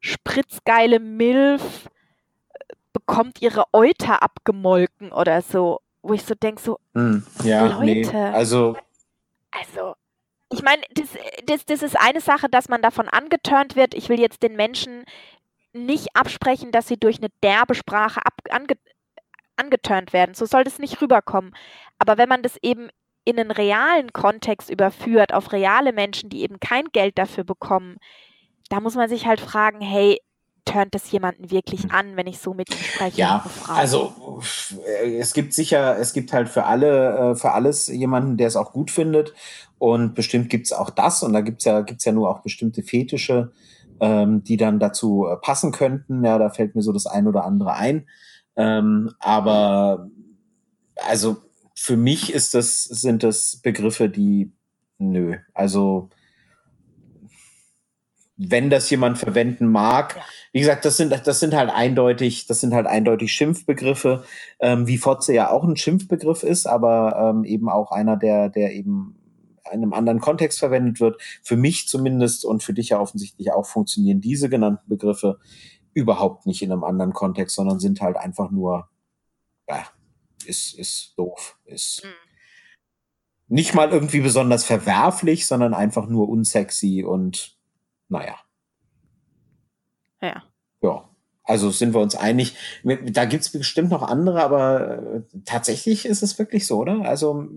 spritzgeile 0.00 1.00
Milf 1.00 1.88
äh, 2.50 2.74
bekommt 2.92 3.42
ihre 3.42 3.64
Euter 3.72 4.22
abgemolken 4.22 5.12
oder 5.12 5.42
so. 5.42 5.80
Wo 6.02 6.12
ich 6.12 6.22
so 6.22 6.34
denke, 6.34 6.60
so, 6.60 6.78
hm, 6.92 7.26
ja, 7.42 7.66
Leute. 7.66 7.84
Nee, 7.84 8.14
also. 8.14 8.76
Also, 9.50 9.94
ich 10.50 10.62
meine, 10.62 10.82
das, 10.92 11.08
das, 11.46 11.64
das 11.64 11.82
ist 11.82 11.98
eine 11.98 12.20
Sache, 12.20 12.48
dass 12.48 12.68
man 12.68 12.82
davon 12.82 13.08
angeturnt 13.08 13.76
wird. 13.76 13.94
Ich 13.94 14.08
will 14.08 14.20
jetzt 14.20 14.42
den 14.42 14.56
Menschen 14.56 15.04
nicht 15.72 16.14
absprechen, 16.14 16.72
dass 16.72 16.88
sie 16.88 16.98
durch 16.98 17.18
eine 17.18 17.30
derbe 17.42 17.74
Sprache 17.74 18.24
ab, 18.24 18.34
ange, 18.50 18.76
angeturnt 19.56 20.12
werden. 20.12 20.34
So 20.34 20.46
soll 20.46 20.64
das 20.64 20.78
nicht 20.78 21.00
rüberkommen. 21.00 21.54
Aber 21.98 22.18
wenn 22.18 22.28
man 22.28 22.42
das 22.42 22.56
eben 22.62 22.88
in 23.24 23.38
einen 23.38 23.50
realen 23.50 24.12
Kontext 24.12 24.70
überführt, 24.70 25.32
auf 25.32 25.52
reale 25.52 25.92
Menschen, 25.92 26.28
die 26.28 26.42
eben 26.42 26.60
kein 26.60 26.86
Geld 26.92 27.18
dafür 27.18 27.44
bekommen, 27.44 27.96
da 28.68 28.80
muss 28.80 28.94
man 28.94 29.08
sich 29.08 29.26
halt 29.26 29.40
fragen, 29.40 29.80
hey, 29.80 30.20
turnt 30.64 30.94
das 30.94 31.10
jemanden 31.10 31.50
wirklich 31.50 31.90
an, 31.90 32.16
wenn 32.16 32.26
ich 32.26 32.38
so 32.38 32.54
mit 32.54 32.70
ihm 32.70 32.82
spreche? 32.82 33.20
Ja, 33.20 33.44
also 33.68 34.40
es 35.18 35.34
gibt 35.34 35.52
sicher, 35.52 35.98
es 35.98 36.12
gibt 36.12 36.32
halt 36.32 36.48
für 36.48 36.64
alle, 36.64 37.32
äh, 37.32 37.34
für 37.34 37.52
alles 37.52 37.88
jemanden, 37.88 38.36
der 38.36 38.48
es 38.48 38.56
auch 38.56 38.72
gut 38.72 38.90
findet. 38.90 39.34
Und 39.78 40.14
bestimmt 40.14 40.48
gibt 40.48 40.66
es 40.66 40.72
auch 40.72 40.90
das. 40.90 41.22
Und 41.22 41.34
da 41.34 41.42
gibt 41.42 41.60
es 41.60 41.66
ja, 41.66 41.82
gibt's 41.82 42.04
ja 42.04 42.12
nur 42.12 42.30
auch 42.30 42.40
bestimmte 42.40 42.82
Fetische, 42.82 43.52
ähm, 44.00 44.42
die 44.42 44.56
dann 44.56 44.80
dazu 44.80 45.26
äh, 45.26 45.36
passen 45.36 45.72
könnten. 45.72 46.24
Ja, 46.24 46.38
da 46.38 46.48
fällt 46.48 46.74
mir 46.74 46.82
so 46.82 46.92
das 46.92 47.06
ein 47.06 47.26
oder 47.26 47.44
andere 47.44 47.74
ein. 47.74 48.06
Ähm, 48.56 49.12
aber 49.18 50.10
also 50.96 51.38
für 51.74 51.96
mich 51.96 52.32
ist 52.32 52.54
das, 52.54 52.84
sind 52.84 53.22
das 53.22 53.56
Begriffe, 53.62 54.08
die 54.08 54.52
nö. 54.98 55.36
Also 55.52 56.10
wenn 58.36 58.70
das 58.70 58.90
jemand 58.90 59.18
verwenden 59.18 59.68
mag. 59.68 60.20
Wie 60.52 60.60
gesagt, 60.60 60.84
das 60.84 60.96
sind, 60.96 61.12
das 61.24 61.40
sind 61.40 61.54
halt 61.54 61.70
eindeutig, 61.70 62.46
das 62.46 62.60
sind 62.60 62.74
halt 62.74 62.86
eindeutig 62.86 63.32
Schimpfbegriffe, 63.32 64.24
ähm, 64.60 64.86
wie 64.86 64.98
Fotze 64.98 65.32
ja 65.34 65.50
auch 65.50 65.64
ein 65.64 65.76
Schimpfbegriff 65.76 66.42
ist, 66.42 66.66
aber 66.66 67.30
ähm, 67.30 67.44
eben 67.44 67.68
auch 67.68 67.92
einer, 67.92 68.16
der, 68.16 68.48
der 68.48 68.72
eben 68.72 69.16
in 69.72 69.82
einem 69.82 69.94
anderen 69.94 70.20
Kontext 70.20 70.58
verwendet 70.58 71.00
wird. 71.00 71.20
Für 71.42 71.56
mich 71.56 71.88
zumindest 71.88 72.44
und 72.44 72.62
für 72.62 72.74
dich 72.74 72.90
ja 72.90 73.00
offensichtlich 73.00 73.52
auch 73.52 73.66
funktionieren 73.66 74.20
diese 74.20 74.48
genannten 74.48 74.88
Begriffe 74.88 75.38
überhaupt 75.94 76.46
nicht 76.46 76.62
in 76.62 76.72
einem 76.72 76.84
anderen 76.84 77.12
Kontext, 77.12 77.56
sondern 77.56 77.80
sind 77.80 78.00
halt 78.00 78.16
einfach 78.16 78.50
nur, 78.50 78.88
ja, 79.68 79.86
ist, 80.44 80.74
ist 80.74 81.14
doof, 81.16 81.58
ist 81.64 82.04
mhm. 82.04 83.54
nicht 83.54 83.74
mal 83.74 83.90
irgendwie 83.90 84.20
besonders 84.20 84.64
verwerflich, 84.64 85.46
sondern 85.46 85.74
einfach 85.74 86.06
nur 86.06 86.28
unsexy 86.28 87.04
und 87.04 87.56
naja. 88.08 88.38
Ja. 90.20 90.42
Ja. 90.82 91.08
Also 91.46 91.70
sind 91.70 91.92
wir 91.92 92.00
uns 92.00 92.14
einig. 92.14 92.56
Da 92.84 93.26
gibt 93.26 93.42
es 93.42 93.52
bestimmt 93.52 93.90
noch 93.90 94.02
andere, 94.02 94.42
aber 94.42 94.98
äh, 94.98 95.22
tatsächlich 95.44 96.06
ist 96.06 96.22
es 96.22 96.38
wirklich 96.38 96.66
so, 96.66 96.78
oder? 96.78 97.02
Also 97.02 97.48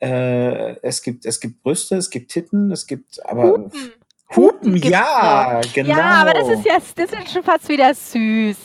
äh, 0.00 0.76
es 0.82 1.02
gibt 1.02 1.24
es 1.24 1.38
gibt 1.38 1.62
Brüste, 1.62 1.96
es 1.96 2.10
gibt 2.10 2.32
Titten, 2.32 2.72
es 2.72 2.88
gibt 2.88 3.24
aber 3.24 3.50
Hupen, 3.50 3.92
Hupen 4.34 4.76
ja, 4.76 5.60
genau. 5.74 5.96
Ja, 5.96 6.04
aber 6.20 6.34
das 6.34 6.48
ist 6.48 6.64
ja 6.64 6.74
das 6.74 7.12
ist 7.12 7.32
schon 7.32 7.42
fast 7.42 7.68
wieder 7.68 7.94
süß. 7.94 8.56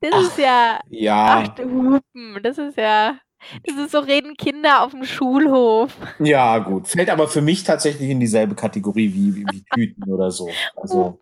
Das 0.00 0.10
ach, 0.12 0.20
ist 0.22 0.38
ja 0.38 0.80
ja. 0.90 1.44
Ach, 1.46 1.58
Hupen, 1.58 2.42
das 2.42 2.58
ist 2.58 2.76
ja 2.76 3.18
das 3.64 3.76
ist 3.76 3.92
so 3.92 3.98
reden 3.98 4.36
Kinder 4.36 4.82
auf 4.82 4.92
dem 4.92 5.04
Schulhof. 5.04 5.96
Ja, 6.18 6.58
gut. 6.58 6.88
Fällt 6.88 7.10
aber 7.10 7.28
für 7.28 7.42
mich 7.42 7.64
tatsächlich 7.64 8.10
in 8.10 8.20
dieselbe 8.20 8.54
Kategorie 8.54 9.12
wie, 9.12 9.34
wie, 9.36 9.46
wie 9.50 9.64
Tüten 9.74 10.12
oder 10.12 10.30
so. 10.30 10.48
Also, 10.76 11.20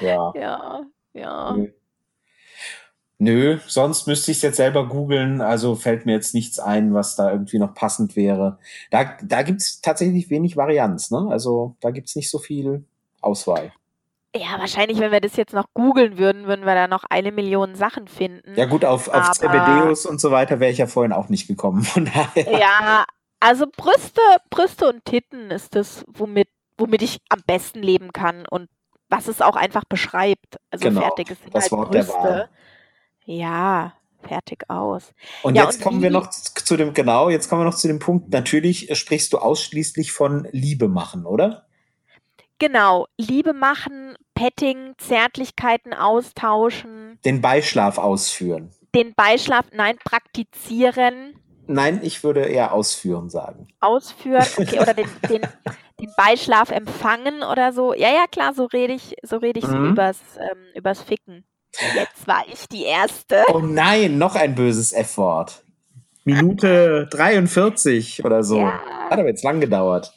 ja. 0.00 0.32
Ja, 0.34 0.82
ja. 1.14 1.56
Nö. 3.18 3.58
Sonst 3.66 4.06
müsste 4.06 4.30
ich 4.30 4.38
es 4.38 4.42
jetzt 4.42 4.56
selber 4.56 4.88
googeln. 4.88 5.40
Also 5.40 5.74
fällt 5.74 6.06
mir 6.06 6.12
jetzt 6.12 6.34
nichts 6.34 6.58
ein, 6.58 6.94
was 6.94 7.16
da 7.16 7.30
irgendwie 7.32 7.58
noch 7.58 7.74
passend 7.74 8.14
wäre. 8.14 8.58
Da, 8.90 9.16
da 9.22 9.42
gibt 9.42 9.60
es 9.60 9.80
tatsächlich 9.80 10.30
wenig 10.30 10.56
Varianz. 10.56 11.10
Ne? 11.10 11.26
Also 11.30 11.74
da 11.80 11.90
gibt 11.90 12.08
es 12.08 12.16
nicht 12.16 12.30
so 12.30 12.38
viel 12.38 12.84
Auswahl. 13.20 13.72
Ja, 14.36 14.58
wahrscheinlich, 14.58 15.00
wenn 15.00 15.10
wir 15.10 15.20
das 15.20 15.36
jetzt 15.36 15.54
noch 15.54 15.66
googeln 15.74 16.18
würden, 16.18 16.46
würden 16.46 16.64
wir 16.64 16.74
da 16.74 16.86
noch 16.86 17.04
eine 17.08 17.32
Million 17.32 17.74
Sachen 17.74 18.06
finden. 18.08 18.54
Ja 18.56 18.66
gut, 18.66 18.84
auf, 18.84 19.08
auf 19.08 19.32
Zebedeus 19.32 20.06
und 20.06 20.20
so 20.20 20.30
weiter 20.30 20.60
wäre 20.60 20.70
ich 20.70 20.78
ja 20.78 20.86
vorhin 20.86 21.12
auch 21.12 21.28
nicht 21.28 21.48
gekommen. 21.48 21.82
Von 21.82 22.04
daher. 22.04 22.58
Ja, 22.58 23.04
also 23.40 23.66
Brüste, 23.74 24.20
Brüste 24.50 24.88
und 24.88 25.04
Titten 25.04 25.50
ist 25.50 25.74
das, 25.74 26.04
womit, 26.08 26.48
womit 26.76 27.02
ich 27.02 27.18
am 27.30 27.40
besten 27.46 27.82
leben 27.82 28.12
kann 28.12 28.44
und 28.48 28.68
was 29.08 29.28
es 29.28 29.40
auch 29.40 29.56
einfach 29.56 29.84
beschreibt. 29.88 30.56
Also 30.70 30.88
genau, 30.88 31.00
fertig 31.00 31.30
ist 31.30 31.40
das 31.50 31.64
halt 31.64 31.72
Wort 31.72 31.90
Brüste. 31.90 32.12
der 32.12 32.22
Wahl. 32.22 32.48
Ja, 33.28 33.92
fertig 34.22 34.64
aus. 34.68 35.12
Und 35.42 35.54
ja, 35.54 35.64
jetzt 35.64 35.76
und 35.76 35.82
kommen 35.82 36.02
wir 36.02 36.10
noch 36.10 36.30
zu 36.30 36.78
dem, 36.78 36.94
genau, 36.94 37.28
jetzt 37.28 37.50
kommen 37.50 37.60
wir 37.60 37.66
noch 37.66 37.74
zu 37.74 37.86
dem 37.86 37.98
Punkt, 37.98 38.30
natürlich 38.30 38.88
sprichst 38.98 39.34
du 39.34 39.38
ausschließlich 39.38 40.12
von 40.12 40.48
Liebe 40.50 40.88
machen, 40.88 41.26
oder? 41.26 41.66
Genau, 42.58 43.06
Liebe 43.18 43.52
machen, 43.52 44.16
Petting, 44.32 44.94
Zärtlichkeiten 44.96 45.92
austauschen. 45.92 47.18
Den 47.22 47.42
Beischlaf 47.42 47.98
ausführen. 47.98 48.70
Den 48.94 49.12
Beischlaf, 49.14 49.66
nein, 49.72 49.98
praktizieren. 50.02 51.34
Nein, 51.66 52.00
ich 52.02 52.24
würde 52.24 52.46
eher 52.46 52.72
ausführen 52.72 53.28
sagen. 53.28 53.68
Ausführen, 53.80 54.46
okay, 54.56 54.80
oder 54.80 54.94
den, 54.94 55.06
den, 55.28 55.42
den 56.00 56.12
Beischlaf 56.16 56.70
empfangen 56.70 57.42
oder 57.42 57.74
so. 57.74 57.92
Ja, 57.92 58.08
ja, 58.08 58.24
klar, 58.26 58.54
so 58.54 58.64
rede 58.64 58.94
ich, 58.94 59.16
so 59.22 59.36
rede 59.36 59.58
ich 59.58 59.66
mhm. 59.66 59.70
so 59.70 59.90
übers, 59.90 60.20
ähm, 60.38 60.58
übers 60.74 61.02
Ficken. 61.02 61.44
Jetzt 61.94 62.26
war 62.26 62.44
ich 62.50 62.68
die 62.68 62.84
Erste. 62.84 63.44
Oh 63.52 63.60
nein, 63.60 64.18
noch 64.18 64.34
ein 64.34 64.54
böses 64.54 64.92
F-Wort. 64.92 65.62
Minute 66.24 67.06
43 67.10 68.24
oder 68.24 68.42
so. 68.42 68.58
Ja. 68.58 68.80
Hat 69.10 69.18
aber 69.18 69.28
jetzt 69.28 69.44
lang 69.44 69.60
gedauert. 69.60 70.12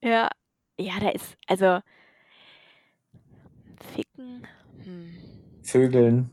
Ja, 0.00 0.28
ja, 0.78 0.92
da 1.00 1.10
ist, 1.10 1.36
also 1.46 1.80
Ficken. 3.94 4.46
Hm. 4.82 5.14
Vögeln. 5.62 6.30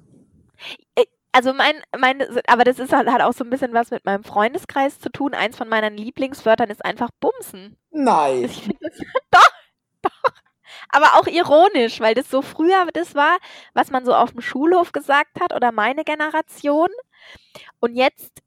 Äh, 0.96 1.06
also 1.32 1.54
mein, 1.54 1.76
mein, 1.98 2.22
aber 2.48 2.64
das 2.64 2.80
ist 2.80 2.92
halt, 2.92 3.08
hat 3.10 3.22
auch 3.22 3.34
so 3.34 3.44
ein 3.44 3.50
bisschen 3.50 3.74
was 3.74 3.92
mit 3.92 4.06
meinem 4.06 4.24
Freundeskreis 4.24 5.00
zu 5.00 5.10
tun. 5.10 5.34
Eins 5.34 5.58
von 5.58 5.70
meinen 5.70 5.96
Lieblingswörtern 5.96 6.70
ist 6.70 6.84
einfach 6.84 7.10
Bumsen. 7.20 7.78
Nein. 7.92 8.44
Ich 8.46 8.62
finde 8.64 8.78
das, 8.82 8.98
doch, 9.32 9.52
doch. 10.02 10.32
Aber 10.90 11.16
auch 11.16 11.28
ironisch, 11.28 12.00
weil 12.00 12.16
das 12.16 12.30
so 12.30 12.42
früher 12.42 12.88
das 12.94 13.16
war, 13.16 13.38
was 13.74 13.92
man 13.92 14.06
so 14.06 14.14
auf 14.14 14.32
dem 14.32 14.42
Schulhof 14.42 14.92
gesagt 14.92 15.40
hat 15.40 15.54
oder 15.56 15.72
meine 15.72 16.04
Generation. 16.04 16.90
Und 17.80 17.96
jetzt, 17.96 18.42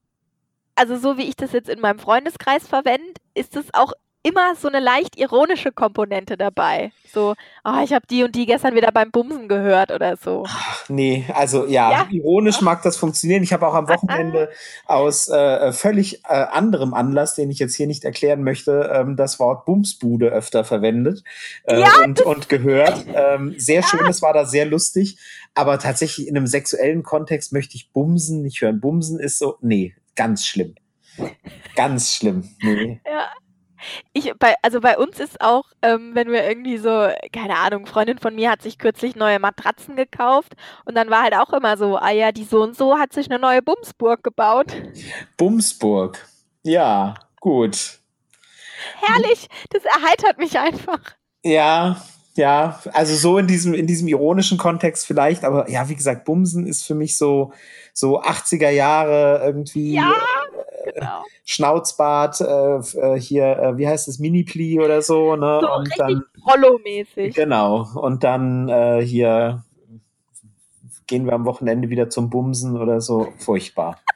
also 0.77 0.97
so 0.97 1.19
wie 1.19 1.25
ich 1.29 1.37
das 1.37 1.53
jetzt 1.53 1.69
in 1.69 1.81
meinem 1.81 1.99
Freundeskreis 1.99 2.69
verwende, 2.69 3.15
ist 3.35 3.57
es 3.57 3.73
auch 3.75 3.93
immer 4.25 4.57
so 4.57 4.69
eine 4.69 4.81
leicht 4.81 5.19
ironische 5.19 5.71
Komponente 5.71 6.37
dabei. 6.37 6.93
So, 7.13 7.35
oh, 7.65 7.81
ich 7.85 7.93
habe 7.93 8.07
die 8.09 8.25
und 8.25 8.35
die 8.35 8.47
gestern 8.47 8.75
wieder 8.75 8.91
beim 8.91 9.11
Bumsen 9.11 9.49
gehört 9.49 9.93
oder 9.93 10.17
so. 10.17 10.45
Ach, 10.49 10.89
nee, 10.89 11.27
also 11.33 11.67
ja, 11.67 11.91
ja. 11.91 12.09
ironisch 12.11 12.63
mag 12.63 12.83
das 12.83 12.97
funktionieren. 12.97 13.43
Ich 13.43 13.53
habe 13.53 13.69
auch 13.69 13.75
am 13.75 13.87
Wochenende 13.89 14.49
aus 14.87 15.29
äh, 15.29 15.73
völlig 15.73 16.25
äh, 16.25 16.33
anderem 16.33 16.95
Anlass, 16.95 17.35
den 17.35 17.51
ich 17.51 17.59
jetzt 17.59 17.77
hier 17.77 17.87
nicht 17.87 18.05
erklären 18.05 18.43
möchte, 18.43 18.91
ähm, 18.93 19.15
das 19.17 19.39
Wort 19.39 19.67
Bumsbude 19.67 20.29
öfter 20.29 20.65
verwendet 20.65 21.23
äh, 21.65 21.81
ja, 21.81 22.03
und, 22.03 22.23
und 22.23 22.49
gehört. 22.49 23.05
Ähm, 23.15 23.55
sehr 23.59 23.83
ja. 23.83 23.87
schön, 23.87 24.07
es 24.09 24.23
war 24.23 24.33
da 24.33 24.47
sehr 24.47 24.65
lustig. 24.65 25.19
Aber 25.55 25.79
tatsächlich 25.79 26.27
in 26.27 26.37
einem 26.37 26.47
sexuellen 26.47 27.03
Kontext 27.03 27.53
möchte 27.53 27.77
ich 27.77 27.93
Bumsen 27.93 28.43
nicht 28.43 28.63
hören. 28.63 28.81
Bumsen 28.81 29.21
ist 29.21 29.39
so, 29.39 29.57
nee, 29.61 29.95
ganz 30.17 30.47
schlimm. 30.47 30.75
Ganz 31.77 32.15
schlimm. 32.15 32.49
Nee. 32.61 33.01
Ja. 33.07 33.29
Ich, 34.13 34.33
bei, 34.39 34.55
also 34.63 34.81
bei 34.81 34.99
uns 34.99 35.21
ist 35.21 35.41
auch, 35.41 35.65
ähm, 35.83 36.13
wenn 36.15 36.31
wir 36.31 36.47
irgendwie 36.47 36.79
so, 36.79 37.09
keine 37.33 37.57
Ahnung, 37.57 37.87
Freundin 37.87 38.19
von 38.19 38.35
mir 38.35 38.51
hat 38.51 38.63
sich 38.63 38.79
kürzlich 38.79 39.17
neue 39.17 39.39
Matratzen 39.39 39.97
gekauft 39.97 40.55
und 40.85 40.95
dann 40.95 41.11
war 41.11 41.23
halt 41.23 41.35
auch 41.35 41.53
immer 41.53 41.77
so, 41.77 41.97
ah 41.97 42.11
ja, 42.11 42.33
die 42.33 42.45
so 42.45 42.63
und 42.63 42.77
so 42.77 42.99
hat 42.99 43.13
sich 43.13 43.31
eine 43.31 43.39
neue 43.39 43.63
Bumsburg 43.63 44.23
gebaut. 44.23 44.73
Bumsburg, 45.37 46.19
ja, 46.63 47.15
gut. 47.41 48.01
Herrlich, 49.01 49.49
das 49.71 49.85
erheitert 49.85 50.39
mich 50.39 50.59
einfach. 50.59 51.01
Ja, 51.43 51.97
ja, 52.37 52.81
also 52.93 53.15
so 53.15 53.39
in 53.39 53.47
diesem, 53.47 53.75
in 53.75 53.87
diesem 53.87 54.09
ironischen 54.09 54.59
Kontext 54.59 55.07
vielleicht, 55.07 55.45
aber 55.45 55.71
ja, 55.71 55.89
wie 55.89 55.95
gesagt, 55.95 56.25
Bumsen 56.25 56.67
ist 56.67 56.85
für 56.85 56.95
mich 56.95 57.17
so, 57.17 57.53
so 57.93 58.21
80er 58.21 58.71
Jahre 58.71 59.41
irgendwie. 59.45 59.95
Ja, 59.95 60.13
genau. 60.93 61.23
Schnauzbart, 61.45 62.41
äh, 62.41 62.77
äh, 63.15 63.21
hier, 63.21 63.45
äh, 63.59 63.79
wie 63.79 63.87
heißt 63.89 64.09
es, 64.09 64.19
Mini-Pli 64.19 64.81
oder 64.81 65.03
so, 65.03 65.37
ne? 65.37 65.59
So 65.61 65.73
und 65.73 65.81
richtig 65.87 65.97
dann, 65.99 66.25
Rollo-mäßig. 66.47 67.35
genau, 67.35 67.87
und 67.95 68.25
dann 68.25 68.69
äh, 68.69 69.01
hier 69.05 69.65
gehen 71.07 71.27
wir 71.27 71.33
am 71.35 71.45
Wochenende 71.45 71.91
wieder 71.91 72.09
zum 72.09 72.31
Bumsen 72.31 72.81
oder 72.81 73.01
so. 73.01 73.33
Furchtbar. 73.39 74.01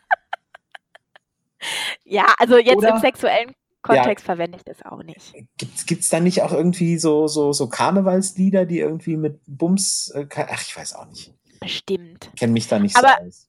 Ja, 2.04 2.24
also 2.38 2.56
jetzt 2.56 2.76
Oder- 2.76 2.90
im 2.94 2.98
sexuellen 3.00 3.52
Kontext 3.82 4.24
verwende 4.24 4.56
ich 4.56 4.64
das 4.64 4.82
auch 4.84 5.02
nicht. 5.02 5.34
Gibt's, 5.58 5.84
gibt's 5.86 6.08
da 6.08 6.20
nicht 6.20 6.42
auch 6.42 6.52
irgendwie 6.52 6.98
so, 6.98 7.26
so, 7.26 7.52
so 7.52 7.68
Karnevalslieder, 7.68 8.64
die 8.64 8.78
irgendwie 8.78 9.16
mit 9.16 9.40
Bums, 9.46 10.10
äh, 10.14 10.26
ach, 10.34 10.62
ich 10.62 10.74
weiß 10.76 10.94
auch 10.94 11.06
nicht. 11.06 11.34
Bestimmt. 11.60 12.30
Kenne 12.38 12.52
mich 12.52 12.68
da 12.68 12.78
nicht 12.78 12.96
Aber- 12.96 13.16
so 13.20 13.26
aus. 13.26 13.48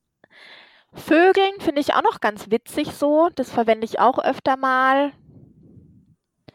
Vögeln 0.94 1.54
finde 1.60 1.82
ich 1.82 1.94
auch 1.94 2.02
noch 2.04 2.20
ganz 2.20 2.50
witzig 2.50 2.94
so. 2.94 3.30
Das 3.36 3.52
verwende 3.52 3.86
ich 3.86 4.00
auch 4.00 4.20
öfter 4.20 4.58
mal. 4.58 5.12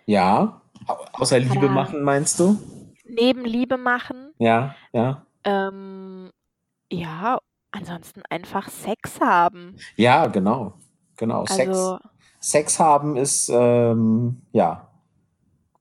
Ja, 0.06 0.60
au- 0.86 1.04
außer 1.12 1.38
Liebe 1.38 1.58
Oder- 1.58 1.68
machen, 1.68 2.02
meinst 2.02 2.38
du? 2.40 2.58
Neben 3.06 3.44
Liebe 3.44 3.76
machen. 3.76 4.32
Ja, 4.38 4.74
ja. 4.92 5.24
Ähm, 5.44 6.30
ja, 6.90 7.38
ansonsten 7.70 8.22
einfach 8.30 8.68
Sex 8.68 9.20
haben. 9.20 9.76
Ja, 9.96 10.26
genau. 10.26 10.74
Genau. 11.16 11.46
Sex, 11.46 11.68
Also, 11.68 11.98
Sex 12.40 12.80
haben 12.80 13.16
ist, 13.16 13.48
ähm, 13.52 14.42
ja. 14.52 14.88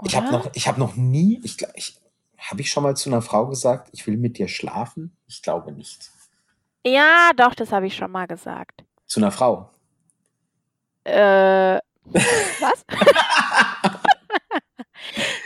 Ich 0.06 0.16
habe 0.16 0.28
oder? 0.28 0.38
noch, 0.40 0.50
ich 0.54 0.68
habe 0.68 0.80
noch 0.80 0.96
nie, 0.96 1.40
ich 1.44 1.58
ich, 1.76 1.98
habe 2.38 2.62
ich 2.62 2.70
schon 2.72 2.84
mal 2.84 2.96
zu 2.96 3.10
einer 3.10 3.22
Frau 3.22 3.48
gesagt, 3.48 3.90
ich 3.94 4.06
will 4.06 4.18
mit 4.18 4.38
dir 4.38 4.48
schlafen? 4.50 5.16
Ich 5.28 5.42
glaube 5.42 5.72
nicht. 5.72 6.12
Ja, 6.86 7.32
doch, 7.36 7.56
das 7.56 7.72
habe 7.72 7.88
ich 7.88 7.96
schon 7.96 8.12
mal 8.12 8.28
gesagt. 8.28 8.84
Zu 9.06 9.20
einer 9.20 9.32
Frau. 9.32 9.70
Äh, 11.06 11.80
was? 12.06 12.86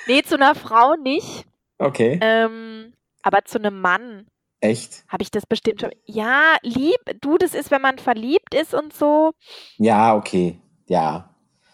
nee, 0.07 0.23
zu 0.23 0.35
einer 0.35 0.55
Frau 0.55 0.95
nicht. 0.95 1.45
Okay, 1.79 2.17
Ähm, 2.21 2.93
aber 3.21 3.45
zu 3.45 3.59
einem 3.59 3.79
Mann 3.81 4.25
echt? 4.61 5.03
habe 5.09 5.21
ich 5.21 5.29
das 5.29 5.45
bestimmt 5.45 5.81
schon. 5.81 5.91
Ja, 6.05 6.55
lieb, 6.63 6.99
du, 7.21 7.37
das 7.37 7.53
ist, 7.53 7.69
wenn 7.69 7.81
man 7.81 7.99
verliebt 7.99 8.55
ist 8.55 8.73
und 8.73 8.93
so. 8.93 9.33
Ja, 9.77 10.15
okay, 10.15 10.59
ja. 10.87 11.29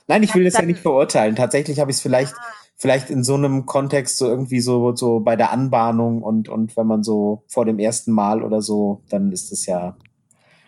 Nein, 0.08 0.24
ich 0.24 0.36
will 0.36 0.44
das 0.44 0.56
ja 0.56 0.64
nicht 0.64 0.82
verurteilen. 0.82 1.36
Tatsächlich 1.38 1.80
habe 1.80 1.92
ich 1.92 1.98
es 1.98 2.04
vielleicht, 2.04 2.34
vielleicht 2.76 3.10
in 3.10 3.24
so 3.24 3.36
einem 3.36 3.66
Kontext 3.66 4.18
so 4.18 4.28
irgendwie 4.28 4.60
so, 4.60 4.96
so 4.96 5.20
bei 5.20 5.36
der 5.36 5.52
Anbahnung 5.52 6.22
und, 6.22 6.50
und 6.50 6.76
wenn 6.76 6.88
man 6.88 7.04
so 7.04 7.44
vor 7.48 7.66
dem 7.66 7.80
ersten 7.80 8.12
Mal 8.12 8.44
oder 8.44 8.62
so, 8.62 9.02
dann 9.10 9.32
ist 9.32 9.52
es 9.52 9.66
ja, 9.66 9.96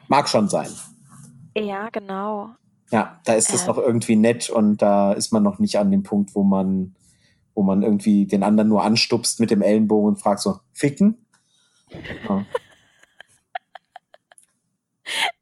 mag 0.08 0.30
schon 0.30 0.48
sein. 0.48 0.70
Ja, 1.58 1.90
genau. 1.90 2.50
Ja, 2.92 3.20
da 3.26 3.34
ist 3.34 3.54
es 3.54 3.62
Ähm. 3.62 3.68
noch 3.68 3.78
irgendwie 3.78 4.16
nett 4.16 4.50
und 4.50 4.82
da 4.82 5.14
ist 5.14 5.32
man 5.32 5.44
noch 5.44 5.60
nicht 5.60 5.78
an 5.78 5.92
dem 5.92 6.04
Punkt, 6.04 6.36
wo 6.36 6.44
man, 6.44 6.96
wo 7.54 7.64
man 7.64 7.82
irgendwie 7.82 8.26
den 8.26 8.44
anderen 8.44 8.70
nur 8.70 8.84
anstupst 8.84 9.40
mit 9.40 9.52
dem 9.52 9.62
Ellenbogen 9.62 10.10
und 10.10 10.16
fragt 10.18 10.42
so, 10.42 10.60
ficken? 10.74 11.26
Ja. 12.30 12.46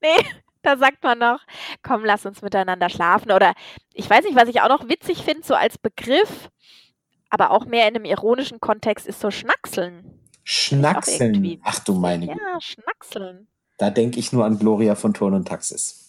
Nee, 0.02 0.43
da 0.64 0.78
sagt 0.78 1.04
man 1.04 1.20
noch, 1.20 1.40
komm, 1.84 2.04
lass 2.06 2.26
uns 2.26 2.42
miteinander 2.42 2.90
schlafen. 2.90 3.32
Oder 3.32 3.54
ich 3.94 4.10
weiß 4.10 4.24
nicht, 4.26 4.36
was 4.36 4.50
ich 4.50 4.62
auch 4.62 4.70
noch 4.70 4.88
witzig 4.90 5.24
finde, 5.24 5.44
so 5.46 5.54
als 5.54 5.78
Begriff, 5.78 6.50
aber 7.30 7.52
auch 7.52 7.66
mehr 7.66 7.88
in 7.88 7.96
einem 7.96 8.06
ironischen 8.06 8.60
Kontext, 8.60 9.06
ist 9.08 9.20
so 9.20 9.32
Schnackseln. 9.32 10.20
Schnackseln. 10.44 11.60
Ach 11.64 11.80
du 11.80 11.94
meine 11.94 12.28
Güte. 12.28 12.40
Ja, 12.40 12.60
Schnackseln. 12.60 13.48
Da 13.78 13.90
denke 13.90 14.20
ich 14.20 14.32
nur 14.34 14.46
an 14.46 14.60
Gloria 14.60 14.96
von 14.96 15.14
Turn 15.14 15.34
und 15.34 15.48
Taxis. 15.48 16.00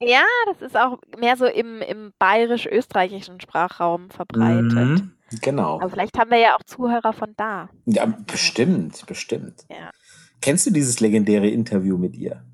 Ja, 0.00 0.24
das 0.46 0.62
ist 0.62 0.76
auch 0.76 0.98
mehr 1.18 1.36
so 1.36 1.46
im, 1.46 1.80
im 1.80 2.12
bayerisch-österreichischen 2.18 3.40
Sprachraum 3.40 4.10
verbreitet. 4.10 4.72
Mhm, 4.72 5.12
Genau. 5.40 5.80
Aber 5.80 5.88
vielleicht 5.88 6.18
haben 6.18 6.30
wir 6.30 6.38
ja 6.38 6.56
auch 6.56 6.62
Zuhörer 6.64 7.12
von 7.12 7.34
da. 7.36 7.70
Ja, 7.86 8.06
bestimmt, 8.26 9.06
bestimmt. 9.06 9.64
Ja. 9.70 9.90
Kennst 10.40 10.66
du 10.66 10.70
dieses 10.70 11.00
legendäre 11.00 11.48
Interview 11.48 11.96
mit 11.96 12.16
ihr? 12.16 12.44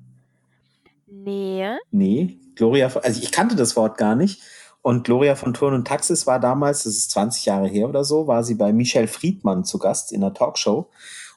Nee. 1.23 1.77
Nee, 1.91 2.39
Gloria, 2.55 2.87
also 2.87 3.21
ich 3.21 3.31
kannte 3.31 3.55
das 3.55 3.75
Wort 3.75 3.97
gar 3.97 4.15
nicht. 4.15 4.41
Und 4.81 5.03
Gloria 5.03 5.35
von 5.35 5.53
Turn 5.53 5.73
und 5.73 5.87
Taxis 5.87 6.25
war 6.25 6.39
damals, 6.39 6.83
das 6.83 6.93
ist 6.93 7.11
20 7.11 7.45
Jahre 7.45 7.67
her 7.67 7.89
oder 7.89 8.05
so, 8.05 8.27
war 8.27 8.43
sie 8.43 8.55
bei 8.55 8.71
Michel 8.71 9.07
Friedmann 9.07 9.65
zu 9.65 9.77
Gast 9.77 10.13
in 10.13 10.23
einer 10.23 10.33
Talkshow 10.33 10.89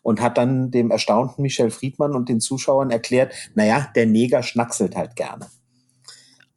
und 0.02 0.20
hat 0.20 0.38
dann 0.38 0.70
dem 0.70 0.90
erstaunten 0.90 1.42
Michel 1.42 1.70
Friedmann 1.70 2.14
und 2.14 2.28
den 2.28 2.40
Zuschauern 2.40 2.90
erklärt, 2.90 3.34
naja, 3.54 3.88
der 3.96 4.06
Neger 4.06 4.42
schnackselt 4.42 4.96
halt 4.96 5.16
gerne. 5.16 5.48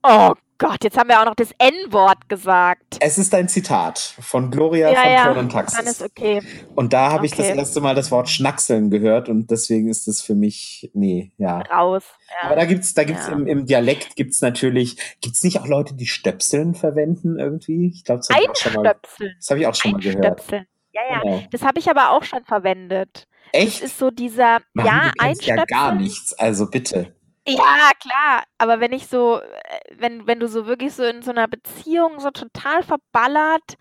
Oh 0.03 0.33
Gott, 0.57 0.83
jetzt 0.85 0.97
haben 0.97 1.09
wir 1.09 1.19
auch 1.19 1.25
noch 1.25 1.35
das 1.35 1.49
N-Wort 1.57 2.29
gesagt. 2.29 2.97
Es 3.01 3.17
ist 3.17 3.33
ein 3.35 3.49
Zitat 3.49 3.99
von 3.99 4.51
Gloria 4.51 4.89
Ja, 4.91 5.01
von 5.01 5.11
ja, 5.11 5.23
Turn 5.25 5.37
und 5.39 5.53
Dann 5.53 5.65
ist 5.65 5.73
Taxis. 5.75 6.01
okay. 6.01 6.41
Und 6.75 6.93
da 6.93 7.11
habe 7.11 7.25
ich 7.25 7.33
das 7.33 7.47
Okay. 7.49 7.57
erste 7.57 7.81
Mal 7.81 7.93
das 7.93 8.09
Wort 8.09 8.29
schnackseln 8.29 8.89
gehört 8.89 9.27
und 9.27 9.51
deswegen 9.51 9.89
ist 9.89 10.07
es 10.07 10.21
für 10.21 10.33
mich, 10.33 10.89
nee, 10.93 11.33
ja. 11.37 11.59
Raus. 11.59 12.03
Ja. 12.41 12.47
Aber 12.47 12.55
da 12.55 12.63
gibt's, 12.65 12.93
da 12.93 13.03
gibt's 13.03 13.27
Ja. 13.27 13.33
im, 13.33 13.47
im 13.47 13.65
Dialekt 13.65 14.15
gibt's 14.15 14.39
natürlich, 14.41 14.95
gibt's 15.19 15.43
nicht 15.43 15.59
auch 15.59 15.67
Leute, 15.67 15.93
die 15.93 16.07
Stöpseln 16.07 16.73
verwenden 16.73 17.37
irgendwie? 17.37 17.91
Ich 17.93 18.05
glaube, 18.05 18.19
das 18.19 18.29
habe 18.29 18.41
ich 18.43 18.49
auch 18.49 18.55
schon 18.55 18.73
mal, 18.73 18.87
Einstöpseln. 18.87 19.35
das 19.37 19.49
habe 19.49 19.59
ich 19.59 19.67
auch 19.67 19.75
schon 19.75 19.91
mal 19.91 19.99
gehört. 19.99 20.25
Einstöpseln. 20.25 20.67
Ja, 20.93 21.01
ja. 21.09 21.19
Genau. 21.21 21.43
Das 21.51 21.63
habe 21.63 21.79
ich 21.79 21.89
aber 21.89 22.11
auch 22.11 22.23
schon 22.23 22.45
verwendet. 22.45 23.27
Echt? 23.51 23.83
Das 23.83 23.89
ist 23.91 23.99
so 23.99 24.09
dieser, 24.09 24.59
Marie, 24.73 24.87
ja, 24.87 25.11
kennst 25.19 25.45
ja 25.45 25.55
gar 25.55 25.65
Einstöpseln. 25.91 25.97
nichts, 26.01 26.33
also 26.33 26.69
bitte. 26.69 27.14
Ja, 27.47 27.91
klar. 27.99 28.43
Aber 28.57 28.79
wenn 28.79 28.93
ich 28.93 29.07
so, 29.07 29.39
äh, 29.39 29.79
wenn, 29.97 30.25
wenn 30.27 30.39
du 30.39 30.47
so 30.47 30.65
wirklich 30.65 30.93
so 30.93 31.03
in 31.03 31.21
so 31.21 31.31
einer 31.31 31.47
Beziehung 31.47 32.19
so 32.19 32.31
total 32.31 32.83
verballert 32.83 33.77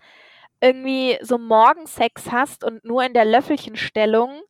irgendwie 0.61 1.17
so 1.21 1.37
Morgensex 1.37 2.31
hast 2.31 2.63
und 2.63 2.83
nur 2.85 3.03
in 3.03 3.13
der 3.13 3.25
Löffelchenstellung, 3.25 4.41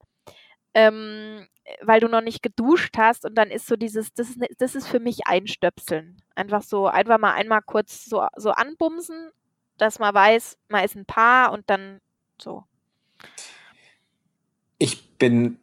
ähm, 0.74 1.47
weil 1.82 1.99
du 1.99 2.07
noch 2.07 2.22
nicht 2.22 2.43
geduscht 2.43 2.95
hast 2.97 3.26
und 3.26 3.36
dann 3.36 3.49
ist 3.49 3.68
so 3.68 3.76
dieses, 3.76 4.13
das 4.13 4.30
ist, 4.30 4.38
ne- 4.38 4.49
das 4.59 4.76
ist 4.76 4.88
für 4.88 4.99
mich 4.99 5.28
Einstöpseln. 5.28 6.18
Einfach 6.36 6.61
so, 6.61 6.88
einfach 6.88 7.18
mal 7.18 7.34
einmal 7.34 7.61
kurz 7.61 8.05
so, 8.05 8.26
so 8.36 8.51
anbumsen, 8.51 9.32
dass 9.78 9.99
man 9.99 10.13
weiß, 10.13 10.57
man 10.70 10.84
ist 10.86 10.95
ein 10.95 11.05
Paar 11.05 11.51
und 11.53 11.70
dann 11.70 12.01
so. 12.39 12.63
Ich 14.78 15.09
bin, 15.18 15.59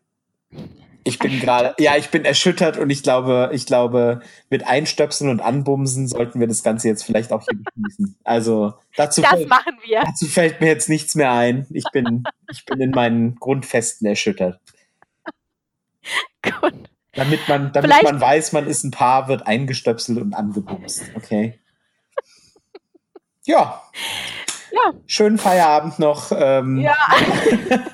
ich 1.05 1.18
bin 1.18 1.40
gerade, 1.40 1.74
ja, 1.78 1.96
ich 1.96 2.11
bin 2.11 2.24
erschüttert 2.24 2.78
und 2.78 2.90
ich 2.90 3.03
glaube, 3.03 3.50
ich 3.53 3.66
glaube, 3.66 4.20
mit 4.50 4.66
Einstöpseln 4.66 5.30
und 5.30 5.40
Anbumsen 5.40 6.07
sollten 6.09 6.38
wir 6.40 6.46
das 6.46 6.62
Ganze 6.62 6.88
jetzt 6.88 7.03
vielleicht 7.05 7.32
auch 7.32 7.44
hier 7.48 7.59
beschließen. 7.59 8.16
Also 8.24 8.74
dazu 8.96 9.20
Das 9.22 9.30
fällt, 9.30 9.48
machen 9.48 9.74
wir. 9.84 10.00
dazu 10.05 10.26
fällt 10.26 10.61
mir 10.61 10.68
jetzt 10.68 10.88
nichts 10.88 11.14
mehr 11.14 11.32
ein. 11.32 11.66
Ich 11.70 11.84
bin, 11.92 12.24
ich 12.50 12.64
bin 12.64 12.80
in 12.80 12.90
meinen 12.90 13.34
Grundfesten 13.36 14.07
erschüttert. 14.07 14.61
Gut. 16.42 16.74
Damit 17.14 17.46
man, 17.48 17.72
damit 17.72 17.90
Vielleicht- 17.90 18.05
man 18.05 18.20
weiß, 18.20 18.53
man 18.53 18.66
ist 18.66 18.84
ein 18.84 18.90
Paar, 18.90 19.28
wird 19.28 19.46
eingestöpselt 19.46 20.18
und 20.18 20.34
angebumst. 20.34 21.03
Okay. 21.14 21.59
Ja, 23.44 23.82
Ja, 24.70 24.94
schönen 25.07 25.36
Feierabend 25.36 25.98
noch. 25.98 26.32
Ähm, 26.34 26.78
ja. 26.78 26.96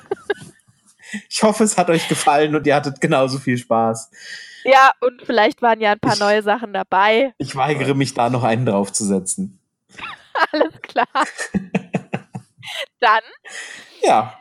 Ich 1.31 1.43
hoffe, 1.43 1.65
es 1.65 1.77
hat 1.79 1.89
euch 1.91 2.09
gefallen 2.09 2.55
und 2.55 2.67
ihr 2.67 2.75
hattet 2.75 3.01
genauso 3.01 3.39
viel 3.39 3.57
Spaß. 3.59 4.11
Ja, 4.65 4.93
und 5.01 5.23
vielleicht 5.23 5.63
waren 5.63 5.81
ja 5.81 5.93
ein 5.93 6.01
paar 6.01 6.15
Ich- 6.15 6.21
neue 6.21 6.43
Sachen 6.43 6.73
dabei. 6.73 7.33
Ich 7.39 7.55
weigere 7.57 7.95
mich, 7.95 8.15
da 8.15 8.29
noch 8.31 8.45
einen 8.45 8.67
draufzusetzen. 8.67 9.59
Alles 10.53 10.81
klar. 10.83 11.07
Dann 13.01 13.21
Ja, 14.03 14.39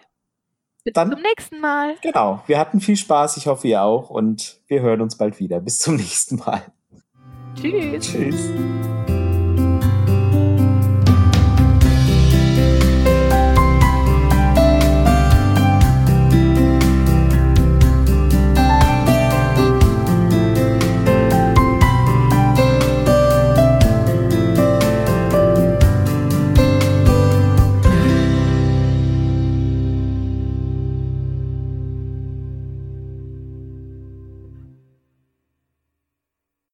bis 0.84 0.94
Dann- 0.94 1.12
zum 1.12 1.22
nächsten 1.22 1.60
Mal. 1.62 1.96
genau. 2.02 2.44
Wir 2.48 2.60
hatten 2.60 2.82
viel 2.82 2.98
Spaß. 2.98 3.38
Ich 3.38 3.48
hoffe, 3.48 3.68
ihr 3.68 3.82
auch. 3.84 4.10
Und 4.10 4.60
wir 4.68 4.82
hören 4.82 5.02
uns 5.02 5.18
bald 5.18 5.40
wieder. 5.40 5.60
Bis 5.60 5.80
zum 5.80 5.96
nächsten 5.96 6.38
Mal. 6.38 6.62
Tschüss. 7.56 8.06
Tschüss. 8.12 9.07